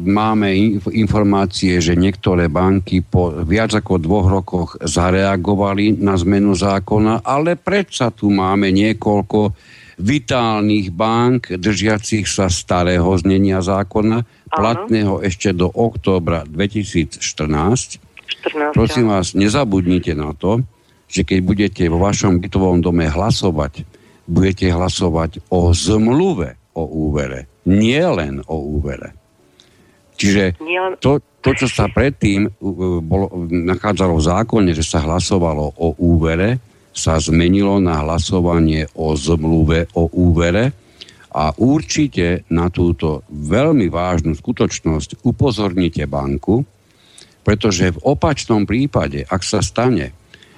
máme 0.00 0.80
informácie, 0.96 1.78
že 1.84 1.96
niektoré 1.96 2.48
banky 2.48 3.04
po 3.04 3.32
viac 3.44 3.76
ako 3.76 4.00
dvoch 4.00 4.26
rokoch 4.28 4.68
zareagovali 4.80 6.00
na 6.00 6.16
zmenu 6.16 6.56
zákona, 6.56 7.20
ale 7.20 7.60
predsa 7.60 8.08
tu 8.08 8.32
máme 8.32 8.72
niekoľko 8.72 9.52
vitálnych 10.00 10.96
bank 10.96 11.60
držiacich 11.60 12.24
sa 12.24 12.48
starého 12.48 13.12
znenia 13.20 13.60
zákona, 13.60 14.24
platného 14.48 15.20
ešte 15.20 15.52
do 15.52 15.68
októbra 15.68 16.48
2014 16.48 18.09
14. 18.30 18.76
Prosím 18.76 19.10
vás, 19.10 19.34
nezabudnite 19.34 20.14
na 20.14 20.30
to, 20.38 20.62
že 21.10 21.26
keď 21.26 21.38
budete 21.42 21.82
vo 21.90 21.98
vašom 21.98 22.38
bytovom 22.38 22.78
dome 22.78 23.10
hlasovať, 23.10 23.82
budete 24.30 24.70
hlasovať 24.70 25.50
o 25.50 25.74
zmluve 25.74 26.54
o 26.78 26.86
úvere, 26.86 27.50
nie 27.66 27.98
len 27.98 28.38
o 28.46 28.56
úvere. 28.78 29.18
Čiže 30.14 30.60
to, 31.02 31.18
to 31.40 31.50
čo 31.56 31.66
sa 31.66 31.88
predtým 31.88 32.46
bolo, 33.02 33.48
nachádzalo 33.48 34.20
v 34.20 34.26
zákone, 34.28 34.70
že 34.76 34.84
sa 34.84 35.02
hlasovalo 35.02 35.80
o 35.80 35.96
úvere, 35.98 36.60
sa 36.92 37.16
zmenilo 37.16 37.80
na 37.80 38.04
hlasovanie 38.04 38.86
o 38.94 39.16
zmluve 39.16 39.88
o 39.96 40.12
úvere 40.12 40.76
a 41.30 41.54
určite 41.56 42.44
na 42.50 42.68
túto 42.68 43.22
veľmi 43.30 43.86
vážnu 43.88 44.34
skutočnosť 44.34 45.22
upozornite 45.22 46.04
banku, 46.10 46.66
pretože 47.40 47.96
v 47.96 48.02
opačnom 48.04 48.68
prípade, 48.68 49.24
ak 49.24 49.42
sa 49.42 49.64
stane, 49.64 50.12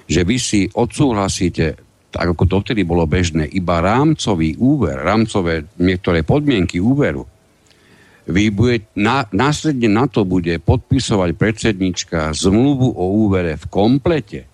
že 0.07 0.27
vy 0.27 0.37
si 0.37 0.61
odsúhlasíte, 0.67 1.79
tak 2.13 2.25
ako 2.37 2.45
dovtedy 2.45 2.85
bolo 2.85 3.09
bežné, 3.09 3.49
iba 3.49 3.81
rámcový 3.81 4.59
úver, 4.61 5.01
rámcové 5.01 5.65
niektoré 5.81 6.21
podmienky 6.21 6.77
úveru, 6.77 7.25
vy 8.23 8.55
bude, 8.55 8.87
na, 8.95 9.27
následne 9.35 9.91
na 9.91 10.07
to 10.07 10.23
bude 10.23 10.55
podpisovať 10.63 11.35
predsednička 11.35 12.31
zmluvu 12.31 12.95
o 12.95 13.05
úvere 13.27 13.59
v 13.59 13.65
komplete, 13.67 14.47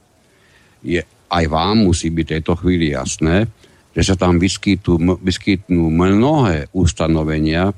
je, 0.81 1.03
aj 1.29 1.45
vám 1.45 1.85
musí 1.85 2.09
byť 2.09 2.25
tejto 2.25 2.53
chvíli 2.57 2.95
jasné, 2.95 3.45
že 3.93 4.01
sa 4.01 4.15
tam 4.17 4.41
vyskytnú, 4.41 5.21
vyskytnú 5.21 5.91
mnohé 5.91 6.71
ustanovenia, 6.73 7.75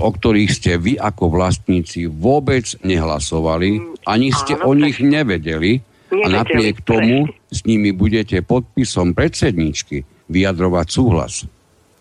o 0.00 0.10
ktorých 0.12 0.50
ste 0.50 0.72
vy 0.76 0.96
ako 1.00 1.32
vlastníci 1.32 2.06
vôbec 2.08 2.64
nehlasovali, 2.84 4.00
ani 4.04 4.28
ste 4.32 4.56
Áno, 4.60 4.70
o 4.70 4.72
nich 4.76 5.00
nevedeli, 5.00 5.80
nevedeli 5.80 6.24
a 6.24 6.26
napriek 6.28 6.82
tomu 6.82 7.30
s 7.48 7.62
nimi 7.64 7.94
budete 7.94 8.42
podpisom 8.42 9.14
predsedničky 9.14 10.02
vyjadrovať 10.30 10.86
súhlas. 10.90 11.34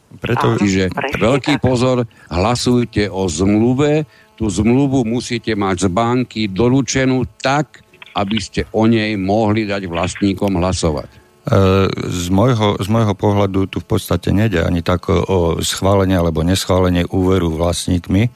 Preto, 0.10 0.58
Čiže 0.58 0.90
veľký 1.22 1.62
pozor, 1.62 2.10
hlasujte 2.34 3.06
o 3.14 3.30
zmluve, 3.30 4.10
tú 4.34 4.50
zmluvu 4.50 5.06
musíte 5.06 5.54
mať 5.54 5.86
z 5.86 5.88
banky 5.94 6.42
doručenú 6.50 7.30
tak, 7.38 7.86
aby 8.18 8.38
ste 8.42 8.66
o 8.74 8.90
nej 8.90 9.14
mohli 9.22 9.70
dať 9.70 9.86
vlastníkom 9.86 10.58
hlasovať. 10.58 11.19
E, 11.50 11.90
z 11.90 12.28
môjho, 12.30 12.78
z 12.78 12.88
môjho 12.94 13.18
pohľadu 13.18 13.66
tu 13.66 13.82
v 13.82 13.88
podstate 13.90 14.30
nejde 14.30 14.62
ani 14.62 14.86
tak 14.86 15.10
o 15.10 15.58
schválenie 15.66 16.14
alebo 16.14 16.46
neschválenie 16.46 17.10
úveru 17.10 17.50
vlastníkmi, 17.50 18.30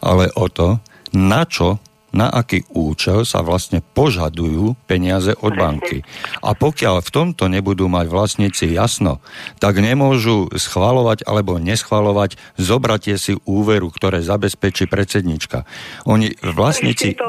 ale 0.00 0.32
o 0.32 0.48
to, 0.48 0.80
na 1.12 1.44
čo 1.44 1.76
na 2.16 2.32
aký 2.32 2.64
účel 2.72 3.28
sa 3.28 3.44
vlastne 3.44 3.84
požadujú 3.84 4.72
peniaze 4.88 5.36
od 5.36 5.52
banky. 5.52 6.00
A 6.40 6.56
pokiaľ 6.56 7.04
v 7.04 7.12
tomto 7.12 7.44
nebudú 7.52 7.92
mať 7.92 8.08
vlastníci 8.08 8.72
jasno, 8.72 9.20
tak 9.60 9.76
nemôžu 9.76 10.48
schvalovať 10.56 11.28
alebo 11.28 11.60
neschvalovať 11.60 12.40
zobratie 12.56 13.20
si 13.20 13.36
úveru, 13.44 13.92
ktoré 13.92 14.24
zabezpečí 14.24 14.88
predsednička. 14.88 15.68
Oni 16.08 16.32
vlastníci... 16.40 17.20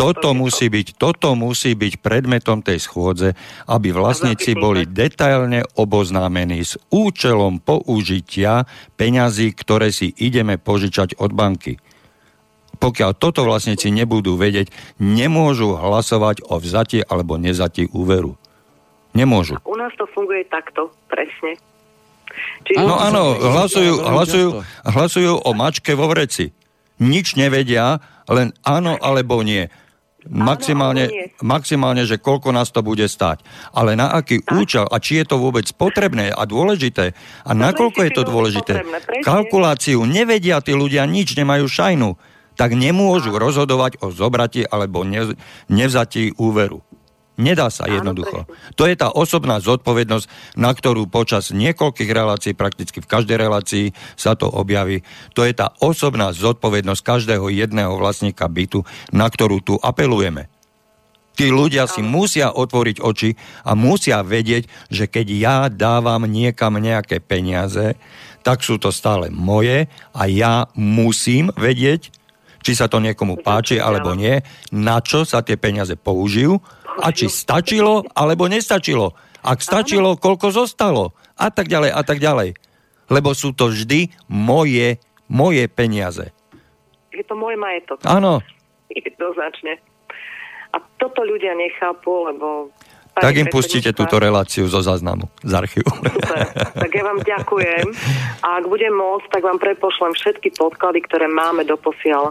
Toto 0.00 0.32
musí, 0.32 0.72
byť, 0.72 0.96
toto 0.96 1.36
musí 1.36 1.76
byť 1.76 2.00
predmetom 2.00 2.64
tej 2.64 2.80
schôdze, 2.80 3.36
aby 3.68 3.92
vlastníci 3.92 4.56
boli 4.56 4.88
detailne 4.88 5.62
oboznámení 5.76 6.64
s 6.64 6.80
účelom 6.88 7.60
použitia 7.60 8.64
peňazí, 8.96 9.52
ktoré 9.52 9.92
si 9.92 10.16
ideme 10.16 10.56
požičať 10.56 11.20
od 11.20 11.36
banky 11.36 11.76
pokiaľ 12.80 13.10
toto 13.12 13.44
vlastníci 13.44 13.92
nebudú 13.92 14.40
vedieť, 14.40 14.72
nemôžu 14.96 15.76
hlasovať 15.76 16.48
o 16.48 16.56
vzatí 16.56 17.04
alebo 17.04 17.36
nezatí 17.36 17.92
úveru. 17.92 18.40
Nemôžu. 19.12 19.60
U 19.68 19.76
nás 19.76 19.92
to 20.00 20.08
funguje 20.08 20.48
takto, 20.48 20.88
presne. 21.12 21.60
Čiže... 22.64 22.80
No 22.80 22.96
áno, 22.96 23.36
hlasujú, 23.36 23.94
hlasujú, 24.00 24.48
hlasujú 24.88 25.32
o 25.44 25.50
mačke 25.52 25.92
vo 25.92 26.08
vreci. 26.08 26.56
Nič 27.00 27.34
nevedia, 27.34 27.98
len 28.28 28.52
áno 28.62 28.94
alebo 29.00 29.40
nie. 29.40 29.72
Maximálne, 30.28 31.08
áno, 31.08 31.16
nie. 31.16 31.32
maximálne, 31.40 32.04
že 32.04 32.20
koľko 32.20 32.52
nás 32.52 32.68
to 32.68 32.84
bude 32.84 33.08
stať. 33.08 33.40
Ale 33.72 33.96
na 33.96 34.12
aký 34.12 34.44
tak. 34.44 34.52
účel 34.52 34.84
a 34.84 35.00
či 35.00 35.24
je 35.24 35.32
to 35.32 35.40
vôbec 35.40 35.64
potrebné 35.72 36.28
a 36.28 36.44
dôležité 36.44 37.16
a 37.48 37.50
no, 37.56 37.64
nakoľko 37.64 38.00
je 38.04 38.12
to 38.12 38.22
dôležité. 38.28 38.74
Kalkuláciu 39.24 40.04
nevedia 40.04 40.60
tí 40.60 40.76
ľudia 40.76 41.08
nič, 41.08 41.32
nemajú 41.32 41.64
šajnu 41.64 42.10
tak 42.60 42.76
nemôžu 42.76 43.40
rozhodovať 43.40 44.04
o 44.04 44.12
zobratí 44.12 44.68
alebo 44.68 45.00
nevzatí 45.72 46.36
úveru. 46.36 46.84
Nedá 47.40 47.72
sa 47.72 47.88
jednoducho. 47.88 48.44
To 48.76 48.84
je 48.84 48.92
tá 48.92 49.08
osobná 49.08 49.56
zodpovednosť, 49.64 50.28
na 50.60 50.76
ktorú 50.76 51.08
počas 51.08 51.48
niekoľkých 51.56 52.10
relácií, 52.12 52.52
prakticky 52.52 53.00
v 53.00 53.08
každej 53.08 53.36
relácii 53.40 53.86
sa 54.20 54.36
to 54.36 54.44
objaví. 54.44 55.00
To 55.32 55.48
je 55.48 55.56
tá 55.56 55.72
osobná 55.80 56.36
zodpovednosť 56.36 57.00
každého 57.00 57.48
jedného 57.48 57.96
vlastníka 57.96 58.44
bytu, 58.44 58.84
na 59.08 59.32
ktorú 59.32 59.64
tu 59.64 59.74
apelujeme. 59.80 60.52
Tí 61.40 61.48
ľudia 61.48 61.88
si 61.88 62.04
musia 62.04 62.52
otvoriť 62.52 63.00
oči 63.00 63.32
a 63.64 63.72
musia 63.72 64.20
vedieť, 64.20 64.68
že 64.92 65.08
keď 65.08 65.26
ja 65.32 65.58
dávam 65.72 66.28
niekam 66.28 66.76
nejaké 66.76 67.24
peniaze, 67.24 67.96
tak 68.44 68.60
sú 68.60 68.76
to 68.76 68.92
stále 68.92 69.32
moje 69.32 69.88
a 70.12 70.22
ja 70.28 70.68
musím 70.76 71.48
vedieť, 71.56 72.12
či 72.60 72.72
sa 72.76 72.92
to 72.92 73.00
niekomu 73.00 73.40
páči 73.40 73.80
alebo 73.80 74.12
nie, 74.12 74.44
na 74.68 75.00
čo 75.00 75.24
sa 75.24 75.40
tie 75.40 75.56
peniaze 75.56 75.96
použijú 75.96 76.60
a 77.00 77.08
či 77.10 77.26
stačilo 77.26 78.04
alebo 78.12 78.46
nestačilo. 78.46 79.16
Ak 79.40 79.64
stačilo, 79.64 80.20
koľko 80.20 80.52
zostalo 80.52 81.16
a 81.40 81.48
tak 81.48 81.72
ďalej 81.72 81.90
a 81.96 82.02
tak 82.04 82.20
ďalej. 82.20 82.54
Lebo 83.10 83.32
sú 83.32 83.56
to 83.56 83.72
vždy 83.72 84.12
moje, 84.28 85.00
moje 85.26 85.64
peniaze. 85.66 86.30
Je 87.10 87.24
to 87.26 87.34
môj 87.34 87.56
majetok. 87.58 87.98
Áno. 88.06 88.44
Jednoznačne. 88.92 89.80
A 90.70 90.76
toto 91.00 91.26
ľudia 91.26 91.56
nechápu, 91.58 92.30
lebo 92.30 92.70
tak 93.10 93.36
im 93.36 93.50
pustíte 93.50 93.90
túto 93.90 94.22
reláciu 94.22 94.70
zo 94.70 94.80
záznamu, 94.80 95.26
z 95.42 95.52
archívu. 95.52 95.90
Super, 95.90 96.46
tak 96.54 96.90
ja 96.94 97.02
vám 97.02 97.18
ďakujem. 97.20 97.86
A 98.40 98.62
ak 98.62 98.64
budem 98.70 98.94
môcť, 98.94 99.26
tak 99.34 99.42
vám 99.42 99.58
prepošlem 99.58 100.14
všetky 100.14 100.54
podklady, 100.54 101.02
ktoré 101.04 101.26
máme 101.26 101.66
do 101.66 101.74
posiaľ. 101.74 102.30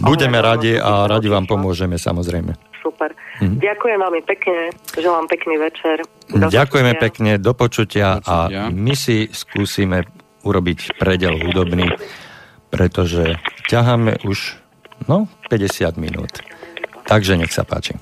Budeme 0.00 0.38
radi 0.38 0.78
a 0.78 1.10
radi 1.10 1.26
vám 1.26 1.44
pomôžeme, 1.44 1.98
samozrejme. 1.98 2.71
Super. 2.82 3.14
Mhm. 3.38 3.62
Ďakujem 3.62 3.98
veľmi 4.02 4.22
pekne, 4.26 4.74
želám 4.98 5.30
pekný 5.30 5.54
večer. 5.56 6.02
Do 6.28 6.50
Ďakujeme 6.50 6.92
počutia. 6.98 7.04
pekne, 7.06 7.30
do 7.38 7.52
počutia, 7.54 8.08
a 8.20 8.36
my 8.74 8.94
si 8.98 9.30
skúsime 9.30 10.04
urobiť 10.42 10.98
predel 10.98 11.38
hudobný, 11.38 11.86
pretože 12.68 13.38
ťaháme 13.70 14.26
už 14.26 14.58
no, 15.06 15.30
50 15.46 15.94
minút. 16.02 16.42
Takže 17.06 17.38
nech 17.38 17.54
sa 17.54 17.62
páči. 17.62 17.94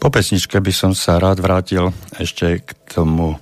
Po 0.00 0.08
pesničke 0.08 0.56
by 0.64 0.72
som 0.72 0.92
sa 0.96 1.20
rád 1.20 1.44
vrátil 1.44 1.92
ešte 2.16 2.64
k 2.64 2.72
tomu 2.88 3.36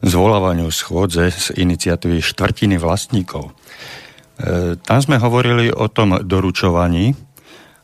zvolávaniu 0.00 0.72
schôdze 0.72 1.28
z 1.28 1.46
iniciatívy 1.60 2.24
štvrtiny 2.24 2.80
vlastníkov. 2.80 3.52
E, 3.52 4.80
tam 4.80 4.98
sme 5.04 5.20
hovorili 5.20 5.68
o 5.68 5.92
tom 5.92 6.16
doručovaní, 6.24 7.12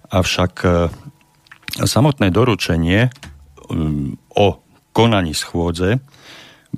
avšak 0.09 0.53
e, 0.65 0.69
samotné 1.85 2.33
doručenie 2.33 3.13
o 4.33 4.47
konaní 4.97 5.37
schôdze, 5.37 6.01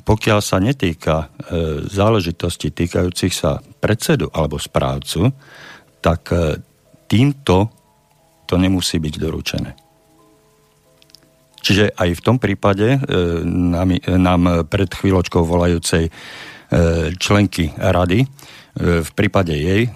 pokiaľ 0.03 0.39
sa 0.43 0.59
netýka 0.59 1.31
záležitosti 1.87 2.75
týkajúcich 2.75 3.35
sa 3.35 3.63
predsedu 3.79 4.27
alebo 4.35 4.59
správcu, 4.59 5.31
tak 6.03 6.33
týmto 7.07 7.57
to 8.49 8.55
nemusí 8.57 8.97
byť 8.99 9.15
doručené. 9.21 9.88
Čiže 11.69 11.93
aj 12.01 12.17
v 12.17 12.25
tom 12.25 12.41
prípade 12.41 12.97
e, 12.97 12.99
nám, 13.45 13.93
nám 14.09 14.65
pred 14.73 14.89
chvíľočkou 14.89 15.45
volajúcej 15.45 16.09
e, 16.09 16.13
členky 17.21 17.77
rady, 17.77 18.25
e, 18.25 18.27
v 19.05 19.11
prípade 19.13 19.53
jej, 19.53 19.93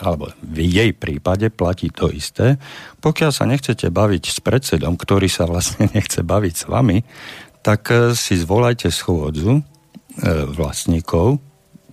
alebo 0.00 0.32
v 0.40 0.64
jej 0.64 0.96
prípade 0.96 1.52
platí 1.52 1.92
to 1.92 2.08
isté. 2.08 2.56
Pokiaľ 3.04 3.30
sa 3.36 3.44
nechcete 3.44 3.92
baviť 3.92 4.24
s 4.32 4.40
predsedom, 4.40 4.96
ktorý 4.96 5.28
sa 5.28 5.44
vlastne 5.44 5.92
nechce 5.96 6.24
baviť 6.24 6.54
s 6.56 6.64
vami, 6.64 7.04
tak 7.60 7.92
si 8.16 8.40
zvolajte 8.40 8.88
schôdzu 8.88 9.60
vlastníkov, 10.56 11.36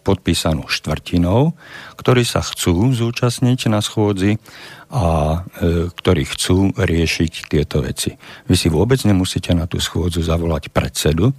podpísanú 0.07 0.71
štvrtinou, 0.71 1.51
ktorí 1.99 2.23
sa 2.23 2.39
chcú 2.39 2.95
zúčastniť 2.95 3.67
na 3.67 3.83
schôdzi 3.83 4.39
a 4.87 5.05
e, 5.59 5.91
ktorí 5.91 6.23
chcú 6.23 6.71
riešiť 6.79 7.51
tieto 7.51 7.83
veci. 7.83 8.15
Vy 8.47 8.55
si 8.55 8.71
vôbec 8.71 9.03
nemusíte 9.03 9.51
na 9.51 9.67
tú 9.67 9.83
schôdzu 9.83 10.23
zavolať 10.23 10.71
predsedu 10.71 11.35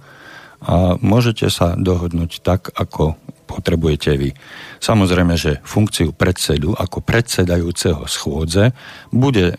a 0.61 0.93
môžete 1.01 1.49
sa 1.49 1.73
dohodnúť 1.73 2.45
tak, 2.45 2.69
ako 2.77 3.17
potrebujete 3.49 4.13
vy. 4.13 4.29
Samozrejme, 4.77 5.33
že 5.33 5.57
funkciu 5.65 6.13
predsedu 6.13 6.77
ako 6.77 7.01
predsedajúceho 7.01 8.05
schôdze 8.05 8.69
bude 9.09 9.49
e, 9.49 9.55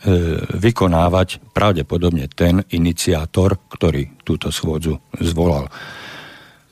vykonávať 0.55 1.43
pravdepodobne 1.51 2.31
ten 2.31 2.63
iniciátor, 2.71 3.59
ktorý 3.75 4.23
túto 4.23 4.55
schôdzu 4.55 5.03
zvolal. 5.19 5.67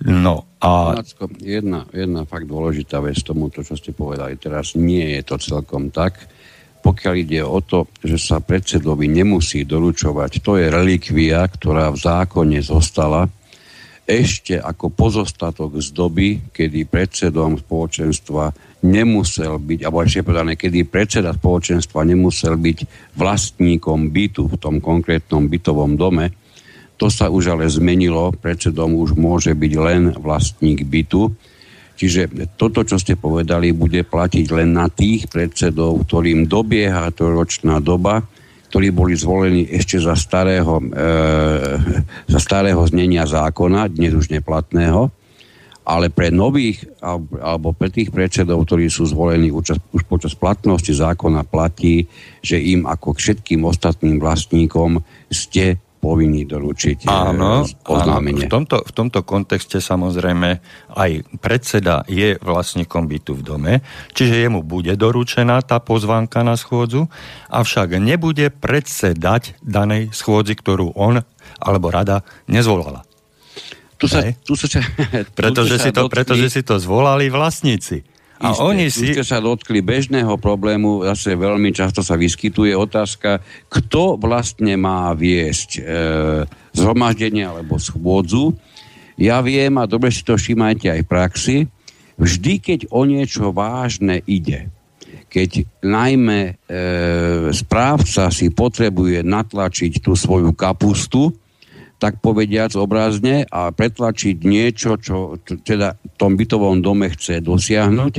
No 0.06 0.46
a... 0.62 0.94
Jedna, 1.42 1.86
jedna 1.90 2.22
fakt 2.22 2.46
dôležitá 2.46 3.02
vec 3.02 3.18
tomu, 3.26 3.50
to, 3.50 3.66
čo 3.66 3.74
ste 3.74 3.90
povedali 3.90 4.38
teraz, 4.38 4.78
nie 4.78 5.18
je 5.18 5.22
to 5.26 5.36
celkom 5.42 5.90
tak. 5.90 6.18
Pokiaľ 6.78 7.14
ide 7.18 7.42
o 7.42 7.58
to, 7.58 7.90
že 7.98 8.14
sa 8.22 8.38
predsedovi 8.38 9.10
nemusí 9.10 9.66
doručovať, 9.66 10.38
to 10.38 10.54
je 10.54 10.70
relikvia, 10.70 11.42
ktorá 11.50 11.90
v 11.90 11.98
zákone 11.98 12.62
zostala 12.62 13.26
ešte 14.08 14.56
ako 14.56 14.88
pozostatok 14.88 15.84
z 15.84 15.92
doby, 15.92 16.28
kedy 16.48 16.88
predsedom 16.88 17.60
spoločenstva 17.60 18.56
nemusel 18.88 19.60
byť, 19.60 19.84
alebo 19.84 20.00
ešte 20.00 20.24
povedané, 20.24 20.56
kedy 20.56 20.88
predseda 20.88 21.36
spoločenstva 21.36 22.08
nemusel 22.08 22.56
byť 22.56 22.78
vlastníkom 23.20 24.08
bytu 24.08 24.48
v 24.48 24.56
tom 24.56 24.80
konkrétnom 24.80 25.44
bytovom 25.44 26.00
dome, 26.00 26.32
to 26.98 27.06
sa 27.06 27.30
už 27.30 27.54
ale 27.54 27.70
zmenilo, 27.70 28.34
predsedom 28.34 28.98
už 28.98 29.14
môže 29.14 29.54
byť 29.54 29.72
len 29.78 30.02
vlastník 30.18 30.82
bytu. 30.82 31.30
Čiže 31.98 32.54
toto, 32.58 32.82
čo 32.82 32.98
ste 32.98 33.14
povedali, 33.14 33.70
bude 33.70 34.02
platiť 34.02 34.46
len 34.50 34.74
na 34.74 34.90
tých 34.90 35.30
predsedov, 35.30 36.06
ktorým 36.06 36.46
dobieha 36.50 37.10
ročná 37.14 37.78
doba, 37.78 38.22
ktorí 38.70 38.90
boli 38.90 39.14
zvolení 39.14 39.66
ešte 39.66 39.98
za 39.98 40.14
starého, 40.14 40.78
e, 40.78 40.86
za 42.28 42.38
starého 42.38 42.82
znenia 42.86 43.26
zákona, 43.26 43.90
dnes 43.90 44.14
už 44.14 44.30
neplatného, 44.30 45.10
ale 45.88 46.12
pre 46.12 46.28
nových 46.28 46.84
alebo 47.00 47.72
pre 47.72 47.88
tých 47.88 48.12
predsedov, 48.12 48.68
ktorí 48.68 48.92
sú 48.92 49.08
zvolení 49.08 49.48
už, 49.48 49.80
už 49.96 50.04
počas 50.04 50.36
platnosti 50.36 50.92
zákona 50.92 51.48
platí, 51.48 52.04
že 52.44 52.60
im 52.60 52.84
ako 52.84 53.16
všetkým 53.16 53.64
ostatným 53.64 54.20
vlastníkom 54.20 55.00
ste 55.32 55.80
povinný 55.98 56.46
doručiť 56.46 57.04
eh, 57.04 57.10
áno, 57.10 57.66
oznámenie. 57.66 58.46
Áno, 58.46 58.50
v, 58.50 58.52
tomto, 58.52 58.76
v 58.86 58.92
tomto 58.94 59.20
kontexte 59.26 59.82
samozrejme 59.82 60.62
aj 60.94 61.10
predseda 61.42 62.06
je 62.06 62.38
vlastníkom 62.38 63.10
bytu 63.10 63.34
v 63.38 63.42
dome, 63.42 63.74
čiže 64.14 64.46
jemu 64.46 64.62
bude 64.62 64.94
doručená 64.94 65.60
tá 65.66 65.82
pozvánka 65.82 66.46
na 66.46 66.54
schôdzu, 66.54 67.10
avšak 67.50 67.98
nebude 67.98 68.48
predsedať 68.54 69.58
danej 69.60 70.14
schôdzi, 70.14 70.54
ktorú 70.54 70.94
on 70.94 71.20
alebo 71.58 71.90
rada 71.90 72.22
nezvolala. 72.46 73.02
Tu 73.98 74.06
sa, 74.06 74.22
tu 74.46 74.54
sa, 74.54 74.70
tu 74.70 74.80
pretože, 75.34 75.74
sa 75.74 75.84
si 75.84 75.90
to, 75.90 76.06
pretože 76.06 76.46
si 76.54 76.62
to 76.62 76.78
zvolali 76.78 77.26
vlastníci. 77.28 78.17
A 78.38 78.54
Isté, 78.54 78.62
oni 78.62 78.86
si... 78.86 79.10
ste 79.10 79.26
sa 79.26 79.42
dotkli 79.42 79.82
bežného 79.82 80.38
problému, 80.38 81.02
zase 81.10 81.34
veľmi 81.34 81.74
často 81.74 82.06
sa 82.06 82.14
vyskytuje 82.14 82.70
otázka, 82.70 83.42
kto 83.66 84.14
vlastne 84.14 84.78
má 84.78 85.10
viesť 85.10 85.70
e, 85.74 85.80
zhromaždenie 86.70 87.42
alebo 87.42 87.82
schôdzu. 87.82 88.54
Ja 89.18 89.42
viem, 89.42 89.74
a 89.82 89.90
dobre 89.90 90.14
si 90.14 90.22
to 90.22 90.38
všímajte 90.38 90.86
aj 90.86 91.00
v 91.02 91.10
praxi, 91.10 91.56
vždy, 92.14 92.54
keď 92.62 92.80
o 92.94 93.02
niečo 93.02 93.50
vážne 93.50 94.22
ide, 94.22 94.70
keď 95.26 95.66
najmä 95.82 96.40
e, 96.46 96.52
správca 97.50 98.30
si 98.30 98.54
potrebuje 98.54 99.26
natlačiť 99.26 99.98
tú 99.98 100.14
svoju 100.14 100.54
kapustu, 100.54 101.34
tak 101.98 102.22
povediac 102.22 102.78
obrazne 102.78 103.42
a 103.50 103.74
pretlačiť 103.74 104.36
niečo, 104.46 104.96
čo 105.02 105.38
teda 105.42 105.98
v 105.98 106.14
tom 106.14 106.38
bytovom 106.38 106.78
dome 106.78 107.10
chce 107.10 107.42
dosiahnuť. 107.42 108.14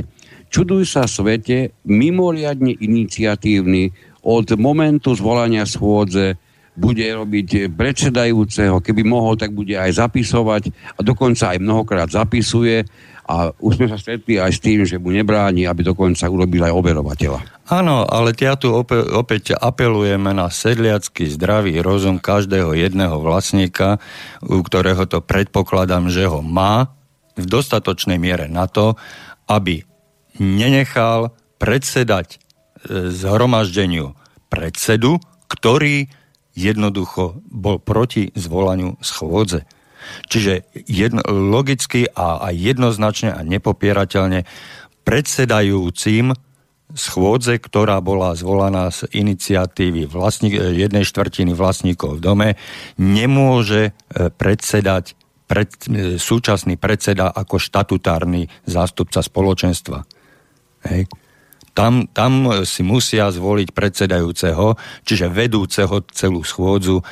Čuduj 0.52 0.84
sa 0.84 1.08
svete, 1.08 1.72
mimoriadne 1.88 2.76
iniciatívny. 2.76 3.90
Od 4.20 4.46
momentu 4.60 5.16
zvolania 5.16 5.64
schôdze 5.64 6.36
bude 6.76 7.02
robiť 7.02 7.72
predsedajúceho, 7.72 8.80
keby 8.80 9.02
mohol, 9.04 9.36
tak 9.36 9.52
bude 9.52 9.74
aj 9.76 10.00
zapisovať. 10.00 10.62
A 10.96 11.00
dokonca 11.00 11.56
aj 11.56 11.58
mnohokrát 11.60 12.08
zapisuje 12.08 12.84
a 13.30 13.54
už 13.62 13.78
sme 13.78 13.86
sa 13.86 13.94
stretli 13.94 14.42
aj 14.42 14.50
s 14.50 14.58
tým, 14.58 14.82
že 14.82 14.98
mu 14.98 15.14
nebráni, 15.14 15.62
aby 15.70 15.86
dokonca 15.86 16.26
urobil 16.26 16.66
aj 16.66 16.74
overovateľa. 16.74 17.40
Áno, 17.70 18.02
ale 18.02 18.34
ja 18.34 18.58
tu 18.58 18.74
opäť, 18.74 19.06
opäť 19.14 19.44
apelujeme 19.54 20.34
na 20.34 20.50
sedliacký 20.50 21.30
zdravý 21.30 21.78
rozum 21.78 22.18
každého 22.18 22.74
jedného 22.74 23.22
vlastníka, 23.22 24.02
u 24.42 24.58
ktorého 24.58 25.06
to 25.06 25.22
predpokladám, 25.22 26.10
že 26.10 26.26
ho 26.26 26.42
má 26.42 26.90
v 27.38 27.46
dostatočnej 27.46 28.18
miere 28.18 28.50
na 28.50 28.66
to, 28.66 28.98
aby 29.46 29.86
nenechal 30.42 31.30
predsedať 31.62 32.34
e, 32.34 32.38
zhromaždeniu 33.14 34.18
predsedu, 34.50 35.22
ktorý 35.46 36.10
jednoducho 36.58 37.38
bol 37.46 37.78
proti 37.78 38.34
zvolaniu 38.34 38.98
schôdze. 38.98 39.62
Čiže 40.28 40.68
jedno, 40.86 41.22
logicky 41.28 42.06
a 42.10 42.50
aj 42.50 42.54
jednoznačne 42.54 43.30
a 43.34 43.40
nepopierateľne 43.42 44.46
predsedajúcim 45.02 46.36
schôdze, 46.90 47.62
ktorá 47.62 48.02
bola 48.02 48.34
zvolaná 48.34 48.90
z 48.90 49.06
iniciatívy 49.14 50.10
vlastník, 50.10 50.58
jednej 50.58 51.06
štvrtiny 51.06 51.54
vlastníkov 51.54 52.18
v 52.18 52.24
dome, 52.24 52.48
nemôže 52.98 53.90
e, 53.90 54.30
predsedať 54.34 55.14
pred, 55.46 55.70
e, 55.86 56.18
súčasný 56.18 56.74
predseda 56.82 57.30
ako 57.30 57.62
štatutárny 57.62 58.50
zástupca 58.66 59.22
spoločenstva. 59.22 60.02
Hej 60.90 61.06
tam, 61.80 62.04
tam 62.12 62.52
si 62.68 62.84
musia 62.84 63.32
zvoliť 63.32 63.72
predsedajúceho, 63.72 64.76
čiže 65.08 65.32
vedúceho 65.32 66.04
celú 66.12 66.44
schôdzu 66.44 67.00
e, 67.00 67.04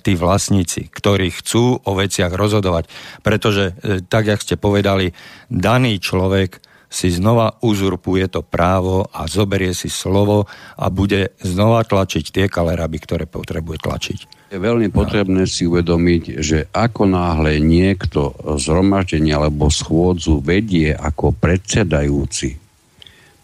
tí 0.00 0.16
vlastníci, 0.16 0.88
ktorí 0.88 1.28
chcú 1.36 1.84
o 1.84 1.92
veciach 1.92 2.32
rozhodovať. 2.32 2.88
Pretože, 3.20 3.76
e, 3.76 4.00
tak 4.00 4.32
jak 4.32 4.40
ste 4.40 4.56
povedali, 4.56 5.12
daný 5.52 6.00
človek 6.00 6.64
si 6.88 7.12
znova 7.12 7.60
uzurpuje 7.60 8.32
to 8.32 8.40
právo 8.40 9.04
a 9.12 9.28
zoberie 9.28 9.76
si 9.76 9.92
slovo 9.92 10.48
a 10.80 10.88
bude 10.88 11.36
znova 11.44 11.84
tlačiť 11.84 12.24
tie 12.32 12.46
kaleraby, 12.48 12.96
ktoré 13.04 13.24
potrebuje 13.28 13.84
tlačiť. 13.84 14.18
Je 14.54 14.56
veľmi 14.56 14.88
potrebné 14.94 15.44
si 15.44 15.68
uvedomiť, 15.68 16.40
že 16.40 16.72
ako 16.72 17.04
náhle 17.04 17.60
niekto 17.60 18.32
zhromaždenie 18.56 19.34
alebo 19.36 19.68
schôdzu 19.68 20.40
vedie 20.40 20.94
ako 20.94 21.36
predsedajúci, 21.36 22.65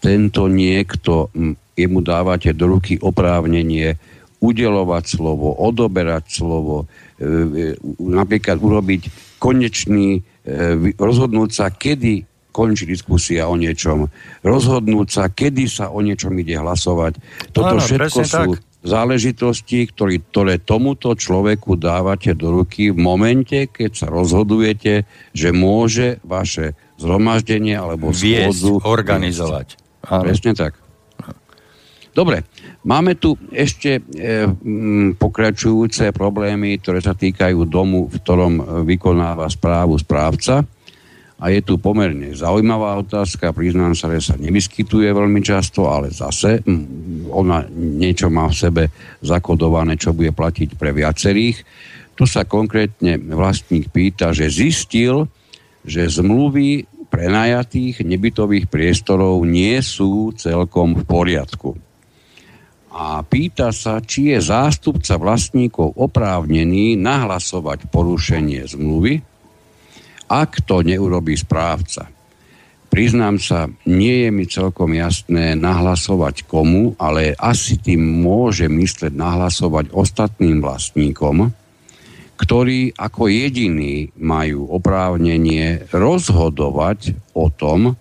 tento 0.03 0.51
niekto, 0.51 1.31
jemu 1.79 1.99
dávate 2.03 2.51
do 2.51 2.75
ruky 2.75 2.99
oprávnenie 2.99 3.95
udelovať 4.43 5.03
slovo, 5.07 5.55
odoberať 5.55 6.43
slovo, 6.43 6.83
e, 7.15 7.23
e, 7.23 7.27
napríklad 8.03 8.59
urobiť 8.59 9.07
konečný, 9.39 10.19
e, 10.19 10.91
rozhodnúť 10.99 11.49
sa, 11.55 11.71
kedy 11.71 12.27
končí 12.51 12.83
diskusia 12.83 13.47
o 13.47 13.55
niečom, 13.55 14.11
rozhodnúť 14.43 15.07
sa, 15.07 15.23
kedy 15.31 15.63
sa 15.71 15.89
o 15.89 16.03
niečom 16.03 16.35
ide 16.35 16.59
hlasovať. 16.59 17.17
Toto 17.55 17.79
Áno, 17.79 17.81
všetko 17.81 18.19
sú 18.27 18.29
tak. 18.29 18.61
záležitosti, 18.83 19.89
ktorý, 19.89 20.19
ktoré 20.21 20.59
tomuto 20.59 21.15
človeku 21.15 21.79
dávate 21.79 22.35
do 22.35 22.51
ruky 22.61 22.91
v 22.91 22.99
momente, 22.99 23.71
keď 23.71 23.91
sa 23.95 24.07
rozhodujete, 24.11 25.07
že 25.31 25.49
môže 25.55 26.19
vaše 26.21 26.75
zhromaždenie 26.99 27.73
alebo 27.73 28.13
schôdzu 28.13 28.83
organizovať. 28.85 29.82
Áno. 30.07 30.23
Presne 30.27 30.51
tak. 30.55 30.75
Dobre, 32.13 32.45
máme 32.85 33.17
tu 33.17 33.33
ešte 33.49 33.97
e, 33.97 34.01
m, 34.45 35.17
pokračujúce 35.17 36.13
problémy, 36.13 36.77
ktoré 36.77 37.01
sa 37.01 37.17
týkajú 37.17 37.65
domu, 37.65 38.05
v 38.05 38.21
ktorom 38.21 38.85
vykonáva 38.85 39.49
správu 39.49 39.97
správca. 39.97 40.61
A 41.43 41.49
je 41.49 41.59
tu 41.65 41.81
pomerne 41.81 42.31
zaujímavá 42.31 43.01
otázka, 43.01 43.51
priznám 43.51 43.97
sa, 43.97 44.07
že 44.13 44.31
sa 44.31 44.35
nevyskytuje 44.37 45.09
veľmi 45.09 45.41
často, 45.41 45.89
ale 45.89 46.13
zase 46.13 46.61
mm, 46.61 47.27
ona 47.33 47.65
niečo 47.73 48.29
má 48.29 48.45
v 48.47 48.55
sebe 48.55 48.83
zakodované, 49.25 49.97
čo 49.97 50.13
bude 50.13 50.31
platiť 50.31 50.77
pre 50.77 50.93
viacerých. 50.93 51.57
Tu 52.13 52.23
sa 52.29 52.45
konkrétne 52.45 53.17
vlastník 53.17 53.89
pýta, 53.89 54.29
že 54.31 54.53
zistil, 54.53 55.25
že 55.81 56.07
zmluvy 56.07 56.92
prenajatých 57.13 58.01
nebytových 58.01 58.65
priestorov 58.65 59.45
nie 59.45 59.77
sú 59.85 60.33
celkom 60.33 60.97
v 60.97 61.03
poriadku. 61.05 61.77
A 62.89 63.21
pýta 63.21 63.69
sa, 63.69 64.01
či 64.01 64.33
je 64.33 64.41
zástupca 64.41 65.21
vlastníkov 65.21 65.93
oprávnený 65.93 66.97
nahlasovať 66.97 67.89
porušenie 67.93 68.65
zmluvy, 68.65 69.21
ak 70.25 70.65
to 70.65 70.81
neurobí 70.81 71.37
správca. 71.37 72.09
Priznám 72.89 73.41
sa, 73.41 73.69
nie 73.89 74.25
je 74.25 74.29
mi 74.29 74.45
celkom 74.45 74.93
jasné 74.93 75.57
nahlasovať 75.57 76.45
komu, 76.45 76.93
ale 77.01 77.33
asi 77.37 77.81
tým 77.81 78.21
môže 78.21 78.69
mysleť 78.69 79.13
nahlasovať 79.13 79.89
ostatným 79.93 80.61
vlastníkom, 80.61 81.49
ktorí 82.33 82.97
ako 82.97 83.29
jediní 83.29 84.09
majú 84.17 84.67
oprávnenie 84.73 85.89
rozhodovať 85.93 87.13
o 87.37 87.47
tom, 87.53 87.93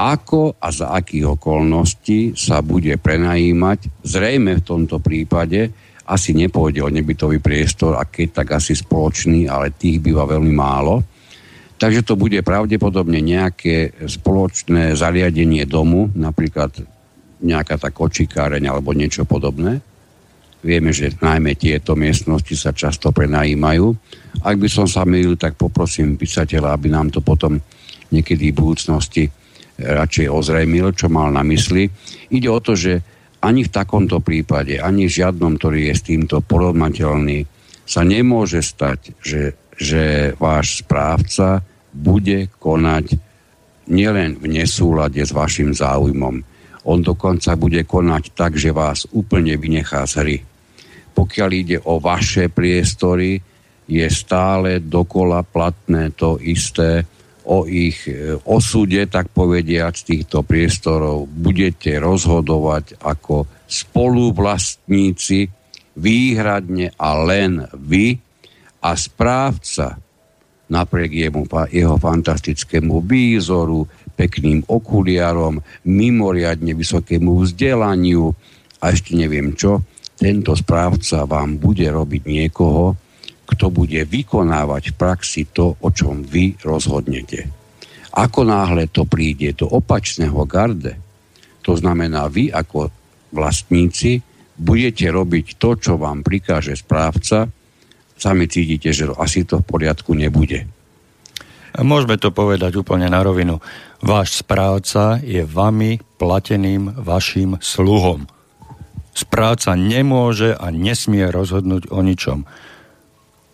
ako 0.00 0.56
a 0.56 0.68
za 0.72 0.96
akých 0.96 1.36
okolností 1.36 2.32
sa 2.32 2.64
bude 2.64 2.96
prenajímať. 2.96 4.00
Zrejme 4.00 4.56
v 4.58 4.64
tomto 4.64 4.96
prípade 4.96 5.70
asi 6.10 6.34
nepôjde 6.34 6.82
o 6.82 6.90
nebytový 6.90 7.38
priestor 7.38 7.94
a 7.94 8.02
keď 8.02 8.42
tak 8.42 8.58
asi 8.58 8.74
spoločný, 8.74 9.46
ale 9.46 9.70
tých 9.70 10.02
býva 10.02 10.26
veľmi 10.26 10.50
málo. 10.50 11.06
Takže 11.80 12.04
to 12.04 12.18
bude 12.18 12.36
pravdepodobne 12.42 13.22
nejaké 13.22 13.94
spoločné 14.04 14.98
zariadenie 14.98 15.64
domu, 15.64 16.10
napríklad 16.12 16.74
nejaká 17.40 17.80
tá 17.80 17.88
kočikáreň 17.88 18.68
alebo 18.68 18.92
niečo 18.92 19.24
podobné. 19.24 19.80
Vieme, 20.60 20.92
že 20.92 21.16
najmä 21.16 21.56
tieto 21.56 21.96
miestnosti 21.96 22.52
sa 22.52 22.76
často 22.76 23.16
prenajímajú. 23.16 23.86
Ak 24.44 24.60
by 24.60 24.68
som 24.68 24.84
sa 24.84 25.08
milil, 25.08 25.40
tak 25.40 25.56
poprosím 25.56 26.20
písateľa, 26.20 26.76
aby 26.76 26.92
nám 26.92 27.08
to 27.08 27.24
potom 27.24 27.56
niekedy 28.12 28.52
v 28.52 28.58
budúcnosti 28.60 29.24
radšej 29.80 30.28
ozrejmil, 30.28 30.92
čo 30.92 31.08
mal 31.08 31.32
na 31.32 31.40
mysli. 31.48 31.88
Ide 32.28 32.48
o 32.52 32.60
to, 32.60 32.76
že 32.76 33.00
ani 33.40 33.64
v 33.64 33.72
takomto 33.72 34.20
prípade, 34.20 34.76
ani 34.76 35.08
v 35.08 35.16
žiadnom, 35.24 35.56
ktorý 35.56 35.88
je 35.88 35.94
s 35.96 36.02
týmto 36.04 36.44
porovnateľný, 36.44 37.48
sa 37.88 38.04
nemôže 38.04 38.60
stať, 38.60 39.16
že, 39.24 39.56
že 39.74 40.36
váš 40.36 40.84
správca 40.84 41.64
bude 41.90 42.52
konať 42.60 43.16
nielen 43.90 44.38
v 44.38 44.60
nesúlade 44.60 45.18
s 45.24 45.32
vašim 45.32 45.72
záujmom. 45.72 46.44
On 46.86 46.98
dokonca 47.00 47.56
bude 47.56 47.82
konať 47.82 48.36
tak, 48.36 48.60
že 48.60 48.70
vás 48.76 49.08
úplne 49.10 49.56
vynechá 49.56 50.04
z 50.04 50.14
hry. 50.20 50.36
Pokiaľ 51.10 51.50
ide 51.52 51.78
o 51.84 51.98
vaše 51.98 52.48
priestory, 52.48 53.38
je 53.90 54.06
stále 54.06 54.78
dokola 54.78 55.42
platné 55.42 56.14
to 56.14 56.38
isté 56.38 57.02
o 57.50 57.66
ich 57.66 58.06
e, 58.06 58.38
osude, 58.46 59.10
tak 59.10 59.34
povediať, 59.34 59.94
z 59.98 60.02
týchto 60.06 60.46
priestorov. 60.46 61.26
Budete 61.26 61.98
rozhodovať 61.98 63.02
ako 63.02 63.50
spoluvlastníci 63.66 65.50
výhradne 65.98 66.94
a 66.94 67.08
len 67.18 67.66
vy 67.74 68.14
a 68.86 68.94
správca 68.94 69.98
napriek 70.70 71.10
jemu, 71.26 71.50
jeho 71.74 71.98
fantastickému 71.98 73.02
výzoru, 73.02 73.82
pekným 74.14 74.62
okuliarom, 74.70 75.58
mimoriadne 75.90 76.78
vysokému 76.78 77.42
vzdelaniu 77.42 78.30
a 78.78 78.84
ešte 78.94 79.18
neviem 79.18 79.52
čo, 79.58 79.82
tento 80.20 80.52
správca 80.52 81.24
vám 81.24 81.56
bude 81.56 81.88
robiť 81.88 82.22
niekoho, 82.28 82.92
kto 83.48 83.72
bude 83.72 84.04
vykonávať 84.04 84.92
v 84.92 84.98
praxi 85.00 85.42
to, 85.48 85.80
o 85.80 85.88
čom 85.88 86.20
vy 86.22 86.60
rozhodnete. 86.60 87.48
Ako 88.12 88.44
náhle 88.44 88.92
to 88.92 89.08
príde 89.08 89.56
do 89.56 89.66
opačného 89.72 90.44
garde, 90.44 90.92
to 91.64 91.72
znamená 91.72 92.28
vy 92.28 92.52
ako 92.52 92.92
vlastníci 93.32 94.20
budete 94.60 95.08
robiť 95.08 95.56
to, 95.56 95.70
čo 95.80 95.92
vám 95.96 96.20
prikáže 96.20 96.76
správca, 96.76 97.48
sami 98.20 98.44
cítite, 98.44 98.92
že 98.92 99.08
asi 99.16 99.48
to 99.48 99.64
v 99.64 99.68
poriadku 99.72 100.12
nebude. 100.12 100.68
Môžeme 101.80 102.18
to 102.20 102.34
povedať 102.34 102.76
úplne 102.76 103.08
na 103.08 103.24
rovinu. 103.24 103.62
Váš 104.02 104.42
správca 104.42 105.22
je 105.22 105.46
vami 105.46 106.02
plateným 106.18 106.98
vašim 107.00 107.56
sluhom. 107.62 108.26
Správca 109.20 109.76
nemôže 109.76 110.56
a 110.56 110.72
nesmie 110.72 111.28
rozhodnúť 111.28 111.92
o 111.92 112.00
ničom. 112.00 112.48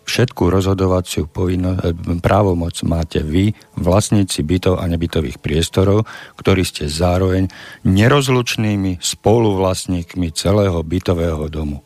Všetku 0.07 0.47
rozhodovaciu 0.47 1.27
povinno- 1.27 1.75
eh, 1.75 1.91
právomoc 2.23 2.79
máte 2.87 3.19
vy, 3.19 3.51
vlastníci 3.75 4.47
bytov 4.47 4.79
a 4.79 4.87
nebytových 4.87 5.43
priestorov, 5.43 6.07
ktorí 6.39 6.63
ste 6.63 6.87
zároveň 6.87 7.51
nerozlučnými 7.83 9.03
spoluvlastníkmi 9.03 10.31
celého 10.31 10.79
bytového 10.79 11.51
domu. 11.51 11.83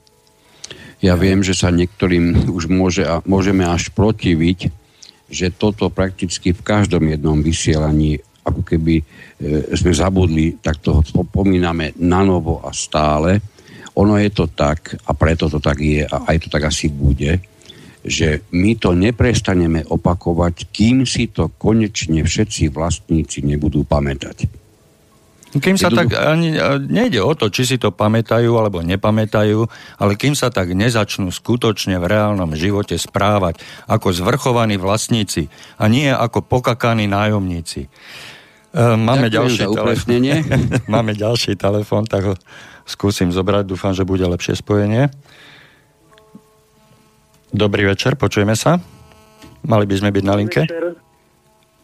Ja 1.02 1.18
viem, 1.18 1.42
že 1.42 1.58
sa 1.58 1.74
niektorým 1.74 2.54
už 2.54 2.70
môže, 2.70 3.02
môžeme 3.26 3.66
až 3.66 3.90
protiviť, 3.98 4.70
že 5.34 5.50
toto 5.50 5.90
prakticky 5.90 6.54
v 6.54 6.62
každom 6.62 7.10
jednom 7.10 7.42
vysielaní 7.42 8.22
ako 8.46 8.62
keby 8.62 9.02
e, 9.02 9.04
sme 9.78 9.94
zabudli, 9.94 10.58
tak 10.62 10.82
to 10.82 11.02
spomíname 11.06 11.94
na 12.02 12.22
novo 12.26 12.62
a 12.62 12.74
stále. 12.74 13.42
Ono 13.96 14.16
je 14.16 14.30
to 14.32 14.48
tak, 14.48 14.96
a 15.08 15.12
preto 15.12 15.52
to 15.52 15.60
tak 15.60 15.80
je, 15.84 16.08
a 16.08 16.18
aj 16.32 16.38
to 16.44 16.48
tak 16.48 16.64
asi 16.68 16.88
bude, 16.88 17.44
že 18.02 18.42
my 18.50 18.74
to 18.82 18.98
neprestaneme 18.98 19.86
opakovať, 19.86 20.74
kým 20.74 21.06
si 21.06 21.30
to 21.30 21.54
konečne 21.54 22.26
všetci 22.26 22.74
vlastníci 22.74 23.46
nebudú 23.46 23.86
pamätať. 23.86 24.62
Kým 25.52 25.76
sa 25.76 25.92
tak 25.92 26.16
ani 26.16 26.56
nejde 26.88 27.20
o 27.20 27.36
to, 27.36 27.52
či 27.52 27.68
si 27.68 27.76
to 27.76 27.92
pamätajú 27.92 28.56
alebo 28.56 28.80
nepamätajú, 28.80 29.68
ale 30.00 30.16
kým 30.16 30.32
sa 30.32 30.48
tak 30.48 30.72
nezačnú 30.72 31.28
skutočne 31.28 32.00
v 32.00 32.08
reálnom 32.08 32.56
živote 32.56 32.96
správať 32.96 33.60
ako 33.92 34.16
zvrchovaní 34.16 34.80
vlastníci 34.80 35.52
a 35.76 35.92
nie 35.92 36.08
ako 36.08 36.48
pokakaní 36.48 37.12
nájomníci. 37.12 37.92
Máme 38.72 39.28
Ďakujem 39.28 39.36
ďalší 39.36 39.64
telefón. 39.68 40.20
Máme 40.88 41.12
ďalší 41.12 41.52
telefón, 41.60 42.04
tak 42.14 42.22
ho 42.24 42.36
skúsim 42.88 43.28
zobrať. 43.28 43.68
Dúfam, 43.68 43.92
že 43.92 44.08
bude 44.08 44.24
lepšie 44.24 44.56
spojenie. 44.56 45.12
Dobrý 47.52 47.84
večer, 47.84 48.16
počujeme 48.16 48.56
sa. 48.56 48.80
Mali 49.68 49.84
by 49.84 49.96
sme 50.00 50.10
byť 50.16 50.24
na 50.24 50.36
linke. 50.40 50.64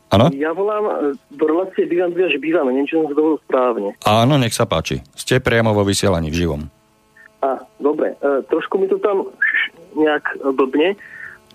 Áno? 0.08 0.32
Ja 0.32 0.56
volám 0.56 0.88
e, 0.88 0.94
do 1.36 1.44
relácie 1.52 1.84
Bývam 1.84 2.16
dvia, 2.16 2.32
že 2.32 2.40
bývame, 2.40 2.72
neviem, 2.72 2.88
či 2.88 2.96
som 2.96 3.12
to 3.12 3.36
správne. 3.44 3.92
Áno, 4.08 4.40
nech 4.40 4.56
sa 4.56 4.64
páči. 4.64 5.04
Ste 5.12 5.44
priamo 5.44 5.76
vo 5.76 5.84
vysielaní 5.84 6.32
v 6.32 6.40
živom. 6.48 6.62
A, 7.44 7.60
dobre. 7.84 8.16
E, 8.24 8.40
trošku 8.48 8.80
mi 8.80 8.88
to 8.88 8.96
tam 9.04 9.28
nejak 10.00 10.24
blbne, 10.56 10.96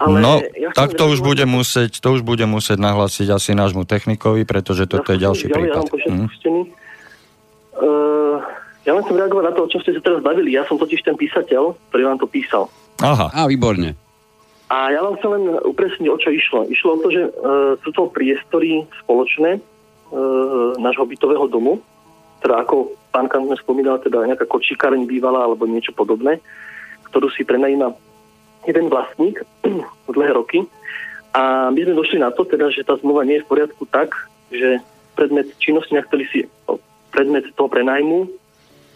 ale... 0.01 0.19
No, 0.21 0.41
ja 0.57 0.71
tak 0.73 0.97
to 0.97 1.11
už, 1.11 1.21
bude 1.21 1.45
musieť, 1.45 2.01
to 2.01 2.17
už 2.17 2.23
bude 2.25 2.43
musieť 2.49 2.79
nahlásiť 2.81 3.29
asi 3.33 3.53
nášmu 3.53 3.85
technikovi, 3.85 4.49
pretože 4.49 4.89
toto 4.89 5.13
ja 5.13 5.17
je 5.17 5.21
ďalší 5.25 5.47
ďalej, 5.51 5.57
prípad. 5.57 5.85
Ja, 5.93 6.13
mm. 6.13 6.29
uh, 7.81 8.37
ja 8.83 8.91
len 8.99 9.03
chcem 9.07 9.17
reagovať 9.19 9.45
na 9.47 9.53
to, 9.55 9.61
o 9.63 9.71
čom 9.71 9.81
ste 9.85 9.95
sa 9.95 10.03
teraz 10.03 10.21
bavili. 10.25 10.55
Ja 10.55 10.67
som 10.67 10.81
totiž 10.81 11.07
ten 11.07 11.15
písateľ, 11.15 11.79
ktorý 11.91 12.03
vám 12.03 12.19
to 12.19 12.27
písal. 12.27 12.67
Aha. 12.99 13.31
A, 13.31 13.47
výborne. 13.47 13.95
A 14.73 14.91
ja 14.91 15.05
vám 15.05 15.21
chcem 15.21 15.31
len 15.37 15.45
upresniť, 15.63 16.09
o 16.09 16.17
čo 16.17 16.29
išlo. 16.33 16.61
Išlo 16.67 16.97
o 16.97 17.03
to, 17.05 17.09
že 17.13 17.23
e, 17.29 17.31
sú 17.85 17.91
to 17.93 18.09
priestory 18.09 18.89
spoločné 19.05 19.59
e, 19.59 19.61
nášho 20.81 21.05
bytového 21.05 21.45
domu, 21.47 21.79
teda 22.41 22.65
ako 22.65 22.91
pán 23.13 23.29
Kantner 23.29 23.61
spomínal, 23.61 24.01
teda 24.01 24.25
nejaká 24.25 24.49
kočíkareň 24.49 25.07
bývala 25.07 25.45
alebo 25.47 25.69
niečo 25.69 25.95
podobné, 25.95 26.41
ktorú 27.13 27.29
si 27.31 27.45
prenajíma 27.45 27.93
jeden 28.67 28.87
vlastník 28.89 29.43
dlhé 30.15 30.31
roky. 30.33 30.65
A 31.33 31.73
my 31.73 31.81
sme 31.81 31.97
došli 31.97 32.19
na 32.21 32.29
to, 32.29 32.45
teda, 32.45 32.69
že 32.69 32.85
tá 32.85 33.01
zmluva 33.01 33.25
nie 33.25 33.41
je 33.41 33.45
v 33.45 33.51
poriadku 33.51 33.89
tak, 33.89 34.13
že 34.53 34.85
predmet 35.17 35.49
činnosti, 35.57 35.97
na 35.97 36.05
ktorý 36.05 36.25
si 36.29 36.45
predmet 37.13 37.49
toho 37.57 37.69
prenajmu 37.73 38.29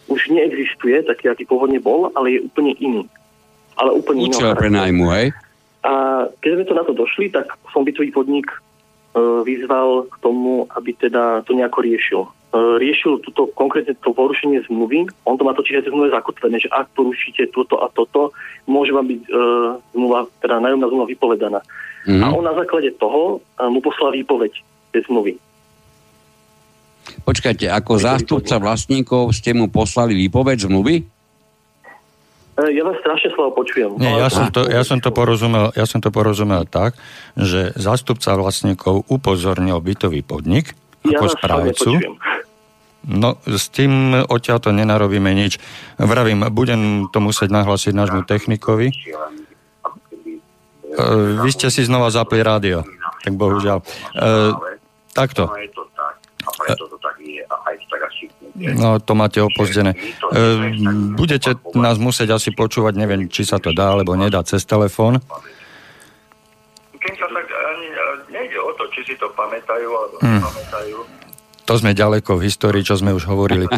už 0.07 0.31
neexistuje, 0.31 1.03
taký, 1.03 1.27
aký 1.27 1.43
pôvodne 1.43 1.83
bol, 1.83 2.09
ale 2.15 2.39
je 2.39 2.39
úplne 2.47 2.73
iný. 2.79 3.03
Ale 3.75 3.93
úplne 3.93 4.31
Účel 4.31 4.55
prenajmu, 4.55 5.05
hej? 5.13 5.35
A 5.83 6.25
keď 6.41 6.51
sme 6.57 6.65
to 6.65 6.73
na 6.73 6.83
to 6.87 6.93
došli, 6.95 7.29
tak 7.29 7.53
som 7.69 7.83
bytový 7.83 8.09
podnik 8.09 8.47
e, 8.49 8.57
vyzval 9.45 10.09
k 10.09 10.15
tomu, 10.23 10.65
aby 10.73 10.95
teda 10.95 11.43
to 11.43 11.53
nejako 11.53 11.79
riešil. 11.83 12.21
E, 12.47 12.79
riešil 12.79 13.19
túto 13.27 13.51
konkrétne 13.51 13.91
to 13.99 14.15
porušenie 14.15 14.63
zmluvy. 14.71 15.11
On 15.27 15.35
to 15.35 15.43
má 15.43 15.51
totiž 15.51 15.83
aj 15.83 15.83
v 15.83 15.91
zmluve 15.91 16.09
zakotvené, 16.15 16.63
že 16.63 16.71
ak 16.71 16.87
porušíte 16.95 17.51
toto 17.51 17.83
a 17.83 17.91
toto, 17.91 18.31
môže 18.63 18.95
vám 18.95 19.11
byť 19.11 19.21
e, 19.27 19.31
zmluva, 19.91 20.31
teda 20.39 20.63
nájomná 20.63 20.87
zmluva 20.87 21.07
vypovedaná. 21.11 21.59
Mm-hmm. 22.07 22.23
A 22.23 22.25
on 22.31 22.47
na 22.47 22.55
základe 22.55 22.95
toho 22.95 23.43
e, 23.43 23.67
mu 23.67 23.83
poslal 23.83 24.15
výpoveď 24.15 24.63
tej 24.95 25.01
zmluvy. 25.11 25.35
Počkajte, 27.27 27.67
ako 27.67 27.99
zástupca 27.99 28.55
vlastníkov 28.63 29.35
ste 29.35 29.51
mu 29.51 29.67
poslali 29.67 30.15
výpoveď 30.15 30.71
zmluvy? 30.71 31.03
E, 31.03 32.63
ja 32.71 32.87
vás 32.87 32.95
strašne 33.03 33.27
slabo 33.35 33.59
počujem. 33.59 33.99
Nie, 33.99 34.23
ja 34.23 34.31
som, 34.31 34.47
to, 34.55 34.71
ja, 34.71 34.87
som 34.87 35.03
to 35.03 35.11
porozumel, 35.11 35.75
ja 35.75 35.83
som 35.83 35.99
to 35.99 36.15
porozumel 36.15 36.63
tak, 36.63 36.95
že 37.35 37.75
zástupca 37.75 38.39
vlastníkov 38.39 39.03
upozornil 39.11 39.83
bytový 39.83 40.23
podnik 40.23 40.79
ja 41.05 41.19
ako 41.19 41.25
správcu. 41.35 41.91
No, 43.07 43.39
s 43.47 43.71
tým 43.71 44.11
odtiaľ 44.27 44.59
to 44.59 44.75
nenarobíme 44.75 45.31
nič. 45.31 45.63
Vravím, 45.95 46.43
budem 46.51 47.07
to 47.07 47.23
musieť 47.23 47.55
nahlásiť 47.55 47.95
nášmu 47.95 48.27
technikovi. 48.27 48.91
E, 48.91 48.95
vy 51.39 51.49
ste 51.55 51.71
si 51.71 51.87
znova 51.87 52.11
zapli 52.11 52.43
rádio, 52.43 52.83
tak 53.23 53.39
bohužiaľ. 53.39 53.79
E, 53.79 53.83
takto. 55.15 55.47
No, 58.57 58.97
to 58.99 59.13
máte 59.13 59.37
opozdené. 59.39 59.95
E, 59.95 59.97
budete 61.13 61.55
nás 61.77 62.01
musieť 62.01 62.41
asi 62.41 62.49
počúvať, 62.51 62.97
neviem, 62.97 63.29
či 63.31 63.47
sa 63.47 63.61
to 63.61 63.71
dá, 63.71 63.95
alebo 63.95 64.17
nedá 64.17 64.43
cez 64.43 64.67
telefón. 64.67 65.23
Keď 66.97 67.13
sa 67.13 67.27
tak 67.29 67.47
ani 67.47 67.87
nejde 68.33 68.59
o 68.59 68.73
to, 68.75 68.83
či 68.97 69.13
si 69.13 69.13
to 69.21 69.29
pamätajú, 69.37 69.89
alebo 69.93 70.15
hmm. 70.25 70.41
pamätajú 70.41 70.97
to 71.67 71.73
sme 71.75 71.91
ďaleko 71.91 72.39
v 72.39 72.47
histórii, 72.47 72.79
čo 72.79 72.95
sme 72.95 73.11
už 73.11 73.27
hovorili. 73.27 73.67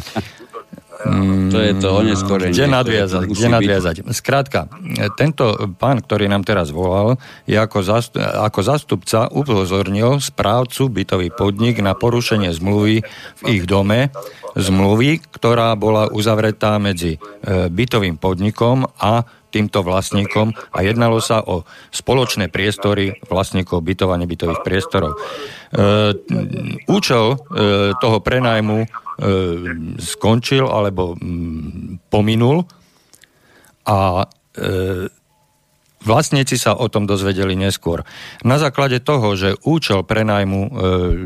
to 1.49 1.57
je 1.57 1.73
to 1.81 1.89
oneskorenie. 1.89 2.53
Kde 2.53 2.69
nadviazať? 2.69 3.25
Kde 3.25 3.47
nadviazať? 3.49 3.95
Skrátka, 4.13 4.69
tento 5.17 5.57
pán, 5.81 6.05
ktorý 6.05 6.29
nám 6.29 6.45
teraz 6.45 6.69
volal, 6.69 7.17
je 7.49 7.57
ako, 7.57 7.81
zastup, 7.81 8.21
ako 8.21 8.59
zastupca 8.61 9.25
upozornil 9.33 10.21
správcu 10.21 10.85
bytový 10.93 11.33
podnik 11.33 11.81
na 11.81 11.97
porušenie 11.97 12.53
zmluvy 12.53 13.01
v 13.41 13.43
ich 13.49 13.65
dome, 13.65 14.13
zmluvy, 14.53 15.25
ktorá 15.33 15.73
bola 15.73 16.13
uzavretá 16.13 16.77
medzi 16.77 17.17
e, 17.17 17.19
bytovým 17.73 18.21
podnikom 18.21 18.85
a 19.01 19.25
týmto 19.49 19.81
vlastníkom 19.81 20.53
a 20.71 20.77
jednalo 20.85 21.17
sa 21.19 21.41
o 21.41 21.65
spoločné 21.89 22.47
priestory 22.53 23.17
vlastníkov 23.27 23.81
bytov 23.81 24.13
a 24.13 24.21
nebytových 24.21 24.61
priestorov. 24.61 25.17
E, 25.17 25.17
účel 26.85 27.25
e, 27.33 27.37
toho 27.97 28.17
prenajmu 28.21 28.77
e, 28.85 28.87
skončil 29.97 30.69
alebo 30.69 31.17
m, 31.17 31.97
pominul 32.07 32.65
a 33.89 34.25
Vlastníci 35.99 36.55
sa 36.55 36.79
o 36.79 36.87
tom 36.87 37.03
dozvedeli 37.03 37.59
neskôr. 37.59 38.07
Na 38.47 38.55
základe 38.55 39.03
toho, 39.03 39.35
že 39.35 39.59
účel 39.67 40.03
prenajmu 40.03 40.71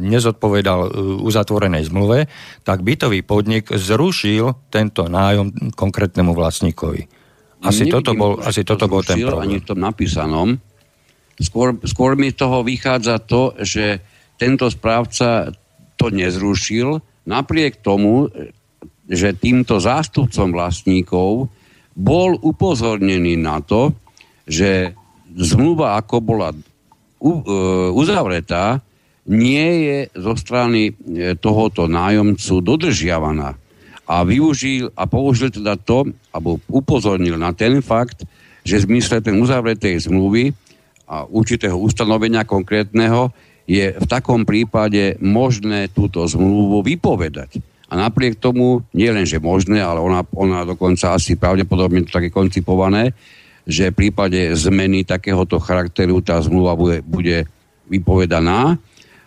nezodpovedal 0.02 0.94
uzatvorenej 1.22 1.94
zmluve, 1.94 2.26
tak 2.66 2.82
bytový 2.82 3.22
podnik 3.22 3.70
zrušil 3.70 4.54
tento 4.74 5.06
nájom 5.06 5.74
konkrétnemu 5.78 6.34
vlastníkovi. 6.34 7.06
Asi 7.64 7.88
Nevidím, 7.88 7.96
toto 7.96 8.12
bol, 8.20 8.34
asi 8.44 8.62
toto 8.68 8.86
bol 8.92 9.02
ten 9.08 9.24
problém. 9.24 9.48
Ani 9.48 9.58
v 9.64 9.66
tom 9.66 9.80
napísanom. 9.80 10.60
Skôr, 11.40 11.80
skôr 11.88 12.20
mi 12.20 12.36
toho 12.36 12.62
vychádza 12.62 13.24
to, 13.24 13.56
že 13.64 14.04
tento 14.36 14.68
správca 14.68 15.50
to 15.96 16.12
nezrušil, 16.12 17.00
napriek 17.24 17.80
tomu, 17.80 18.28
že 19.08 19.40
týmto 19.40 19.80
zástupcom 19.80 20.52
vlastníkov 20.52 21.48
bol 21.96 22.36
upozornený 22.36 23.40
na 23.40 23.64
to, 23.64 23.96
že 24.44 24.92
zmluva, 25.32 25.96
ako 26.04 26.16
bola 26.20 26.52
e, 26.52 26.60
uzavretá, 27.96 28.84
nie 29.32 29.88
je 29.88 29.98
zo 30.20 30.36
strany 30.36 30.92
e, 30.92 30.94
tohoto 31.40 31.88
nájomcu 31.88 32.54
dodržiavaná 32.60 33.63
a 34.04 34.24
využil 34.28 34.92
a 34.94 35.08
použil 35.08 35.52
teda 35.52 35.80
to, 35.80 36.12
alebo 36.36 36.60
upozornil 36.68 37.40
na 37.40 37.56
ten 37.56 37.80
fakt, 37.80 38.28
že 38.64 38.84
v 38.84 38.96
zmysle 38.96 39.24
ten 39.24 39.40
uzavretej 39.40 40.08
zmluvy 40.08 40.52
a 41.08 41.28
určitého 41.28 41.76
ustanovenia 41.76 42.48
konkrétneho 42.48 43.32
je 43.64 43.96
v 43.96 44.06
takom 44.08 44.44
prípade 44.44 45.16
možné 45.24 45.88
túto 45.92 46.24
zmluvu 46.28 46.84
vypovedať. 46.84 47.64
A 47.88 47.96
napriek 47.96 48.42
tomu, 48.42 48.84
nie 48.92 49.08
len, 49.08 49.24
že 49.24 49.40
možné, 49.40 49.80
ale 49.80 50.02
ona, 50.02 50.26
ona 50.34 50.66
dokonca 50.66 51.16
asi 51.16 51.38
pravdepodobne 51.38 52.04
to 52.04 52.12
také 52.12 52.34
koncipované, 52.34 53.14
že 53.64 53.94
v 53.94 54.08
prípade 54.08 54.52
zmeny 54.60 55.08
takéhoto 55.08 55.62
charakteru 55.62 56.20
tá 56.20 56.42
zmluva 56.44 56.76
bude, 56.76 57.00
bude 57.06 57.48
vypovedaná 57.88 58.76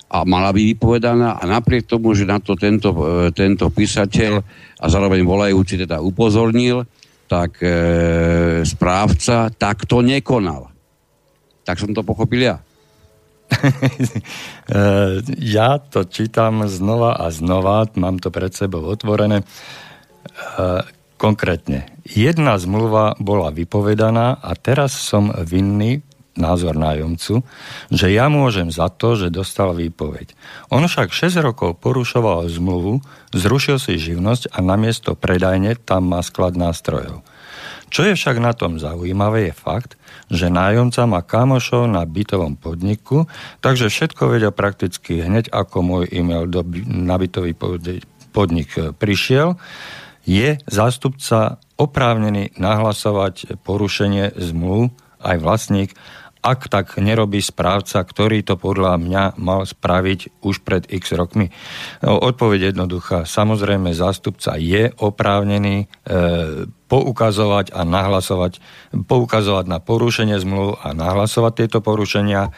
a 0.07 0.23
mala 0.23 0.55
by 0.55 0.63
vypovedaná 0.75 1.39
a 1.39 1.43
napriek 1.45 1.91
tomu, 1.91 2.15
že 2.15 2.29
na 2.29 2.39
to 2.39 2.55
tento, 2.55 2.95
e, 2.95 3.35
tento 3.35 3.67
písateľ 3.67 4.33
a 4.79 4.87
zároveň 4.87 5.27
volajúci 5.27 5.75
teda 5.83 5.99
upozornil, 5.99 6.87
tak 7.27 7.59
e, 7.59 7.71
správca 8.63 9.51
takto 9.51 9.99
nekonal. 10.01 10.71
Tak 11.67 11.83
som 11.83 11.91
to 11.91 12.07
pochopil 12.07 12.55
ja. 12.55 12.57
E, 14.67 15.23
ja 15.47 15.79
to 15.79 16.03
čítam 16.11 16.67
znova 16.67 17.15
a 17.23 17.31
znova, 17.31 17.87
mám 17.95 18.19
to 18.19 18.35
pred 18.35 18.51
sebou 18.51 18.83
otvorené. 18.83 19.47
E, 19.47 19.47
konkrétne, 21.15 21.87
jedna 22.03 22.59
zmluva 22.59 23.15
bola 23.23 23.55
vypovedaná 23.55 24.43
a 24.43 24.59
teraz 24.59 24.99
som 24.99 25.31
vinný 25.31 26.03
názor 26.37 26.77
nájomcu, 26.77 27.43
že 27.89 28.07
ja 28.13 28.29
môžem 28.29 28.69
za 28.69 28.93
to, 28.93 29.17
že 29.17 29.33
dostal 29.33 29.73
výpoveď. 29.73 30.37
On 30.71 30.85
však 30.85 31.11
6 31.11 31.41
rokov 31.43 31.81
porušoval 31.81 32.47
zmluvu, 32.53 33.01
zrušil 33.33 33.81
si 33.81 33.97
živnosť 33.97 34.53
a 34.53 34.61
namiesto 34.61 35.17
predajne 35.17 35.75
tam 35.81 36.13
má 36.13 36.21
sklad 36.21 36.55
nástrojov. 36.55 37.25
Čo 37.87 38.03
je 38.03 38.19
však 38.19 38.43
na 38.43 38.53
tom 38.53 38.83
zaujímavé 38.83 39.51
je 39.51 39.55
fakt, 39.55 39.95
že 40.27 40.51
nájomca 40.51 41.07
má 41.07 41.23
kamošov 41.23 41.87
na 41.87 42.03
bytovom 42.03 42.59
podniku, 42.59 43.31
takže 43.63 43.89
všetko 43.89 44.37
vedia 44.37 44.51
prakticky 44.51 45.23
hneď, 45.23 45.55
ako 45.55 45.77
môj 45.87 46.05
e-mail 46.11 46.51
do, 46.51 46.67
na 46.91 47.15
bytový 47.15 47.55
podnik 48.35 48.75
prišiel, 48.99 49.55
je 50.27 50.59
zástupca 50.67 51.63
oprávnený 51.79 52.59
nahlasovať 52.59 53.63
porušenie 53.63 54.35
zmluv 54.35 54.91
aj 55.23 55.37
vlastník 55.39 55.91
ak 56.47 56.71
tak 56.71 56.87
nerobí 57.03 57.43
správca, 57.43 58.07
ktorý 58.07 58.47
to 58.47 58.55
podľa 58.55 59.03
mňa 59.03 59.25
mal 59.43 59.67
spraviť 59.67 60.47
už 60.47 60.63
pred 60.63 60.87
x 60.87 61.19
rokmi? 61.19 61.51
No, 62.07 62.23
odpoveď 62.23 62.71
jednoduchá. 62.71 63.27
Samozrejme, 63.27 63.91
zástupca 63.91 64.55
je 64.55 64.95
oprávnený 64.95 65.77
e, 65.83 65.87
poukazovať 66.87 67.75
a 67.75 67.83
nahlasovať, 67.83 68.63
poukazovať 68.95 69.67
na 69.67 69.83
porušenie 69.83 70.39
zmluv 70.39 70.79
a 70.79 70.95
nahlasovať 70.95 71.53
tieto 71.67 71.79
porušenia. 71.83 72.47
E, 72.47 72.51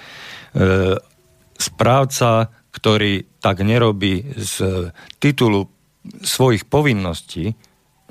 správca, 1.56 2.52
ktorý 2.68 3.24
tak 3.40 3.64
nerobí 3.64 4.36
z 4.36 4.92
titulu 5.16 5.72
svojich 6.20 6.68
povinností, 6.68 7.56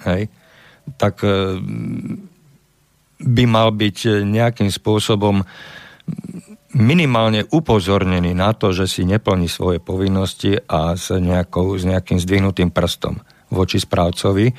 hej, 0.09 0.33
tak 0.97 1.21
e, 1.21 1.61
by 3.17 3.43
mal 3.49 3.73
byť 3.73 4.23
nejakým 4.25 4.69
spôsobom 4.69 5.41
minimálne 6.77 7.47
upozornený 7.49 8.37
na 8.37 8.53
to, 8.53 8.69
že 8.75 8.85
si 8.85 9.01
neplní 9.07 9.49
svoje 9.49 9.81
povinnosti 9.81 10.61
a 10.69 10.93
s, 10.93 11.09
nejakou, 11.09 11.73
s 11.73 11.83
nejakým 11.87 12.21
zdvihnutým 12.21 12.69
prstom 12.69 13.17
voči 13.49 13.79
správcovi. 13.79 14.51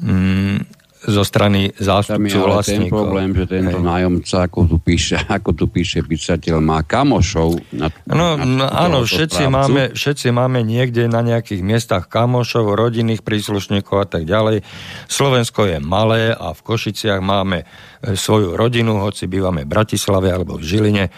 Mm, 0.00 0.64
zo 1.02 1.26
strany 1.26 1.74
zástupcu 1.74 2.38
vlastníkov. 2.38 2.86
ten 2.86 2.90
problém, 2.94 3.30
že 3.34 3.44
tento 3.50 3.78
Hej. 3.82 3.86
nájomca, 3.86 4.36
ako 4.46 4.58
tu 4.70 4.76
píše, 4.78 5.18
ako 5.36 5.50
tu 5.54 5.64
píše 5.66 6.06
písateľ, 6.06 6.62
má 6.62 6.86
kamošov. 6.86 7.58
Na, 7.74 7.90
no, 8.06 8.38
na, 8.38 8.44
no 8.46 8.64
áno, 8.70 8.98
všetci 9.02 9.50
máme, 9.50 9.94
všetci 9.98 10.30
máme 10.30 10.62
niekde 10.62 11.10
na 11.10 11.26
nejakých 11.26 11.62
miestach 11.66 12.06
kamošov, 12.06 12.78
rodinných 12.78 13.26
príslušníkov 13.26 13.96
a 13.98 14.06
tak 14.06 14.22
ďalej. 14.28 14.62
Slovensko 15.10 15.66
je 15.66 15.78
malé 15.82 16.30
a 16.30 16.54
v 16.54 16.60
Košiciach 16.62 17.18
máme 17.18 17.62
e, 17.62 18.14
svoju 18.14 18.54
rodinu, 18.54 19.02
hoci 19.02 19.26
bývame 19.26 19.66
v 19.66 19.72
Bratislave 19.72 20.30
alebo 20.30 20.54
v 20.54 20.66
Žiline. 20.66 21.04
E, 21.08 21.10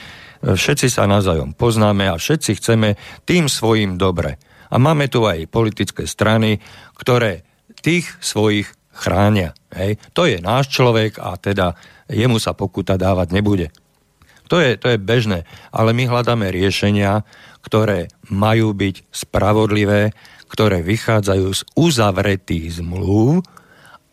všetci 0.56 0.88
sa 0.88 1.04
navzájom 1.04 1.52
poznáme 1.52 2.08
a 2.08 2.16
všetci 2.16 2.56
chceme 2.56 2.96
tým 3.28 3.52
svojim 3.52 4.00
dobre. 4.00 4.40
A 4.72 4.80
máme 4.80 5.12
tu 5.12 5.28
aj 5.28 5.44
politické 5.52 6.08
strany, 6.08 6.58
ktoré 6.96 7.44
tých 7.84 8.08
svojich 8.24 8.72
chránia. 8.94 9.52
Hej. 9.74 9.98
To 10.14 10.24
je 10.24 10.38
náš 10.38 10.70
človek 10.70 11.18
a 11.18 11.34
teda 11.34 11.74
jemu 12.06 12.38
sa 12.38 12.54
pokuta 12.54 12.94
dávať 12.94 13.34
nebude. 13.34 13.68
To 14.52 14.60
je, 14.60 14.76
to 14.76 14.92
je 14.92 14.98
bežné, 15.00 15.48
ale 15.72 15.96
my 15.96 16.04
hľadáme 16.04 16.52
riešenia, 16.52 17.24
ktoré 17.64 18.12
majú 18.28 18.76
byť 18.76 19.08
spravodlivé, 19.08 20.12
ktoré 20.52 20.84
vychádzajú 20.84 21.48
z 21.48 21.62
uzavretých 21.74 22.84
zmluv 22.84 23.40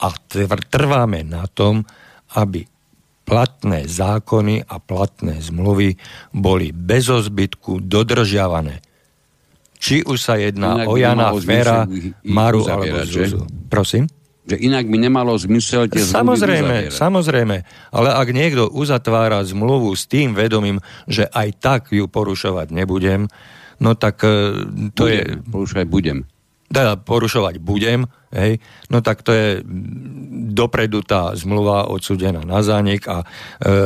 a 0.01 0.07
trváme 0.71 1.21
na 1.27 1.45
tom, 1.51 1.84
aby 2.34 2.63
platné 3.27 3.86
zákony 3.86 4.65
a 4.65 4.79
platné 4.79 5.43
zmluvy 5.43 5.99
boli 6.32 6.71
bez 6.71 7.11
ozbytku 7.11 7.84
dodržiavané. 7.84 8.82
Či 9.82 10.05
už 10.07 10.17
sa 10.21 10.39
jedná 10.39 10.86
inak 10.86 10.88
o 10.88 10.93
Jana 10.95 11.27
Fera, 11.41 11.89
Maru 12.23 12.65
alebo 12.69 13.03
Zuzu. 13.03 13.45
Prosím? 13.67 14.07
Že 14.42 14.58
inak 14.58 14.89
by 14.89 14.98
nemalo 14.98 15.38
zmysel 15.38 15.86
tie 15.86 16.02
Samozrejme, 16.02 16.89
samozrejme. 16.89 17.58
Ale 17.94 18.10
ak 18.10 18.28
niekto 18.34 18.74
uzatvára 18.74 19.46
zmluvu 19.46 19.94
s 19.94 20.10
tým 20.10 20.34
vedomím, 20.34 20.82
že 21.06 21.30
aj 21.30 21.50
tak 21.62 21.82
ju 21.94 22.10
porušovať 22.10 22.74
nebudem, 22.74 23.30
no 23.78 23.94
tak 23.94 24.26
e, 24.26 24.66
to 24.98 25.06
budem, 25.06 25.14
je... 25.14 25.22
Porušovať 25.46 25.88
budem. 25.88 26.18
Teda 26.72 26.98
porušovať 26.98 27.62
budem, 27.62 28.10
hej, 28.32 28.58
no 28.89 29.04
tak 29.04 29.22
to 29.22 29.36
je 29.36 29.48
dopredu 30.56 31.04
tá 31.04 31.36
zmluva 31.38 31.92
odsudená 31.92 32.42
na 32.42 32.66
zánik 32.66 33.06
a 33.06 33.22
e, 33.22 33.26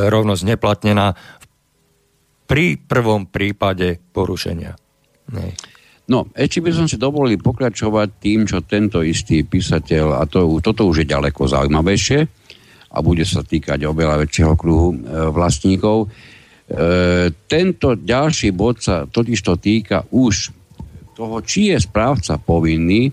rovnosť 0.07 0.43
neplatnená 0.55 1.17
pri 2.45 2.77
prvom 2.77 3.27
prípade 3.27 3.99
porušenia. 4.13 4.77
Hej. 5.33 5.74
No, 6.05 6.29
ešte 6.37 6.61
by 6.61 6.69
som 6.69 6.85
si 6.85 7.01
dovolil 7.01 7.41
pokračovať 7.41 8.21
tým, 8.21 8.45
čo 8.45 8.61
tento 8.61 9.01
istý 9.01 9.41
písateľ, 9.41 10.21
a 10.21 10.29
to, 10.29 10.61
toto 10.61 10.85
už 10.85 11.01
je 11.01 11.11
ďaleko 11.11 11.49
zaujímavejšie 11.49 12.19
a 12.95 12.97
bude 13.01 13.25
sa 13.25 13.41
týkať 13.41 13.89
oveľa 13.89 14.21
väčšieho 14.23 14.53
kruhu 14.53 14.93
e, 14.93 14.97
vlastníkov. 15.33 16.05
E, 16.05 16.07
tento 17.49 17.97
ďalší 17.97 18.53
bod 18.53 18.85
sa 18.85 19.09
totiž 19.09 19.39
to 19.41 19.57
týka 19.57 20.05
už 20.13 20.53
toho, 21.17 21.41
či 21.41 21.73
je 21.73 21.77
správca 21.81 22.37
povinný 22.37 23.09
e, 23.09 23.11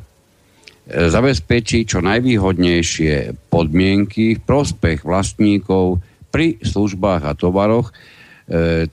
zabezpečiť 0.87 1.97
čo 1.97 1.99
najvýhodnejšie 2.05 3.49
podmienky 3.49 4.37
v 4.37 4.45
prospech 4.45 5.01
vlastníkov 5.03 5.99
pri 6.29 6.61
službách 6.61 7.25
a 7.25 7.33
tovaroch, 7.33 7.89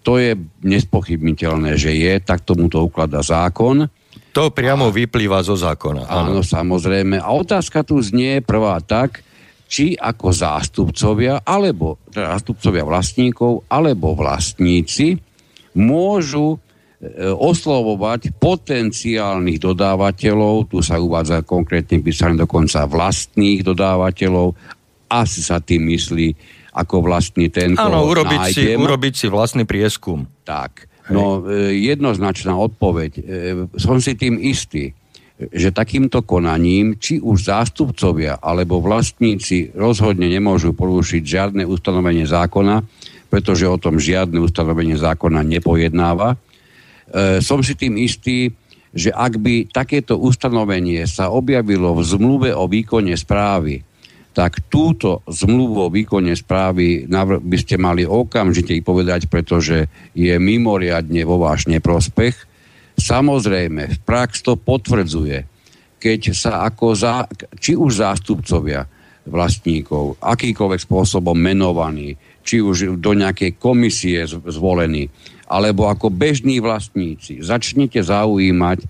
to 0.06 0.14
je 0.22 0.38
nespochybniteľné, 0.62 1.76
že 1.76 1.92
je, 1.92 2.14
tak 2.22 2.46
tomu 2.46 2.70
to 2.70 2.86
ukladá 2.86 3.26
zákon. 3.26 3.90
To 4.30 4.54
priamo 4.54 4.88
a, 4.88 4.94
vyplýva 4.94 5.42
zo 5.42 5.58
zákona. 5.58 6.06
Áno, 6.06 6.38
áno, 6.38 6.42
samozrejme. 6.46 7.18
A 7.18 7.34
otázka 7.34 7.82
tu 7.82 7.98
znie 8.00 8.46
prvá 8.46 8.78
tak, 8.80 9.26
či 9.70 9.94
ako 9.94 10.34
zástupcovia, 10.34 11.46
alebo 11.46 12.02
teda 12.10 12.38
zástupcovia 12.38 12.86
vlastníkov, 12.86 13.70
alebo 13.70 14.18
vlastníci 14.18 15.22
môžu 15.78 16.58
e, 16.58 17.30
oslovovať 17.30 18.34
potenciálnych 18.42 19.62
dodávateľov, 19.62 20.74
tu 20.74 20.82
sa 20.82 20.98
uvádza 20.98 21.46
konkrétne 21.46 22.02
písané 22.02 22.34
dokonca 22.34 22.90
vlastných 22.90 23.62
dodávateľov, 23.62 24.58
asi 25.10 25.42
sa 25.42 25.62
tým 25.62 25.90
myslí 25.90 26.34
ako 26.74 27.06
vlastný 27.06 27.50
ten, 27.50 27.74
Áno, 27.76 28.06
urobiť 28.06 28.41
si, 28.54 28.64
urobiť 28.74 29.14
si 29.14 29.28
vlastný 29.28 29.66
prieskum. 29.66 30.30
Tak. 30.46 30.90
No, 31.10 31.41
e, 31.41 31.74
jednoznačná 31.90 32.54
odpoveď. 32.54 33.12
E, 33.18 33.22
som 33.82 33.98
si 33.98 34.14
tým 34.14 34.38
istý, 34.38 34.94
že 35.40 35.72
takýmto 35.72 36.22
konaním, 36.22 37.00
či 37.00 37.18
už 37.24 37.48
zástupcovia 37.48 38.38
alebo 38.44 38.84
vlastníci 38.84 39.72
rozhodne 39.72 40.28
nemôžu 40.28 40.76
porušiť 40.76 41.24
žiadne 41.24 41.64
ustanovenie 41.64 42.28
zákona, 42.28 42.84
pretože 43.32 43.66
o 43.66 43.80
tom 43.80 43.98
žiadne 43.98 44.38
ustanovenie 44.38 45.00
zákona 45.00 45.41
nepojednáva. 45.41 46.36
E, 46.36 46.38
som 47.41 47.64
si 47.66 47.74
tým 47.74 47.98
istý, 47.98 48.54
že 48.94 49.14
ak 49.14 49.38
by 49.38 49.70
takéto 49.70 50.18
ustanovenie 50.18 51.06
sa 51.06 51.30
objavilo 51.30 51.94
v 51.98 52.02
zmluve 52.06 52.50
o 52.54 52.66
výkone 52.66 53.14
správy, 53.14 53.86
tak 54.40 54.72
túto 54.72 55.20
zmluvu 55.28 55.76
o 55.84 55.91
výkone 55.91 56.32
správy 56.32 57.03
by 57.44 57.57
ste 57.60 57.76
mali 57.76 58.07
okamžite 58.07 58.72
ich 58.72 58.88
povedať, 58.88 59.28
pretože 59.28 59.91
je 60.16 60.32
mimoriadne 60.40 61.28
vo 61.28 61.44
váš 61.44 61.68
neprospech. 61.68 62.48
Samozrejme, 62.95 63.99
prax 64.07 64.40
to 64.40 64.56
potvrdzuje, 64.56 65.44
keď 65.99 66.32
sa 66.32 66.64
ako 66.64 66.95
za, 66.95 67.28
či 67.60 67.76
už 67.76 67.99
zástupcovia 67.99 68.88
vlastníkov, 69.28 70.16
akýkoľvek 70.24 70.88
spôsobom 70.88 71.36
menovaní, 71.36 72.16
či 72.40 72.64
už 72.64 72.95
do 72.95 73.11
nejakej 73.11 73.60
komisie 73.60 74.24
zvolení, 74.24 75.11
alebo 75.52 75.91
ako 75.91 76.16
bežní 76.16 76.64
vlastníci, 76.64 77.44
začnete 77.44 77.99
zaujímať 77.99 78.88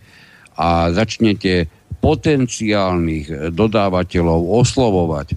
a 0.62 0.94
začnete 0.94 1.66
potenciálnych 2.00 3.28
eh, 3.30 3.38
dodávateľov 3.54 4.40
oslovovať, 4.64 5.28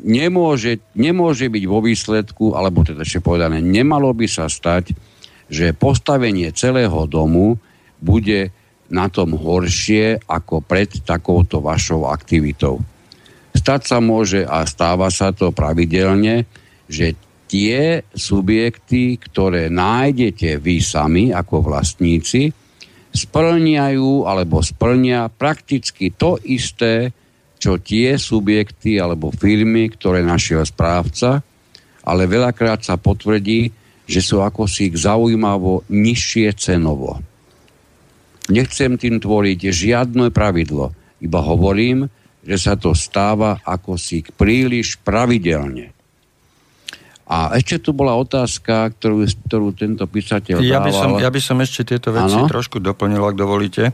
nemôže, 0.00 0.80
nemôže 0.96 1.46
byť 1.48 1.64
vo 1.68 1.80
výsledku, 1.84 2.44
alebo 2.56 2.82
teda 2.82 3.04
ešte 3.04 3.24
povedané, 3.24 3.60
nemalo 3.60 4.10
by 4.12 4.26
sa 4.28 4.48
stať, 4.48 4.96
že 5.52 5.76
postavenie 5.76 6.48
celého 6.56 7.04
domu 7.04 7.60
bude 8.00 8.50
na 8.92 9.08
tom 9.08 9.36
horšie 9.36 10.24
ako 10.28 10.60
pred 10.64 10.88
takouto 11.04 11.60
vašou 11.64 12.08
aktivitou. 12.08 12.80
Stať 13.52 13.80
sa 13.84 13.98
môže 14.00 14.48
a 14.48 14.64
stáva 14.64 15.12
sa 15.12 15.32
to 15.32 15.52
pravidelne, 15.52 16.48
že 16.88 17.16
tie 17.52 18.00
subjekty, 18.16 19.20
ktoré 19.20 19.68
nájdete 19.68 20.56
vy 20.56 20.80
sami 20.80 21.24
ako 21.36 21.68
vlastníci, 21.68 22.48
splňajú 23.12 24.24
alebo 24.24 24.64
splňa 24.64 25.28
prakticky 25.36 26.12
to 26.12 26.40
isté, 26.48 27.12
čo 27.60 27.78
tie 27.78 28.18
subjekty 28.18 28.98
alebo 28.98 29.30
firmy, 29.30 29.92
ktoré 29.92 30.24
našiel 30.24 30.66
správca, 30.66 31.44
ale 32.02 32.26
veľakrát 32.26 32.82
sa 32.82 32.98
potvrdí, 32.98 33.70
že 34.02 34.18
sú 34.18 34.42
ako 34.42 34.66
si 34.66 34.90
ich 34.90 34.98
zaujímavo 34.98 35.86
nižšie 35.86 36.48
cenovo. 36.58 37.22
Nechcem 38.50 38.98
tým 38.98 39.22
tvoriť 39.22 39.70
žiadne 39.70 40.34
pravidlo, 40.34 40.90
iba 41.22 41.40
hovorím, 41.40 42.10
že 42.42 42.58
sa 42.58 42.74
to 42.74 42.90
stáva 42.90 43.62
ako 43.62 43.94
si 43.94 44.26
príliš 44.26 44.98
pravidelne. 44.98 45.94
A 47.32 47.56
ešte 47.56 47.80
tu 47.80 47.96
bola 47.96 48.12
otázka, 48.20 48.92
ktorú, 48.92 49.24
ktorú 49.48 49.72
tento 49.72 50.04
písateľ 50.04 50.60
ja 50.60 50.84
by, 50.84 50.92
som, 50.92 51.16
ja 51.16 51.32
by 51.32 51.40
som 51.40 51.56
ešte 51.64 51.96
tieto 51.96 52.12
veci 52.12 52.36
ano? 52.36 52.44
trošku 52.44 52.76
doplnil, 52.76 53.24
ak 53.24 53.36
dovolíte. 53.40 53.88
E, 53.88 53.92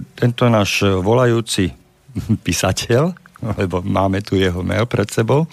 tento 0.00 0.48
náš 0.48 0.88
volajúci 1.04 1.68
písateľ, 2.48 3.12
lebo 3.60 3.84
máme 3.84 4.24
tu 4.24 4.40
jeho 4.40 4.64
mail 4.64 4.88
pred 4.88 5.04
sebou, 5.12 5.44
e, 5.44 5.48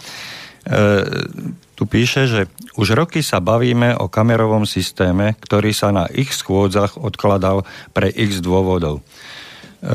tu 1.76 1.84
píše, 1.90 2.30
že 2.30 2.48
už 2.80 2.96
roky 2.96 3.20
sa 3.20 3.44
bavíme 3.44 4.00
o 4.00 4.08
kamerovom 4.08 4.64
systéme, 4.64 5.36
ktorý 5.44 5.76
sa 5.76 5.92
na 5.92 6.08
ich 6.08 6.32
schôdzach 6.32 6.96
odkladal 6.96 7.68
pre 7.92 8.14
x 8.16 8.40
dôvodov. 8.40 9.04
E, 9.82 9.90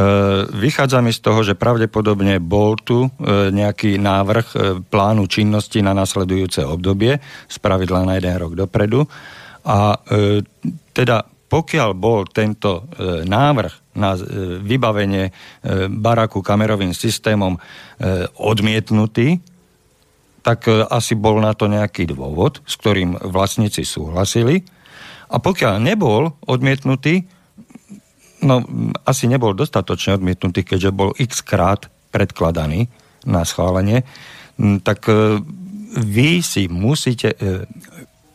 vychádza 0.51 0.99
mi 0.99 1.15
z 1.15 1.23
toho, 1.23 1.47
že 1.47 1.55
pravdepodobne 1.55 2.43
bol 2.43 2.75
tu 2.75 3.07
e, 3.07 3.09
nejaký 3.55 4.03
návrh 4.03 4.47
e, 4.51 4.57
plánu 4.83 5.31
činnosti 5.31 5.79
na 5.79 5.95
nasledujúce 5.95 6.67
obdobie, 6.67 7.23
spravidla 7.47 8.03
na 8.03 8.19
jeden 8.19 8.35
rok 8.35 8.59
dopredu. 8.59 9.07
A 9.67 9.99
teda 10.95 11.27
pokiaľ 11.27 11.91
bol 11.99 12.23
tento 12.31 12.87
návrh 13.27 13.99
na 13.99 14.15
vybavenie 14.63 15.35
baraku 15.91 16.39
kamerovým 16.39 16.95
systémom 16.95 17.59
odmietnutý, 18.39 19.43
tak 20.47 20.71
asi 20.71 21.19
bol 21.19 21.43
na 21.43 21.51
to 21.51 21.67
nejaký 21.67 22.07
dôvod, 22.07 22.63
s 22.63 22.79
ktorým 22.79 23.19
vlastníci 23.19 23.83
súhlasili. 23.83 24.63
A 25.35 25.43
pokiaľ 25.43 25.83
nebol 25.83 26.31
odmietnutý, 26.47 27.27
No, 28.47 28.62
asi 29.02 29.27
nebol 29.27 29.59
dostatočne 29.59 30.23
odmietnutý, 30.23 30.62
keďže 30.62 30.94
bol 30.94 31.10
x 31.18 31.43
krát 31.43 31.90
predkladaný 32.14 32.86
na 33.27 33.43
schválenie, 33.43 34.06
tak 34.86 35.10
e, 35.10 35.43
vy 35.98 36.47
si 36.47 36.70
musíte, 36.70 37.35
e, 37.35 37.66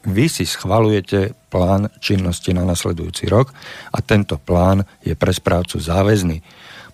vy 0.03 0.25
si 0.27 0.43
schvalujete 0.43 1.31
plán 1.47 1.87
činnosti 2.03 2.51
na 2.51 2.67
nasledujúci 2.67 3.31
rok 3.31 3.55
a 3.95 4.03
tento 4.03 4.35
plán 4.35 4.83
je 4.99 5.15
pre 5.15 5.31
správcu 5.31 5.79
záväzný. 5.79 6.43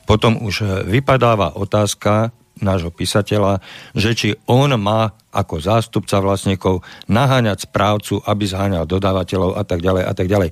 Potom 0.05 0.37
už 0.45 0.55
e, 0.61 0.65
vypadáva 0.85 1.57
otázka 1.57 2.29
nášho 2.61 2.93
písateľa, 2.93 3.65
že 3.97 4.13
či 4.13 4.29
on 4.45 4.69
má 4.77 5.09
ako 5.33 5.57
zástupca 5.57 6.21
vlastníkov 6.21 6.85
naháňať 7.09 7.65
správcu, 7.65 8.21
aby 8.25 8.45
zháňal 8.45 8.85
dodávateľov 8.85 9.57
a 9.57 9.63
tak 9.65 9.81
ďalej 9.81 10.03
a 10.05 10.13
tak 10.13 10.27
ďalej. 10.29 10.49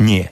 Nie 0.00 0.28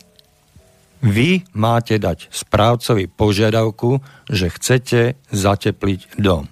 Vy 0.98 1.46
máte 1.54 1.96
dať 2.02 2.26
správcovi 2.34 3.06
požiadavku, 3.06 4.02
že 4.26 4.50
chcete 4.50 5.14
zatepliť 5.30 6.18
dom. 6.18 6.50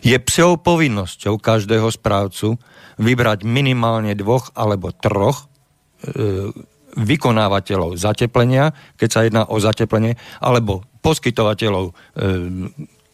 Je 0.00 0.16
psou 0.22 0.56
povinnosťou 0.56 1.36
každého 1.36 1.90
správcu 1.92 2.56
vybrať 2.96 3.44
minimálne 3.44 4.16
dvoch 4.16 4.54
alebo 4.56 4.94
troch 4.94 5.44
e, 5.44 6.48
vykonávateľov 6.96 8.00
zateplenia, 8.00 8.72
keď 8.96 9.08
sa 9.12 9.24
jedná 9.26 9.42
o 9.44 9.60
zateplenie, 9.60 10.16
alebo 10.40 10.80
poskytovateľov, 11.04 11.84
e, 11.90 11.92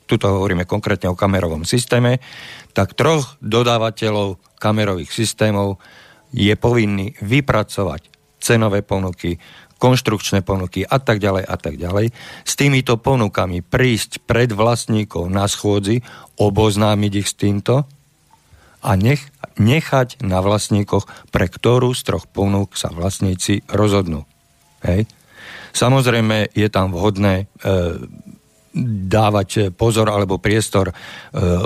tuto 0.06 0.26
hovoríme 0.30 0.68
konkrétne 0.68 1.10
o 1.10 1.18
kamerovom 1.18 1.66
systéme, 1.66 2.22
tak 2.76 2.94
troch 2.94 3.40
dodávateľov 3.42 4.38
kamerových 4.62 5.10
systémov 5.10 5.82
je 6.30 6.54
povinný 6.54 7.18
vypracovať 7.20 8.06
cenové 8.38 8.82
ponuky, 8.86 9.38
konštrukčné 9.82 10.46
ponuky 10.46 10.86
a 10.86 11.02
tak 11.02 11.18
ďalej 11.18 11.42
a 11.42 11.56
tak 11.58 11.74
ďalej. 11.74 12.14
S 12.46 12.52
týmito 12.54 12.94
ponukami 13.02 13.66
prísť 13.66 14.22
pred 14.22 14.54
vlastníkov 14.54 15.26
na 15.26 15.50
schôdzi, 15.50 16.06
oboznámiť 16.38 17.12
ich 17.18 17.26
s 17.26 17.34
týmto 17.34 17.82
a 18.86 18.90
nech, 18.94 19.26
nechať 19.58 20.22
na 20.22 20.38
vlastníkoch, 20.38 21.10
pre 21.34 21.50
ktorú 21.50 21.90
z 21.98 22.02
troch 22.06 22.30
ponúk 22.30 22.78
sa 22.78 22.94
vlastníci 22.94 23.66
rozhodnú. 23.66 24.22
Hej. 24.86 25.10
Samozrejme 25.74 26.54
je 26.54 26.68
tam 26.70 26.94
vhodné 26.94 27.34
e, 27.42 27.44
dávať 29.08 29.74
pozor 29.74 30.10
alebo 30.14 30.38
priestor 30.38 30.90
e, 30.90 30.94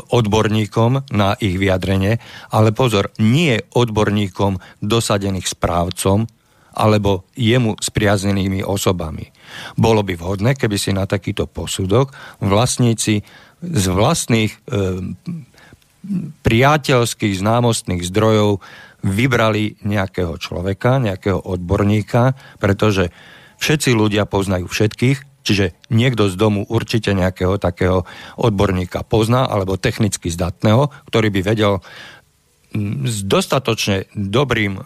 odborníkom 0.09 1.12
na 1.12 1.36
ich 1.36 1.60
vyjadrenie, 1.60 2.16
ale 2.48 2.72
pozor, 2.72 3.12
nie 3.20 3.60
odborníkom 3.76 4.56
dosadených 4.80 5.48
správcom, 5.52 6.28
alebo 6.77 7.24
jemu 7.32 7.81
spriaznenými 7.81 8.61
osobami. 8.61 9.32
Bolo 9.81 10.05
by 10.05 10.12
vhodné, 10.15 10.53
keby 10.53 10.77
si 10.77 10.93
na 10.93 11.09
takýto 11.09 11.48
posudok 11.48 12.12
vlastníci 12.44 13.24
z 13.65 13.85
vlastných 13.89 14.53
e, 14.53 14.59
priateľských 16.44 17.35
známostných 17.40 18.05
zdrojov 18.05 18.61
vybrali 19.01 19.81
nejakého 19.86 20.36
človeka, 20.36 21.01
nejakého 21.01 21.40
odborníka, 21.40 22.36
pretože 22.61 23.11
všetci 23.57 23.97
ľudia 23.97 24.28
poznajú 24.28 24.69
všetkých, 24.69 25.19
čiže 25.47 25.78
niekto 25.94 26.27
z 26.27 26.35
domu 26.35 26.66
určite 26.66 27.15
nejakého 27.15 27.57
takého 27.57 28.03
odborníka 28.35 29.07
pozná, 29.07 29.47
alebo 29.47 29.78
technicky 29.78 30.28
zdatného, 30.28 30.90
ktorý 31.07 31.28
by 31.31 31.40
vedel 31.47 31.81
s 33.07 33.24
dostatočne 33.24 34.11
dobrým 34.12 34.82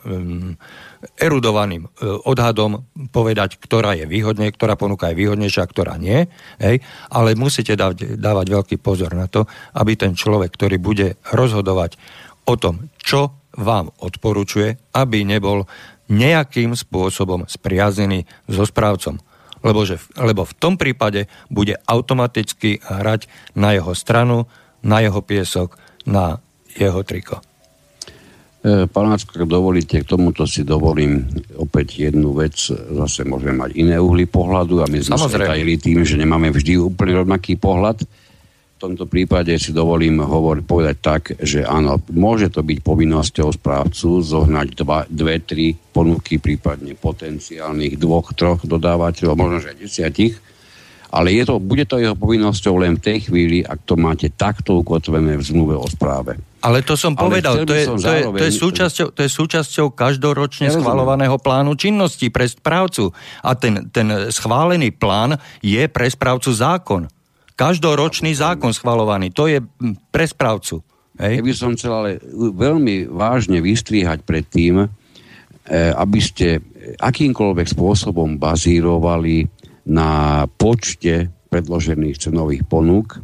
erudovaným 1.16 1.88
e, 1.88 1.88
odhadom 2.28 2.84
povedať, 3.08 3.56
ktorá 3.56 3.96
je 3.96 4.04
výhodne, 4.04 4.52
ktorá 4.52 4.76
ponuka 4.76 5.08
je 5.10 5.20
výhodnejšia, 5.20 5.64
ktorá 5.64 5.96
nie. 5.96 6.28
Hej? 6.60 6.84
Ale 7.08 7.36
musíte 7.36 7.72
dávať, 7.76 8.20
dávať 8.20 8.46
veľký 8.52 8.76
pozor 8.80 9.16
na 9.16 9.24
to, 9.24 9.48
aby 9.76 9.96
ten 9.96 10.12
človek, 10.12 10.52
ktorý 10.52 10.76
bude 10.76 11.16
rozhodovať 11.32 11.96
o 12.44 12.54
tom, 12.60 12.92
čo 13.00 13.32
vám 13.56 13.90
odporúčuje, 14.00 14.92
aby 14.92 15.24
nebol 15.24 15.64
nejakým 16.10 16.74
spôsobom 16.74 17.46
spriaznený 17.46 18.26
so 18.50 18.66
správcom. 18.66 19.22
Lebo, 19.60 19.84
že, 19.84 20.00
lebo 20.16 20.48
v 20.48 20.56
tom 20.56 20.74
prípade 20.80 21.28
bude 21.52 21.76
automaticky 21.84 22.80
hrať 22.80 23.28
na 23.52 23.76
jeho 23.76 23.92
stranu, 23.92 24.48
na 24.80 25.04
jeho 25.04 25.20
piesok, 25.20 25.76
na 26.08 26.40
jeho 26.72 27.04
triko. 27.04 27.44
E, 28.60 28.84
Panáčko, 28.84 29.40
ak 29.40 29.48
dovolíte, 29.48 30.04
k 30.04 30.06
tomuto 30.06 30.44
si 30.44 30.68
dovolím 30.68 31.24
opäť 31.56 32.12
jednu 32.12 32.36
vec. 32.36 32.60
Zase 32.68 33.24
môžeme 33.24 33.56
mať 33.56 33.72
iné 33.72 33.96
uhly 33.96 34.28
pohľadu 34.28 34.84
a 34.84 34.86
my 34.86 35.00
sme 35.00 35.16
sa 35.16 35.32
tajili 35.32 35.80
tým, 35.80 36.04
že 36.04 36.20
nemáme 36.20 36.52
vždy 36.52 36.76
úplne 36.76 37.24
rovnaký 37.24 37.56
pohľad. 37.56 38.04
V 38.04 38.78
tomto 38.88 39.08
prípade 39.08 39.52
si 39.60 39.72
dovolím 39.72 40.20
hovor, 40.24 40.60
povedať 40.64 40.96
tak, 41.00 41.22
že 41.40 41.64
áno, 41.64 42.00
môže 42.12 42.52
to 42.52 42.60
byť 42.64 42.84
povinnosťou 42.84 43.48
správcu 43.56 44.24
zohnať 44.24 44.68
dva, 44.76 45.04
dve, 45.08 45.40
tri 45.40 45.76
ponuky, 45.76 46.40
prípadne 46.40 46.96
potenciálnych 46.96 47.96
dvoch, 47.96 48.32
troch 48.36 48.64
dodávateľov, 48.64 49.36
možno 49.36 49.58
že 49.60 49.76
desiatich, 49.76 50.36
ale 51.10 51.34
je 51.34 51.42
to, 51.42 51.58
bude 51.58 51.84
to 51.90 51.98
jeho 51.98 52.14
povinnosťou 52.14 52.86
len 52.86 52.94
v 52.94 53.02
tej 53.02 53.18
chvíli, 53.26 53.66
ak 53.66 53.82
to 53.82 53.98
máte 53.98 54.30
takto 54.30 54.78
ukotvené 54.78 55.34
v 55.34 55.42
zmluve 55.42 55.74
o 55.74 55.86
správe. 55.90 56.38
Ale 56.62 56.86
to 56.86 56.94
som 56.94 57.18
povedal, 57.18 57.66
to 57.66 57.72
je, 57.74 57.88
to, 57.88 58.10
je, 58.12 58.24
to, 58.30 58.44
je 58.46 58.52
súčasťou, 58.52 59.06
to 59.16 59.20
je 59.24 59.30
súčasťou 59.32 59.86
každoročne 59.96 60.68
ja 60.70 60.76
schvalovaného 60.76 61.40
plánu 61.40 61.74
činnosti 61.74 62.28
pre 62.28 62.46
správcu. 62.46 63.10
A 63.42 63.56
ten, 63.56 63.88
ten 63.90 64.30
schválený 64.30 64.92
plán 64.92 65.40
je 65.64 65.82
pre 65.88 66.06
správcu 66.06 66.52
zákon. 66.52 67.02
Každoročný 67.56 68.36
zákon 68.36 68.70
schvalovaný, 68.70 69.32
to 69.32 69.48
je 69.48 69.64
pre 70.12 70.24
správcu. 70.28 70.84
Hej? 71.16 71.40
Ja 71.40 71.44
by 71.44 71.52
som 71.56 71.74
chcel 71.74 71.92
ale 71.92 72.10
veľmi 72.54 73.08
vážne 73.08 73.58
vystriehať 73.64 74.22
pred 74.22 74.44
tým, 74.44 74.84
e, 74.84 74.88
aby 75.96 76.20
ste 76.20 76.60
akýmkoľvek 77.00 77.66
spôsobom 77.72 78.36
bazírovali 78.36 79.59
na 79.90 80.46
počte 80.46 81.34
predložených 81.50 82.30
cenových 82.30 82.62
ponúk, 82.70 83.18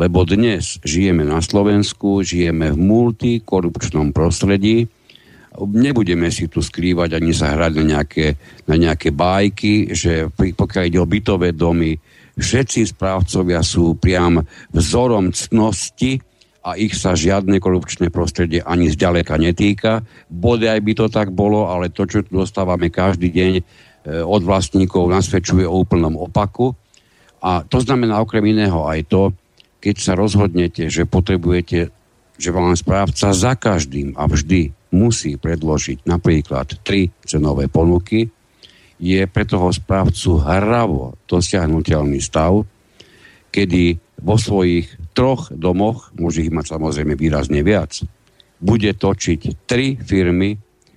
lebo 0.00 0.24
dnes 0.24 0.80
žijeme 0.80 1.28
na 1.28 1.44
Slovensku, 1.44 2.24
žijeme 2.24 2.72
v 2.72 2.78
multikorupčnom 2.80 4.16
prostredí, 4.16 4.88
nebudeme 5.60 6.28
si 6.32 6.48
tu 6.48 6.64
skrývať 6.64 7.16
ani 7.20 7.32
sa 7.32 7.52
hrať 7.52 7.72
na 7.80 7.84
nejaké, 7.84 8.26
na 8.68 8.76
nejaké 8.80 9.12
bajky, 9.12 9.92
že 9.92 10.28
pokiaľ 10.36 10.82
ide 10.88 11.00
o 11.00 11.08
bytové 11.08 11.52
domy, 11.52 11.96
všetci 12.36 12.92
správcovia 12.92 13.64
sú 13.64 13.96
priam 13.96 14.40
vzorom 14.72 15.32
cnosti 15.32 16.20
a 16.66 16.74
ich 16.76 16.98
sa 16.98 17.14
žiadne 17.14 17.56
korupčné 17.62 18.10
prostredie 18.12 18.60
ani 18.60 18.92
zďaleka 18.92 19.38
netýka. 19.38 20.04
Bodaj 20.28 20.82
by 20.82 20.92
to 20.98 21.06
tak 21.06 21.30
bolo, 21.32 21.70
ale 21.70 21.94
to, 21.94 22.04
čo 22.04 22.26
tu 22.26 22.42
dostávame 22.42 22.90
každý 22.92 23.32
deň, 23.32 23.52
od 24.06 24.42
vlastníkov 24.46 25.10
nasvedčuje 25.10 25.66
o 25.66 25.82
úplnom 25.82 26.14
opaku. 26.14 26.72
A 27.42 27.66
to 27.66 27.82
znamená 27.82 28.22
okrem 28.22 28.46
iného 28.54 28.86
aj 28.86 29.10
to, 29.10 29.22
keď 29.82 29.96
sa 29.98 30.12
rozhodnete, 30.14 30.86
že 30.88 31.06
potrebujete, 31.06 31.90
že 32.38 32.50
vám 32.54 32.74
správca 32.78 33.34
za 33.34 33.52
každým 33.58 34.14
a 34.14 34.26
vždy 34.30 34.72
musí 34.94 35.36
predložiť 35.36 36.06
napríklad 36.06 36.80
tri 36.86 37.10
cenové 37.26 37.66
ponuky, 37.66 38.30
je 38.96 39.20
pre 39.28 39.44
toho 39.44 39.68
správcu 39.68 40.40
hravo 40.40 41.20
dosiahnutelný 41.28 42.16
stav, 42.24 42.64
kedy 43.52 44.00
vo 44.24 44.40
svojich 44.40 44.88
troch 45.12 45.52
domoch, 45.52 46.12
môže 46.16 46.44
ich 46.44 46.52
mať 46.52 46.76
samozrejme 46.76 47.12
výrazne 47.12 47.60
viac, 47.60 48.00
bude 48.56 48.88
točiť 48.96 49.68
tri 49.68 50.00
firmy, 50.00 50.56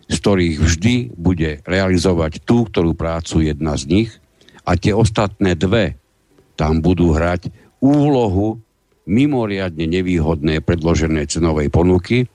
z 0.09 0.15
ktorých 0.17 0.57
vždy 0.57 0.95
bude 1.13 1.61
realizovať 1.63 2.41
tú, 2.41 2.65
ktorú 2.65 2.97
prácu 2.97 3.45
jedna 3.45 3.77
z 3.77 3.83
nich 3.85 4.09
a 4.65 4.73
tie 4.73 4.91
ostatné 4.91 5.53
dve 5.53 5.95
tam 6.57 6.81
budú 6.81 7.13
hrať 7.15 7.53
úlohu 7.79 8.59
mimoriadne 9.09 9.85
nevýhodné 9.89 10.61
predložené 10.61 11.25
cenovej 11.29 11.71
ponuky, 11.71 12.27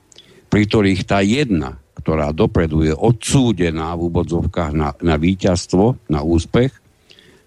pri 0.49 0.61
ktorých 0.65 1.01
tá 1.07 1.19
jedna, 1.21 1.77
ktorá 1.99 2.35
dopredu 2.35 2.83
je 2.83 2.93
odsúdená 2.95 3.95
v 3.95 4.11
úbodzovkách 4.11 4.71
na, 4.75 4.89
na 4.99 5.15
víťazstvo, 5.15 6.09
na 6.11 6.23
úspech, 6.25 6.71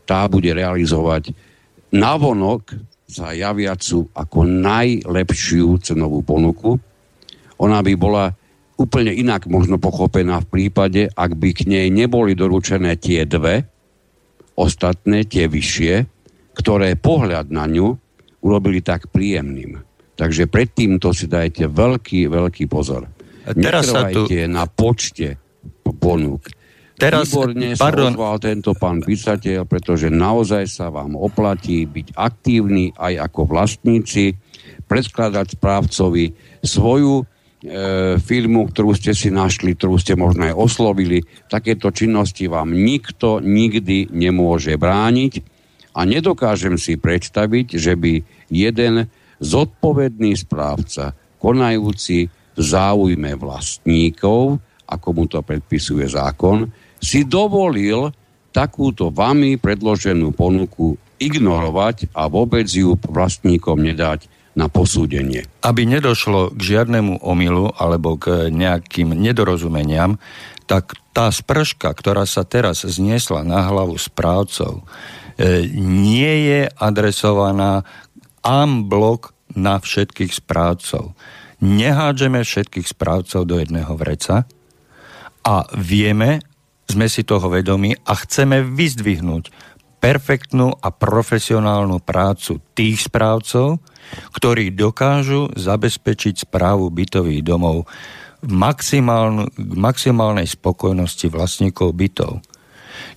tá 0.09 0.25
bude 0.29 0.49
realizovať 0.53 1.37
navonok 1.93 2.73
za 3.09 3.33
javiacu 3.33 4.09
ako 4.13 4.45
najlepšiu 4.45 5.81
cenovú 5.81 6.21
ponuku. 6.25 6.77
Ona 7.61 7.81
by 7.81 7.93
bola 7.97 8.33
úplne 8.79 9.11
inak 9.11 9.51
možno 9.51 9.77
pochopená 9.83 10.39
v 10.47 10.49
prípade, 10.49 11.11
ak 11.11 11.35
by 11.35 11.51
k 11.51 11.67
nej 11.67 11.87
neboli 11.91 12.39
doručené 12.39 12.95
tie 12.95 13.27
dve, 13.27 13.67
ostatné, 14.55 15.27
tie 15.27 15.51
vyššie, 15.51 15.95
ktoré 16.55 16.95
pohľad 16.95 17.51
na 17.51 17.67
ňu 17.67 17.99
urobili 18.43 18.79
tak 18.83 19.11
príjemným. 19.11 19.83
Takže 20.19 20.51
predtým 20.51 20.99
to 20.99 21.15
si 21.15 21.31
dajte 21.31 21.71
veľký, 21.71 22.27
veľký 22.31 22.67
pozor. 22.67 23.07
Teraz 23.47 23.91
sa 23.91 24.11
tu... 24.11 24.27
na 24.51 24.67
počte 24.67 25.39
ponúk. 25.87 26.51
Teraz, 26.99 27.31
Výborne 27.31 27.79
pardon. 27.79 28.11
sa 28.11 28.19
ozval 28.19 28.37
tento 28.43 28.75
pán 28.75 28.99
písateľ, 28.99 29.71
pretože 29.71 30.11
naozaj 30.11 30.67
sa 30.67 30.91
vám 30.91 31.15
oplatí 31.15 31.87
byť 31.87 32.19
aktívny 32.19 32.91
aj 32.99 33.31
ako 33.31 33.47
vlastníci, 33.47 34.35
predkladať 34.91 35.55
správcovi 35.55 36.35
svoju 36.67 37.23
firmu, 38.23 38.71
ktorú 38.71 38.95
ste 38.95 39.11
si 39.19 39.35
našli, 39.35 39.75
ktorú 39.75 39.99
ste 39.99 40.15
možno 40.15 40.47
aj 40.47 40.55
oslovili. 40.55 41.27
Takéto 41.51 41.91
činnosti 41.91 42.47
vám 42.47 42.71
nikto 42.71 43.43
nikdy 43.43 44.15
nemôže 44.15 44.79
brániť 44.79 45.33
a 45.99 46.07
nedokážem 46.07 46.79
si 46.79 46.95
predstaviť, 46.95 47.75
že 47.75 47.99
by 47.99 48.23
jeden 48.47 49.11
zodpovedný 49.43 50.39
správca, 50.39 51.15
konajúci 51.43 52.31
v 52.31 52.61
záujme 52.63 53.35
vlastníkov, 53.39 54.63
ako 54.87 55.09
mu 55.15 55.25
to 55.27 55.43
predpisuje 55.43 56.07
zákon, 56.07 56.71
si 56.99 57.27
dovolil 57.27 58.11
takúto 58.51 59.11
vami 59.11 59.59
predloženú 59.59 60.35
ponuku 60.35 60.99
ignorovať 61.19 62.15
a 62.15 62.31
vôbec 62.31 62.67
ju 62.71 62.95
vlastníkom 62.95 63.83
nedať 63.83 64.38
na 64.59 64.67
posúdenie. 64.67 65.47
Aby 65.63 65.87
nedošlo 65.87 66.51
k 66.59 66.61
žiadnemu 66.75 67.23
omylu 67.23 67.71
alebo 67.79 68.19
k 68.19 68.51
nejakým 68.51 69.15
nedorozumeniam, 69.15 70.19
tak 70.67 70.99
tá 71.15 71.31
sprška, 71.31 71.95
ktorá 71.95 72.27
sa 72.27 72.43
teraz 72.43 72.83
zniesla 72.83 73.47
na 73.47 73.63
hlavu 73.71 73.95
správcov, 73.95 74.83
e, 75.39 75.63
nie 75.79 76.51
je 76.51 76.61
adresovaná 76.75 77.87
blok 78.89 79.37
na 79.53 79.77
všetkých 79.77 80.33
správcov. 80.33 81.13
Nehádžeme 81.61 82.41
všetkých 82.41 82.87
správcov 82.89 83.45
do 83.45 83.61
jedného 83.61 83.93
vreca 83.93 84.49
a 85.45 85.55
vieme, 85.77 86.41
sme 86.89 87.13
si 87.13 87.29
toho 87.29 87.53
vedomi 87.53 87.93
a 88.09 88.17
chceme 88.17 88.65
vyzdvihnúť 88.65 89.53
perfektnú 90.01 90.73
a 90.81 90.89
profesionálnu 90.89 92.01
prácu 92.01 92.63
tých 92.73 93.11
správcov, 93.11 93.83
ktorí 94.33 94.73
dokážu 94.75 95.53
zabezpečiť 95.55 96.49
správu 96.49 96.89
bytových 96.93 97.43
domov 97.45 97.89
v 98.39 98.53
maximálnej 99.79 100.47
spokojnosti 100.47 101.27
vlastníkov 101.27 101.91
bytov. 101.95 102.39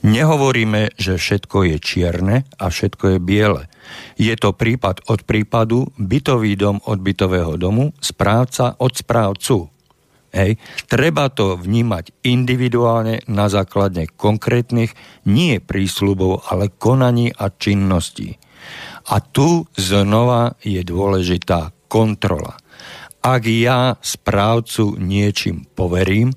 Nehovoríme, 0.01 0.93
že 0.97 1.18
všetko 1.18 1.73
je 1.73 1.77
čierne 1.77 2.38
a 2.57 2.65
všetko 2.69 3.18
je 3.18 3.19
biele. 3.22 3.69
Je 4.18 4.34
to 4.38 4.53
prípad 4.53 5.05
od 5.09 5.26
prípadu, 5.26 5.89
bytový 5.97 6.57
dom 6.57 6.81
od 6.85 7.01
bytového 7.01 7.57
domu, 7.57 7.93
správca 8.01 8.77
od 8.81 8.93
správcu. 8.97 9.69
Hej. 10.31 10.57
Treba 10.88 11.27
to 11.27 11.59
vnímať 11.59 12.23
individuálne 12.23 13.19
na 13.27 13.51
základe 13.51 14.07
konkrétnych, 14.15 14.95
nie 15.27 15.59
prísľubov, 15.59 16.47
ale 16.47 16.72
konaní 16.72 17.35
a 17.35 17.51
činností. 17.51 18.39
A 19.09 19.17
tu 19.23 19.65
znova 19.73 20.53
je 20.61 20.81
dôležitá 20.85 21.73
kontrola. 21.89 22.57
Ak 23.21 23.45
ja 23.45 23.97
správcu 24.01 24.97
niečím 24.97 25.69
poverím, 25.77 26.33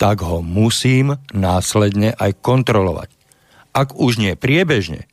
tak 0.00 0.24
ho 0.24 0.40
musím 0.40 1.16
následne 1.32 2.16
aj 2.16 2.40
kontrolovať. 2.40 3.12
Ak 3.76 3.96
už 3.96 4.20
nie 4.20 4.32
priebežne, 4.36 5.08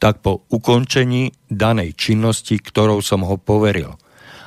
tak 0.00 0.24
po 0.24 0.48
ukončení 0.48 1.36
danej 1.52 1.92
činnosti, 1.92 2.56
ktorou 2.56 3.04
som 3.04 3.20
ho 3.24 3.36
poveril. 3.36 4.00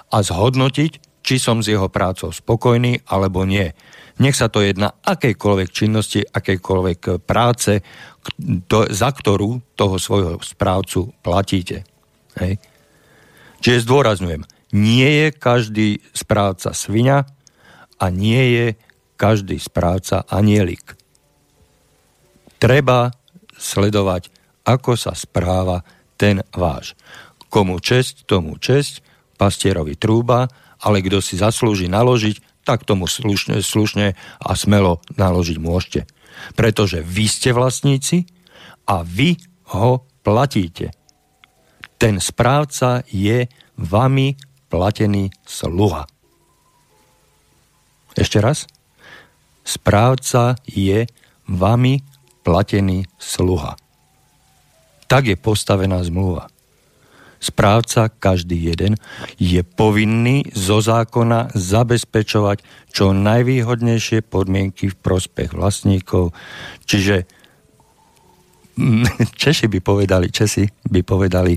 A 0.09 0.17
zhodnotiť, 0.25 1.21
či 1.23 1.35
som 1.37 1.61
s 1.61 1.69
jeho 1.69 1.87
prácou 1.93 2.33
spokojný 2.33 3.05
alebo 3.05 3.45
nie. 3.45 3.71
Nech 4.21 4.37
sa 4.37 4.45
to 4.51 4.61
jedná 4.61 4.93
akejkoľvek 5.01 5.69
činnosti, 5.73 6.21
akejkoľvek 6.21 7.25
práce, 7.25 7.81
to, 8.69 8.85
za 8.93 9.09
ktorú 9.09 9.73
toho 9.73 9.97
svojho 9.97 10.37
správcu 10.43 11.09
platíte. 11.25 11.81
Hej. 12.37 12.61
Čiže 13.63 13.89
zdôrazňujem, 13.89 14.43
nie 14.73 15.09
je 15.09 15.27
každý 15.33 15.89
správca 16.13 16.73
svinia 16.77 17.25
a 17.97 18.05
nie 18.09 18.43
je 18.53 18.67
každý 19.17 19.57
správca 19.57 20.25
anielik. 20.29 20.97
Treba 22.57 23.13
sledovať, 23.57 24.29
ako 24.67 24.97
sa 24.97 25.13
správa 25.13 25.81
ten 26.17 26.41
váš. 26.53 26.97
Komu 27.47 27.77
česť, 27.77 28.25
tomu 28.25 28.57
česť, 28.57 29.03
pastierovi 29.37 29.97
trúba, 29.97 30.49
ale 30.83 30.99
kto 31.03 31.23
si 31.23 31.39
zaslúži 31.39 31.87
naložiť, 31.87 32.52
tak 32.63 32.87
tomu 32.87 33.07
slušne, 33.07 33.59
slušne 33.59 34.15
a 34.39 34.51
smelo 34.55 35.03
naložiť 35.19 35.57
môžete. 35.59 36.01
Pretože 36.55 37.03
vy 37.03 37.25
ste 37.27 37.51
vlastníci 37.51 38.25
a 38.87 39.03
vy 39.03 39.37
ho 39.75 40.07
platíte. 40.23 40.95
Ten 41.99 42.19
správca 42.19 43.03
je 43.07 43.47
vami 43.79 44.35
platený 44.67 45.31
sluha. 45.47 46.07
Ešte 48.15 48.39
raz. 48.39 48.65
Správca 49.63 50.59
je 50.67 51.07
vami 51.47 52.03
platený 52.43 53.07
sluha. 53.15 53.79
Tak 55.07 55.31
je 55.31 55.37
postavená 55.39 56.03
zmluva 56.03 56.52
správca, 57.43 58.07
každý 58.07 58.71
jeden, 58.71 58.95
je 59.35 59.59
povinný 59.67 60.47
zo 60.55 60.79
zákona 60.79 61.51
zabezpečovať 61.51 62.63
čo 62.87 63.11
najvýhodnejšie 63.11 64.23
podmienky 64.23 64.87
v 64.87 64.99
prospech 65.03 65.51
vlastníkov. 65.51 66.31
Čiže 66.87 67.27
Češi 69.43 69.67
by 69.67 69.79
povedali, 69.83 70.31
Česi 70.31 70.65
by 70.65 71.01
povedali, 71.03 71.53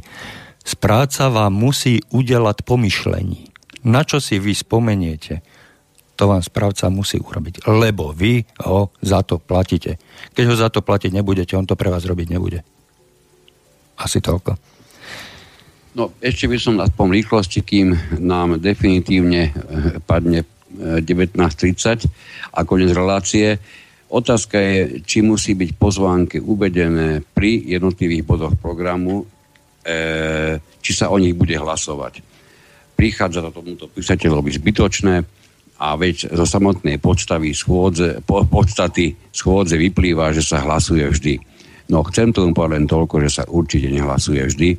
správca 0.60 1.30
vám 1.30 1.54
musí 1.54 2.02
udelať 2.12 2.66
pomyšlení. 2.66 3.54
Na 3.86 4.02
čo 4.02 4.18
si 4.18 4.42
vy 4.42 4.52
spomeniete, 4.52 5.40
to 6.16 6.32
vám 6.32 6.40
správca 6.40 6.88
musí 6.88 7.20
urobiť, 7.20 7.68
lebo 7.68 8.10
vy 8.10 8.42
ho 8.64 8.90
za 9.04 9.20
to 9.22 9.36
platíte. 9.36 10.00
Keď 10.32 10.44
ho 10.48 10.56
za 10.56 10.68
to 10.72 10.80
platiť 10.80 11.12
nebudete, 11.12 11.52
on 11.54 11.68
to 11.68 11.76
pre 11.76 11.92
vás 11.92 12.08
robiť 12.08 12.26
nebude. 12.32 12.64
Asi 14.00 14.24
toľko. 14.24 14.75
No, 15.96 16.12
ešte 16.20 16.44
by 16.44 16.60
som 16.60 16.76
aspoň 16.76 17.24
rýchlosti, 17.24 17.64
kým 17.64 17.96
nám 18.20 18.60
definitívne 18.60 19.48
eh, 19.48 19.52
padne 20.04 20.44
19.30 20.76 21.40
eh, 21.40 21.96
a 22.52 22.60
koniec 22.68 22.92
relácie. 22.92 23.56
Otázka 24.12 24.60
je, 24.60 25.00
či 25.08 25.24
musí 25.24 25.56
byť 25.56 25.70
pozvánke 25.80 26.36
uvedené 26.36 27.24
pri 27.24 27.64
jednotlivých 27.64 28.22
bodoch 28.22 28.54
programu, 28.54 29.26
e, 29.82 30.62
či 30.78 30.92
sa 30.94 31.10
o 31.10 31.18
nich 31.18 31.34
bude 31.34 31.58
hlasovať. 31.58 32.22
Prichádza 32.94 33.42
to 33.42 33.50
tomuto 33.50 33.90
písateľovi 33.90 34.54
zbytočné 34.62 35.14
a 35.82 35.88
veď 35.98 36.30
zo 36.38 36.46
samotnej 36.46 37.02
podstavy 37.02 37.50
schôdze, 37.50 38.22
po, 38.22 38.46
podstaty 38.46 39.18
schôdze 39.34 39.74
vyplýva, 39.74 40.30
že 40.30 40.46
sa 40.46 40.62
hlasuje 40.62 41.02
vždy. 41.10 41.34
No 41.90 42.06
chcem 42.06 42.30
tomu 42.30 42.54
povedať 42.54 42.78
len 42.78 42.86
toľko, 42.86 43.26
že 43.26 43.42
sa 43.42 43.44
určite 43.50 43.90
nehlasuje 43.90 44.46
vždy 44.46 44.70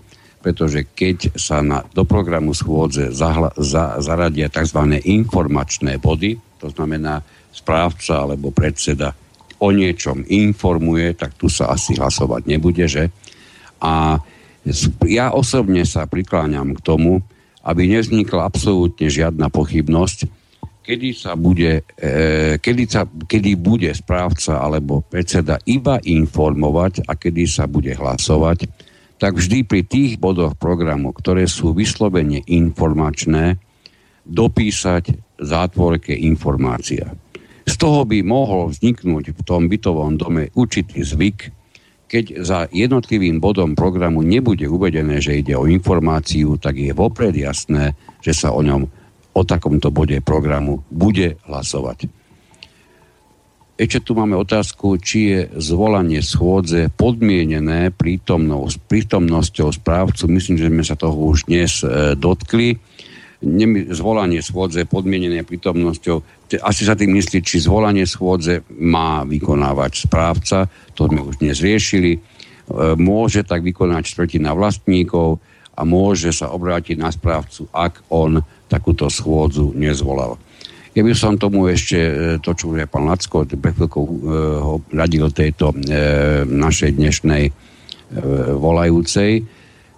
pretože 0.41 0.85
keď 0.85 1.34
sa 1.35 1.59
na, 1.65 1.84
do 1.91 2.05
programu 2.07 2.53
schôdze 2.53 3.11
zahla, 3.11 3.51
za, 3.57 3.97
zaradia 3.99 4.47
tzv. 4.47 4.80
informačné 5.03 5.97
body, 5.97 6.38
to 6.61 6.69
znamená 6.72 7.22
správca 7.51 8.26
alebo 8.26 8.53
predseda 8.53 9.14
o 9.57 9.73
niečom 9.73 10.22
informuje, 10.30 11.18
tak 11.18 11.34
tu 11.34 11.49
sa 11.49 11.73
asi 11.73 11.97
hlasovať 11.97 12.45
nebude, 12.45 12.85
že? 12.85 13.09
A 13.81 14.22
ja 15.09 15.34
osobne 15.34 15.81
sa 15.88 16.05
prikláňam 16.05 16.77
k 16.77 16.84
tomu, 16.85 17.26
aby 17.65 17.89
nevznikla 17.89 18.45
absolútne 18.45 19.09
žiadna 19.09 19.49
pochybnosť, 19.49 20.30
kedy 20.88 21.09
sa 21.11 21.35
bude, 21.35 21.84
e, 21.99 22.55
kedy, 22.64 22.84
sa, 22.88 23.03
kedy 23.03 23.59
bude 23.59 23.91
správca 23.91 24.64
alebo 24.64 25.03
predseda 25.03 25.59
iba 25.68 25.99
informovať 25.99 27.03
a 27.03 27.19
kedy 27.19 27.43
sa 27.43 27.68
bude 27.68 27.91
hlasovať 27.91 28.86
tak 29.18 29.38
vždy 29.38 29.65
pri 29.65 29.81
tých 29.81 30.22
bodoch 30.22 30.53
programu, 30.57 31.14
ktoré 31.14 31.49
sú 31.49 31.73
vyslovene 31.73 32.45
informačné, 32.45 33.57
dopísať 34.27 35.18
zátvorke 35.41 36.14
informácia. 36.14 37.14
Z 37.68 37.76
toho 37.76 38.07
by 38.07 38.23
mohol 38.23 38.72
vzniknúť 38.72 39.35
v 39.35 39.41
tom 39.44 39.68
bytovom 39.68 40.15
dome 40.15 40.53
určitý 40.56 41.03
zvyk, 41.03 41.52
keď 42.07 42.26
za 42.39 42.60
jednotlivým 42.72 43.44
bodom 43.44 43.76
programu 43.76 44.23
nebude 44.23 44.64
uvedené, 44.64 45.19
že 45.19 45.44
ide 45.44 45.60
o 45.60 45.68
informáciu, 45.68 46.56
tak 46.56 46.80
je 46.80 46.95
vopred 46.95 47.35
jasné, 47.35 47.99
že 48.23 48.31
sa 48.31 48.56
o 48.56 48.64
ňom, 48.64 48.88
o 49.35 49.41
takomto 49.44 49.91
bode 49.91 50.15
programu 50.23 50.81
bude 50.88 51.35
hlasovať. 51.44 52.07
Ešte 53.78 54.10
tu 54.10 54.18
máme 54.18 54.34
otázku, 54.34 54.98
či 54.98 55.20
je 55.30 55.40
zvolanie 55.62 56.26
schôdze 56.26 56.90
podmienené 56.98 57.94
prítomnou, 57.94 58.66
prítomnosťou 58.74 59.70
správcu. 59.70 60.26
Myslím, 60.34 60.58
že 60.58 60.74
sme 60.74 60.82
sa 60.82 60.98
toho 60.98 61.14
už 61.14 61.45
dnes 61.45 61.86
e, 61.86 62.18
dotkli. 62.18 62.82
Nemy, 63.45 63.94
zvolanie 63.94 64.41
schôdze 64.41 64.82
podmienené 64.90 65.45
prítomnosťou. 65.45 66.26
Asi 66.66 66.90
sa 66.90 66.98
tým 66.98 67.22
myslí, 67.22 67.45
či 67.45 67.62
zvolanie 67.62 68.10
schôdze 68.10 68.66
má 68.82 69.22
vykonávať 69.22 70.10
správca. 70.10 70.66
To 70.98 71.06
sme 71.06 71.22
už 71.22 71.38
dnes 71.38 71.62
riešili. 71.62 72.18
E, 72.18 72.20
môže 72.98 73.45
tak 73.45 73.62
vykonať 73.62 74.10
štvrtina 74.10 74.58
vlastníkov 74.58 75.38
a 75.78 75.86
môže 75.86 76.34
sa 76.34 76.49
obrátiť 76.49 76.98
na 76.98 77.14
správcu, 77.14 77.70
ak 77.70 78.02
on 78.10 78.41
takúto 78.74 79.06
schôdzu 79.14 79.78
nezvolal. 79.78 80.41
Ja 80.95 81.01
by 81.03 81.11
som 81.15 81.35
tomu 81.35 81.68
ešte, 81.68 81.97
e, 81.97 82.14
to 82.39 82.55
čo 82.55 82.72
je 82.76 82.88
pán 82.88 83.09
Lacko, 83.09 83.43
pred 83.43 83.73
chvíľkou 83.76 84.03
e, 84.03 84.14
ho 84.61 84.76
radil 84.93 85.27
tejto 85.34 85.73
e, 85.73 85.76
našej 86.47 86.91
dnešnej 86.95 87.43
volajúcej, 88.55 89.43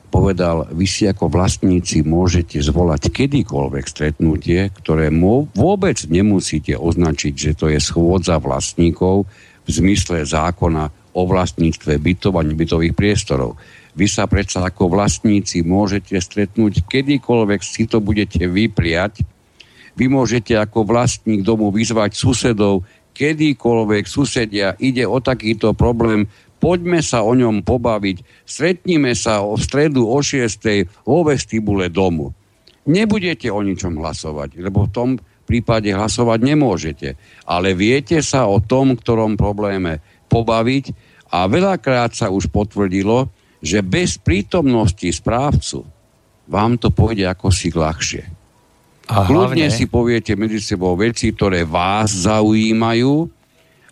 povedal, 0.09 0.65
vy 0.73 0.89
si 0.89 1.05
ako 1.05 1.29
vlastníci 1.29 2.01
môžete 2.01 2.57
zvolať 2.57 3.13
kedykoľvek 3.13 3.85
stretnutie, 3.85 4.73
ktoré 4.81 5.13
vôbec 5.53 5.97
nemusíte 6.09 6.73
označiť, 6.73 7.33
že 7.37 7.51
to 7.53 7.69
je 7.69 7.77
schôdza 7.77 8.41
vlastníkov 8.41 9.29
v 9.61 9.69
zmysle 9.69 10.25
zákona 10.25 10.89
o 11.13 11.21
vlastníctve 11.29 12.01
bytov 12.01 12.41
a 12.41 12.45
nebytových 12.45 12.97
priestorov. 12.97 13.61
Vy 13.93 14.09
sa 14.09 14.25
predsa 14.25 14.65
ako 14.65 14.89
vlastníci 14.89 15.65
môžete 15.65 16.17
stretnúť 16.17 16.85
kedykoľvek 16.89 17.61
si 17.61 17.85
to 17.89 18.01
budete 18.01 18.41
vypriať. 18.45 19.21
Vy 19.99 20.07
môžete 20.07 20.55
ako 20.55 20.87
vlastník 20.87 21.43
domu 21.43 21.75
vyzvať 21.75 22.15
susedov, 22.15 22.87
kedykoľvek 23.11 24.07
susedia 24.07 24.79
ide 24.79 25.03
o 25.03 25.19
takýto 25.19 25.75
problém, 25.75 26.31
poďme 26.63 27.03
sa 27.03 27.27
o 27.27 27.35
ňom 27.35 27.67
pobaviť, 27.67 28.47
stretníme 28.47 29.11
sa 29.11 29.43
o 29.43 29.59
stredu 29.59 30.07
o 30.07 30.23
6. 30.23 31.03
vo 31.03 31.27
vestibule 31.27 31.91
domu. 31.91 32.31
Nebudete 32.87 33.51
o 33.51 33.59
ničom 33.59 33.99
hlasovať, 33.99 34.55
lebo 34.63 34.87
v 34.87 34.93
tom 34.95 35.09
prípade 35.43 35.91
hlasovať 35.91 36.39
nemôžete. 36.47 37.09
Ale 37.43 37.75
viete 37.75 38.23
sa 38.23 38.47
o 38.47 38.63
tom, 38.63 38.95
ktorom 38.95 39.35
probléme 39.35 39.99
pobaviť 40.31 40.95
a 41.35 41.43
veľakrát 41.51 42.15
sa 42.15 42.31
už 42.31 42.47
potvrdilo, 42.47 43.27
že 43.59 43.83
bez 43.83 44.15
prítomnosti 44.15 45.11
správcu 45.11 45.83
vám 46.47 46.79
to 46.79 46.87
pôjde 46.87 47.27
ako 47.27 47.51
si 47.51 47.67
ľahšie. 47.69 48.38
A 49.09 49.25
Kľudne 49.25 49.65
hlavne... 49.65 49.73
si 49.73 49.89
poviete 49.89 50.37
medzi 50.37 50.61
sebou 50.61 50.93
veci, 50.93 51.33
ktoré 51.33 51.65
vás 51.65 52.29
zaujímajú 52.29 53.25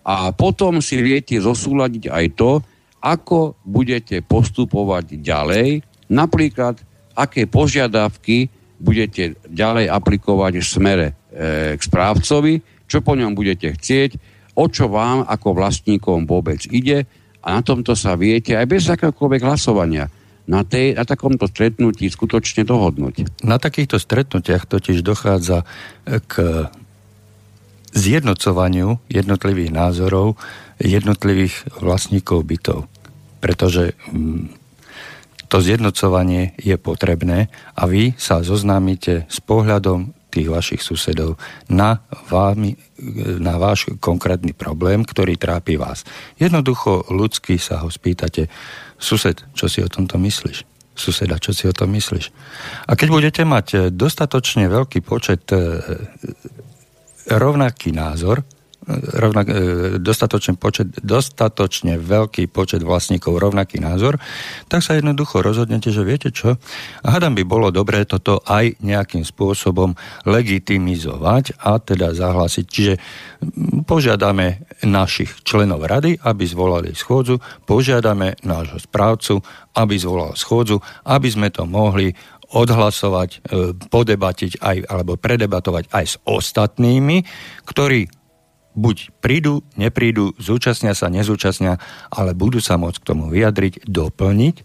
a 0.06 0.30
potom 0.30 0.78
si 0.78 1.02
viete 1.02 1.42
zosúľadiť 1.42 2.14
aj 2.14 2.26
to, 2.38 2.62
ako 3.02 3.58
budete 3.66 4.22
postupovať 4.22 5.18
ďalej, 5.18 5.82
napríklad 6.14 6.78
aké 7.18 7.50
požiadavky 7.50 8.54
budete 8.78 9.42
ďalej 9.50 9.90
aplikovať 9.90 10.54
v 10.62 10.66
smere 10.66 11.08
e, 11.10 11.14
k 11.74 11.82
správcovi, 11.82 12.62
čo 12.86 13.02
po 13.02 13.18
ňom 13.18 13.34
budete 13.34 13.74
chcieť, 13.74 14.22
o 14.54 14.70
čo 14.70 14.86
vám 14.86 15.26
ako 15.26 15.58
vlastníkom 15.58 16.30
vôbec 16.30 16.62
ide 16.70 17.10
a 17.42 17.58
na 17.58 17.62
tomto 17.66 17.98
sa 17.98 18.14
viete 18.14 18.54
aj 18.54 18.66
bez 18.70 18.86
akéhokoľvek 18.86 19.42
hlasovania 19.42 20.06
na, 20.48 20.64
tej, 20.64 20.96
na 20.96 21.04
takomto 21.04 21.46
stretnutí 21.46 22.08
skutočne 22.08 22.64
dohodnúť. 22.64 23.44
Na 23.44 23.60
takýchto 23.60 24.00
stretnutiach 24.00 24.64
totiž 24.64 25.04
dochádza 25.04 25.68
k 26.08 26.34
zjednocovaniu 27.92 29.00
jednotlivých 29.12 29.72
názorov 29.76 30.40
jednotlivých 30.78 31.82
vlastníkov 31.82 32.46
bytov. 32.46 32.80
Pretože 33.42 33.98
mm, 34.10 34.54
to 35.50 35.58
zjednocovanie 35.64 36.54
je 36.60 36.76
potrebné 36.78 37.50
a 37.74 37.84
vy 37.90 38.14
sa 38.20 38.46
zoznámite 38.46 39.26
s 39.26 39.40
pohľadom 39.42 40.14
tých 40.28 40.52
vašich 40.52 40.82
susedov 40.84 41.40
na, 41.72 42.04
vámi, 42.28 42.76
na 43.40 43.56
váš 43.56 43.90
konkrétny 44.04 44.52
problém, 44.52 45.02
ktorý 45.08 45.40
trápi 45.40 45.80
vás. 45.80 46.04
Jednoducho 46.36 47.08
ľudsky 47.10 47.56
sa 47.58 47.82
ho 47.82 47.90
spýtate, 47.90 48.52
sused, 48.98 49.46
čo 49.54 49.66
si 49.70 49.80
o 49.82 49.90
tomto 49.90 50.18
myslíš? 50.18 50.66
Suseda, 50.98 51.38
čo 51.38 51.54
si 51.54 51.70
o 51.70 51.74
tom 51.74 51.94
myslíš? 51.94 52.34
A 52.90 52.98
keď 52.98 53.08
budete 53.14 53.42
mať 53.46 53.94
dostatočne 53.94 54.66
veľký 54.66 55.06
počet 55.06 55.46
e, 55.54 55.78
rovnaký 57.30 57.94
názor, 57.94 58.42
rovnak, 59.20 59.46
e, 59.52 59.54
dostatočne, 60.00 60.56
počet, 60.56 60.88
dostatočne 61.04 62.00
veľký 62.00 62.48
počet 62.48 62.82
vlastníkov 62.82 63.36
rovnaký 63.36 63.84
názor, 63.84 64.16
tak 64.72 64.80
sa 64.80 64.96
jednoducho 64.96 65.44
rozhodnete, 65.44 65.92
že 65.92 66.08
viete 66.08 66.32
čo, 66.32 66.56
hádam 67.04 67.36
by 67.36 67.44
bolo 67.44 67.68
dobré 67.68 68.08
toto 68.08 68.40
aj 68.48 68.80
nejakým 68.80 69.28
spôsobom 69.28 69.94
legitimizovať 70.24 71.60
a 71.60 71.84
teda 71.84 72.16
zahlásiť. 72.16 72.66
Čiže 72.66 72.94
požiadame 73.84 74.64
našich 74.88 75.44
členov 75.44 75.84
rady, 75.84 76.16
aby 76.24 76.44
zvolali 76.48 76.96
schôdzu, 76.96 77.44
požiadame 77.68 78.40
nášho 78.48 78.80
správcu, 78.80 79.44
aby 79.76 79.96
zvolal 80.00 80.34
schôdzu, 80.34 80.80
aby 81.04 81.28
sme 81.28 81.52
to 81.52 81.68
mohli 81.68 82.16
odhlasovať, 82.48 83.30
e, 83.30 83.38
podebatiť 83.76 84.64
aj, 84.64 84.78
alebo 84.88 85.20
predebatovať 85.20 85.92
aj 85.92 86.06
s 86.08 86.16
ostatnými, 86.24 87.28
ktorí 87.68 88.08
buď 88.78 89.18
prídu, 89.20 89.66
neprídu, 89.74 90.38
zúčastnia 90.38 90.94
sa, 90.94 91.10
nezúčastnia, 91.10 91.82
ale 92.14 92.38
budú 92.38 92.62
sa 92.62 92.78
môcť 92.78 93.02
k 93.02 93.08
tomu 93.10 93.34
vyjadriť, 93.34 93.90
doplniť 93.90 94.56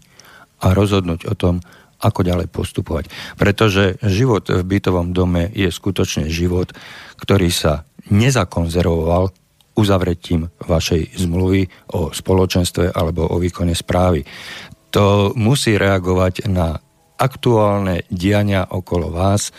a 0.61 0.77
rozhodnúť 0.77 1.25
o 1.25 1.33
tom, 1.33 1.65
ako 2.03 2.21
ďalej 2.21 2.51
postupovať. 2.51 3.07
Pretože 3.39 3.97
život 4.03 4.51
v 4.51 4.61
bytovom 4.61 5.15
dome 5.15 5.47
je 5.55 5.71
skutočne 5.71 6.27
život, 6.27 6.75
ktorý 7.15 7.47
sa 7.49 7.87
nezakonzervoval 8.11 9.31
uzavretím 9.73 10.51
vašej 10.61 11.17
zmluvy 11.17 11.65
o 11.97 12.13
spoločenstve 12.13 12.93
alebo 12.93 13.25
o 13.25 13.41
výkone 13.41 13.73
správy. 13.73 14.21
To 14.93 15.33
musí 15.33 15.79
reagovať 15.79 16.45
na 16.51 16.77
aktuálne 17.17 18.05
diania 18.11 18.67
okolo 18.69 19.09
vás, 19.09 19.49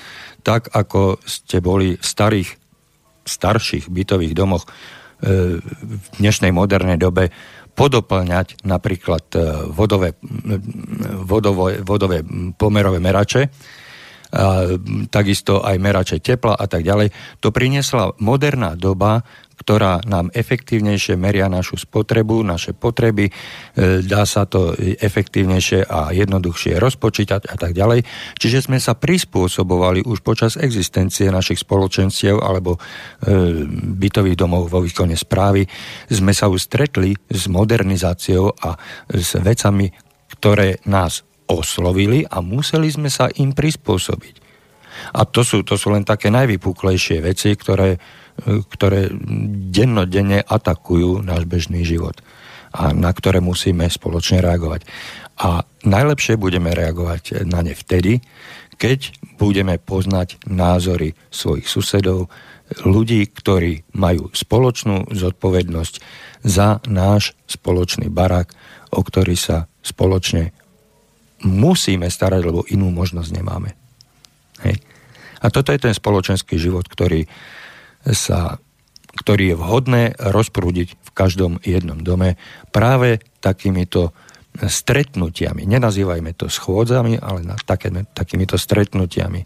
tak 0.44 0.70
ako 0.70 1.18
ste 1.24 1.58
boli 1.64 1.96
v 1.96 2.04
starých 2.04 2.63
starších 3.24 3.88
bytových 3.90 4.34
domoch 4.36 4.64
e, 4.64 4.70
v 5.60 6.06
dnešnej 6.20 6.52
modernej 6.52 7.00
dobe 7.00 7.32
podoplňať 7.74 8.62
napríklad 8.62 9.24
e, 9.34 9.38
vodové, 9.74 10.14
vodové, 11.26 11.82
vodové 11.82 12.22
pomerové 12.54 13.02
merače, 13.02 13.50
takisto 15.08 15.62
aj 15.62 15.76
merače 15.78 16.18
tepla 16.18 16.58
a 16.58 16.66
tak 16.66 16.82
ďalej. 16.82 17.14
To 17.40 17.54
priniesla 17.54 18.18
moderná 18.18 18.74
doba, 18.74 19.22
ktorá 19.54 20.02
nám 20.04 20.34
efektívnejšie 20.34 21.14
meria 21.14 21.46
našu 21.46 21.78
spotrebu, 21.78 22.42
naše 22.42 22.74
potreby, 22.74 23.30
e, 23.30 23.32
dá 24.02 24.26
sa 24.26 24.44
to 24.44 24.74
efektívnejšie 24.78 25.86
a 25.86 26.10
jednoduchšie 26.10 26.76
rozpočítať 26.82 27.46
a 27.46 27.54
tak 27.54 27.72
ďalej. 27.72 28.02
Čiže 28.36 28.66
sme 28.66 28.82
sa 28.82 28.98
prispôsobovali 28.98 30.02
už 30.04 30.26
počas 30.26 30.58
existencie 30.58 31.30
našich 31.30 31.62
spoločenstiev 31.62 32.42
alebo 32.42 32.76
e, 32.76 32.78
bytových 33.94 34.36
domov 34.38 34.68
vo 34.68 34.82
výkone 34.82 35.14
správy. 35.14 35.64
Sme 36.10 36.34
sa 36.34 36.50
už 36.50 36.66
stretli 36.66 37.14
s 37.30 37.46
modernizáciou 37.46 38.50
a 38.58 38.74
s 39.06 39.38
vecami, 39.38 39.86
ktoré 40.34 40.82
nás 40.90 41.22
oslovili 41.50 42.24
a 42.24 42.40
museli 42.40 42.88
sme 42.88 43.12
sa 43.12 43.28
im 43.36 43.52
prispôsobiť. 43.52 44.42
A 45.18 45.26
to 45.26 45.42
sú, 45.42 45.66
to 45.66 45.74
sú 45.74 45.90
len 45.90 46.06
také 46.06 46.30
najvypuklejšie 46.30 47.18
veci, 47.18 47.50
ktoré 47.52 47.98
ktoré 48.42 49.14
dennodenne 49.70 50.42
atakujú 50.42 51.22
náš 51.22 51.46
bežný 51.46 51.86
život 51.86 52.18
a 52.74 52.90
na 52.90 53.14
ktoré 53.14 53.38
musíme 53.38 53.86
spoločne 53.86 54.42
reagovať. 54.42 54.82
A 55.38 55.62
najlepšie 55.86 56.34
budeme 56.34 56.74
reagovať 56.74 57.46
na 57.46 57.62
ne 57.62 57.74
vtedy, 57.74 58.18
keď 58.74 59.14
budeme 59.38 59.78
poznať 59.78 60.42
názory 60.50 61.14
svojich 61.30 61.70
susedov, 61.70 62.26
ľudí, 62.82 63.30
ktorí 63.30 63.86
majú 63.94 64.34
spoločnú 64.34 65.14
zodpovednosť 65.14 65.94
za 66.42 66.82
náš 66.90 67.38
spoločný 67.46 68.10
barák, 68.10 68.50
o 68.90 69.00
ktorý 69.06 69.38
sa 69.38 69.70
spoločne 69.86 70.50
musíme 71.44 72.08
starať, 72.08 72.42
lebo 72.42 72.64
inú 72.72 72.88
možnosť 72.90 73.30
nemáme. 73.30 73.76
Hej. 74.64 74.80
A 75.44 75.52
toto 75.52 75.70
je 75.70 75.80
ten 75.80 75.92
spoločenský 75.92 76.56
život, 76.56 76.88
ktorý, 76.88 77.28
sa, 78.08 78.56
ktorý 79.20 79.52
je 79.52 79.60
vhodné 79.60 80.02
rozprúdiť 80.16 80.88
v 80.96 81.10
každom 81.12 81.60
jednom 81.60 82.00
dome 82.00 82.40
práve 82.72 83.20
takýmito 83.44 84.16
stretnutiami. 84.54 85.66
Nenazývajme 85.66 86.30
to 86.38 86.46
schôdzami, 86.46 87.18
ale 87.18 87.42
na 87.42 87.58
také, 87.58 87.90
takýmito 88.14 88.54
stretnutiami. 88.54 89.44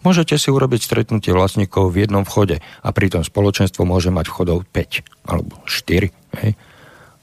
Môžete 0.00 0.40
si 0.40 0.48
urobiť 0.48 0.80
stretnutie 0.80 1.30
vlastníkov 1.36 1.92
v 1.92 2.08
jednom 2.08 2.24
vchode 2.24 2.58
a 2.60 2.88
pritom 2.90 3.20
spoločenstvo 3.20 3.84
môže 3.84 4.08
mať 4.08 4.32
vchodov 4.32 4.64
5 4.72 5.28
alebo 5.28 5.60
4. 5.68 6.08
Hej. 6.40 6.50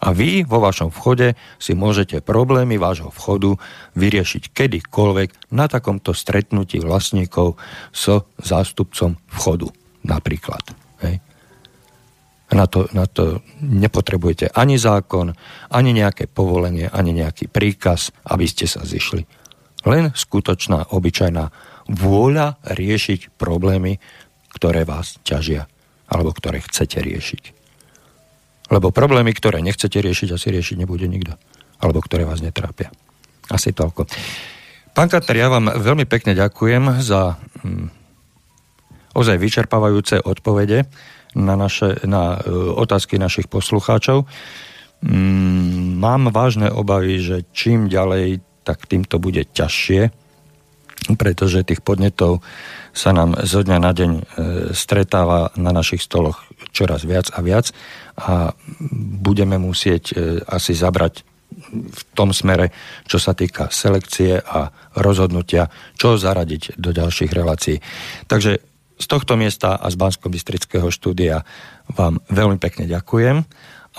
A 0.03 0.11
vy 0.11 0.43
vo 0.43 0.59
vašom 0.59 0.91
vchode 0.91 1.39
si 1.55 1.71
môžete 1.71 2.19
problémy 2.19 2.75
vášho 2.75 3.07
vchodu 3.07 3.55
vyriešiť 3.95 4.51
kedykoľvek 4.51 5.55
na 5.55 5.71
takomto 5.71 6.11
stretnutí 6.11 6.83
vlastníkov 6.83 7.55
so 7.95 8.27
zástupcom 8.35 9.15
vchodu 9.31 9.71
napríklad. 10.03 10.59
Hej. 11.07 11.23
Na 12.51 12.67
to, 12.67 12.91
na 12.91 13.07
to 13.07 13.39
nepotrebujete 13.63 14.51
ani 14.51 14.75
zákon, 14.75 15.31
ani 15.71 15.95
nejaké 15.95 16.27
povolenie, 16.27 16.91
ani 16.91 17.15
nejaký 17.15 17.47
príkaz, 17.47 18.11
aby 18.27 18.43
ste 18.43 18.67
sa 18.67 18.83
zišli. 18.83 19.23
Len 19.87 20.11
skutočná, 20.11 20.91
obyčajná 20.91 21.49
vôľa 21.87 22.59
riešiť 22.67 23.39
problémy, 23.39 24.03
ktoré 24.51 24.83
vás 24.83 25.17
ťažia, 25.23 25.65
alebo 26.11 26.35
ktoré 26.35 26.59
chcete 26.59 26.99
riešiť. 26.99 27.62
Lebo 28.73 28.89
problémy, 28.89 29.37
ktoré 29.37 29.61
nechcete 29.61 30.01
riešiť, 30.01 30.33
asi 30.33 30.49
riešiť 30.49 30.81
nebude 30.81 31.05
nikto. 31.05 31.37
Alebo 31.77 32.01
ktoré 32.01 32.25
vás 32.25 32.41
netrápia. 32.41 32.89
Asi 33.53 33.69
toľko. 33.69 34.09
Pán 34.97 35.09
Katner, 35.13 35.45
ja 35.45 35.47
vám 35.53 35.69
veľmi 35.77 36.09
pekne 36.09 36.33
ďakujem 36.33 37.01
za 37.05 37.37
hm, 37.61 37.89
ozaj 39.13 39.37
vyčerpávajúce 39.37 40.21
odpovede 40.21 40.89
na, 41.37 41.53
naše, 41.57 42.01
na 42.05 42.41
e, 42.41 42.49
otázky 42.53 43.17
našich 43.17 43.49
poslucháčov. 43.49 44.25
mm, 45.01 45.97
mám 45.97 46.29
vážne 46.33 46.69
obavy, 46.69 47.21
že 47.21 47.45
čím 47.53 47.89
ďalej, 47.89 48.41
tak 48.65 48.85
týmto 48.89 49.17
bude 49.17 49.45
ťažšie, 49.49 50.13
pretože 51.17 51.67
tých 51.67 51.81
podnetov 51.81 52.45
sa 52.93 53.11
nám 53.11 53.33
zo 53.43 53.65
dňa 53.65 53.77
na 53.81 53.91
deň 53.91 54.11
e, 54.13 54.21
stretáva 54.77 55.51
na 55.57 55.73
našich 55.73 56.05
stoloch 56.05 56.45
čoraz 56.69 57.05
viac 57.05 57.33
a 57.33 57.41
viac 57.41 57.73
a 58.17 58.53
budeme 59.21 59.57
musieť 59.57 60.03
e, 60.11 60.43
asi 60.45 60.77
zabrať 60.77 61.25
v 61.73 62.01
tom 62.17 62.33
smere, 62.33 62.73
čo 63.05 63.21
sa 63.21 63.37
týka 63.37 63.69
selekcie 63.69 64.41
a 64.41 64.73
rozhodnutia, 64.97 65.69
čo 65.97 66.17
zaradiť 66.17 66.77
do 66.81 66.89
ďalších 66.89 67.29
relácií. 67.29 67.77
Takže 68.25 68.57
z 68.97 69.05
tohto 69.05 69.37
miesta 69.37 69.77
a 69.77 69.89
z 69.89 69.95
bansko 69.97 70.29
štúdia 70.89 71.45
vám 71.93 72.21
veľmi 72.29 72.57
pekne 72.61 72.85
ďakujem 72.85 73.43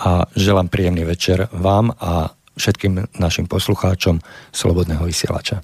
a 0.00 0.26
želám 0.34 0.70
príjemný 0.70 1.06
večer 1.06 1.46
vám 1.54 1.94
a 1.98 2.34
všetkým 2.54 3.18
našim 3.18 3.50
poslucháčom 3.50 4.22
Slobodného 4.54 5.02
vysielača. 5.06 5.62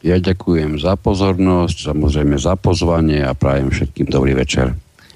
Ja 0.00 0.16
ďakujem 0.16 0.80
za 0.80 0.96
pozornosť, 0.96 1.92
samozrejme 1.92 2.40
za 2.40 2.56
pozvanie 2.56 3.20
a 3.20 3.36
prajem 3.36 3.68
všetkým 3.68 4.08
dobrý 4.08 4.32
večer. 4.32 4.72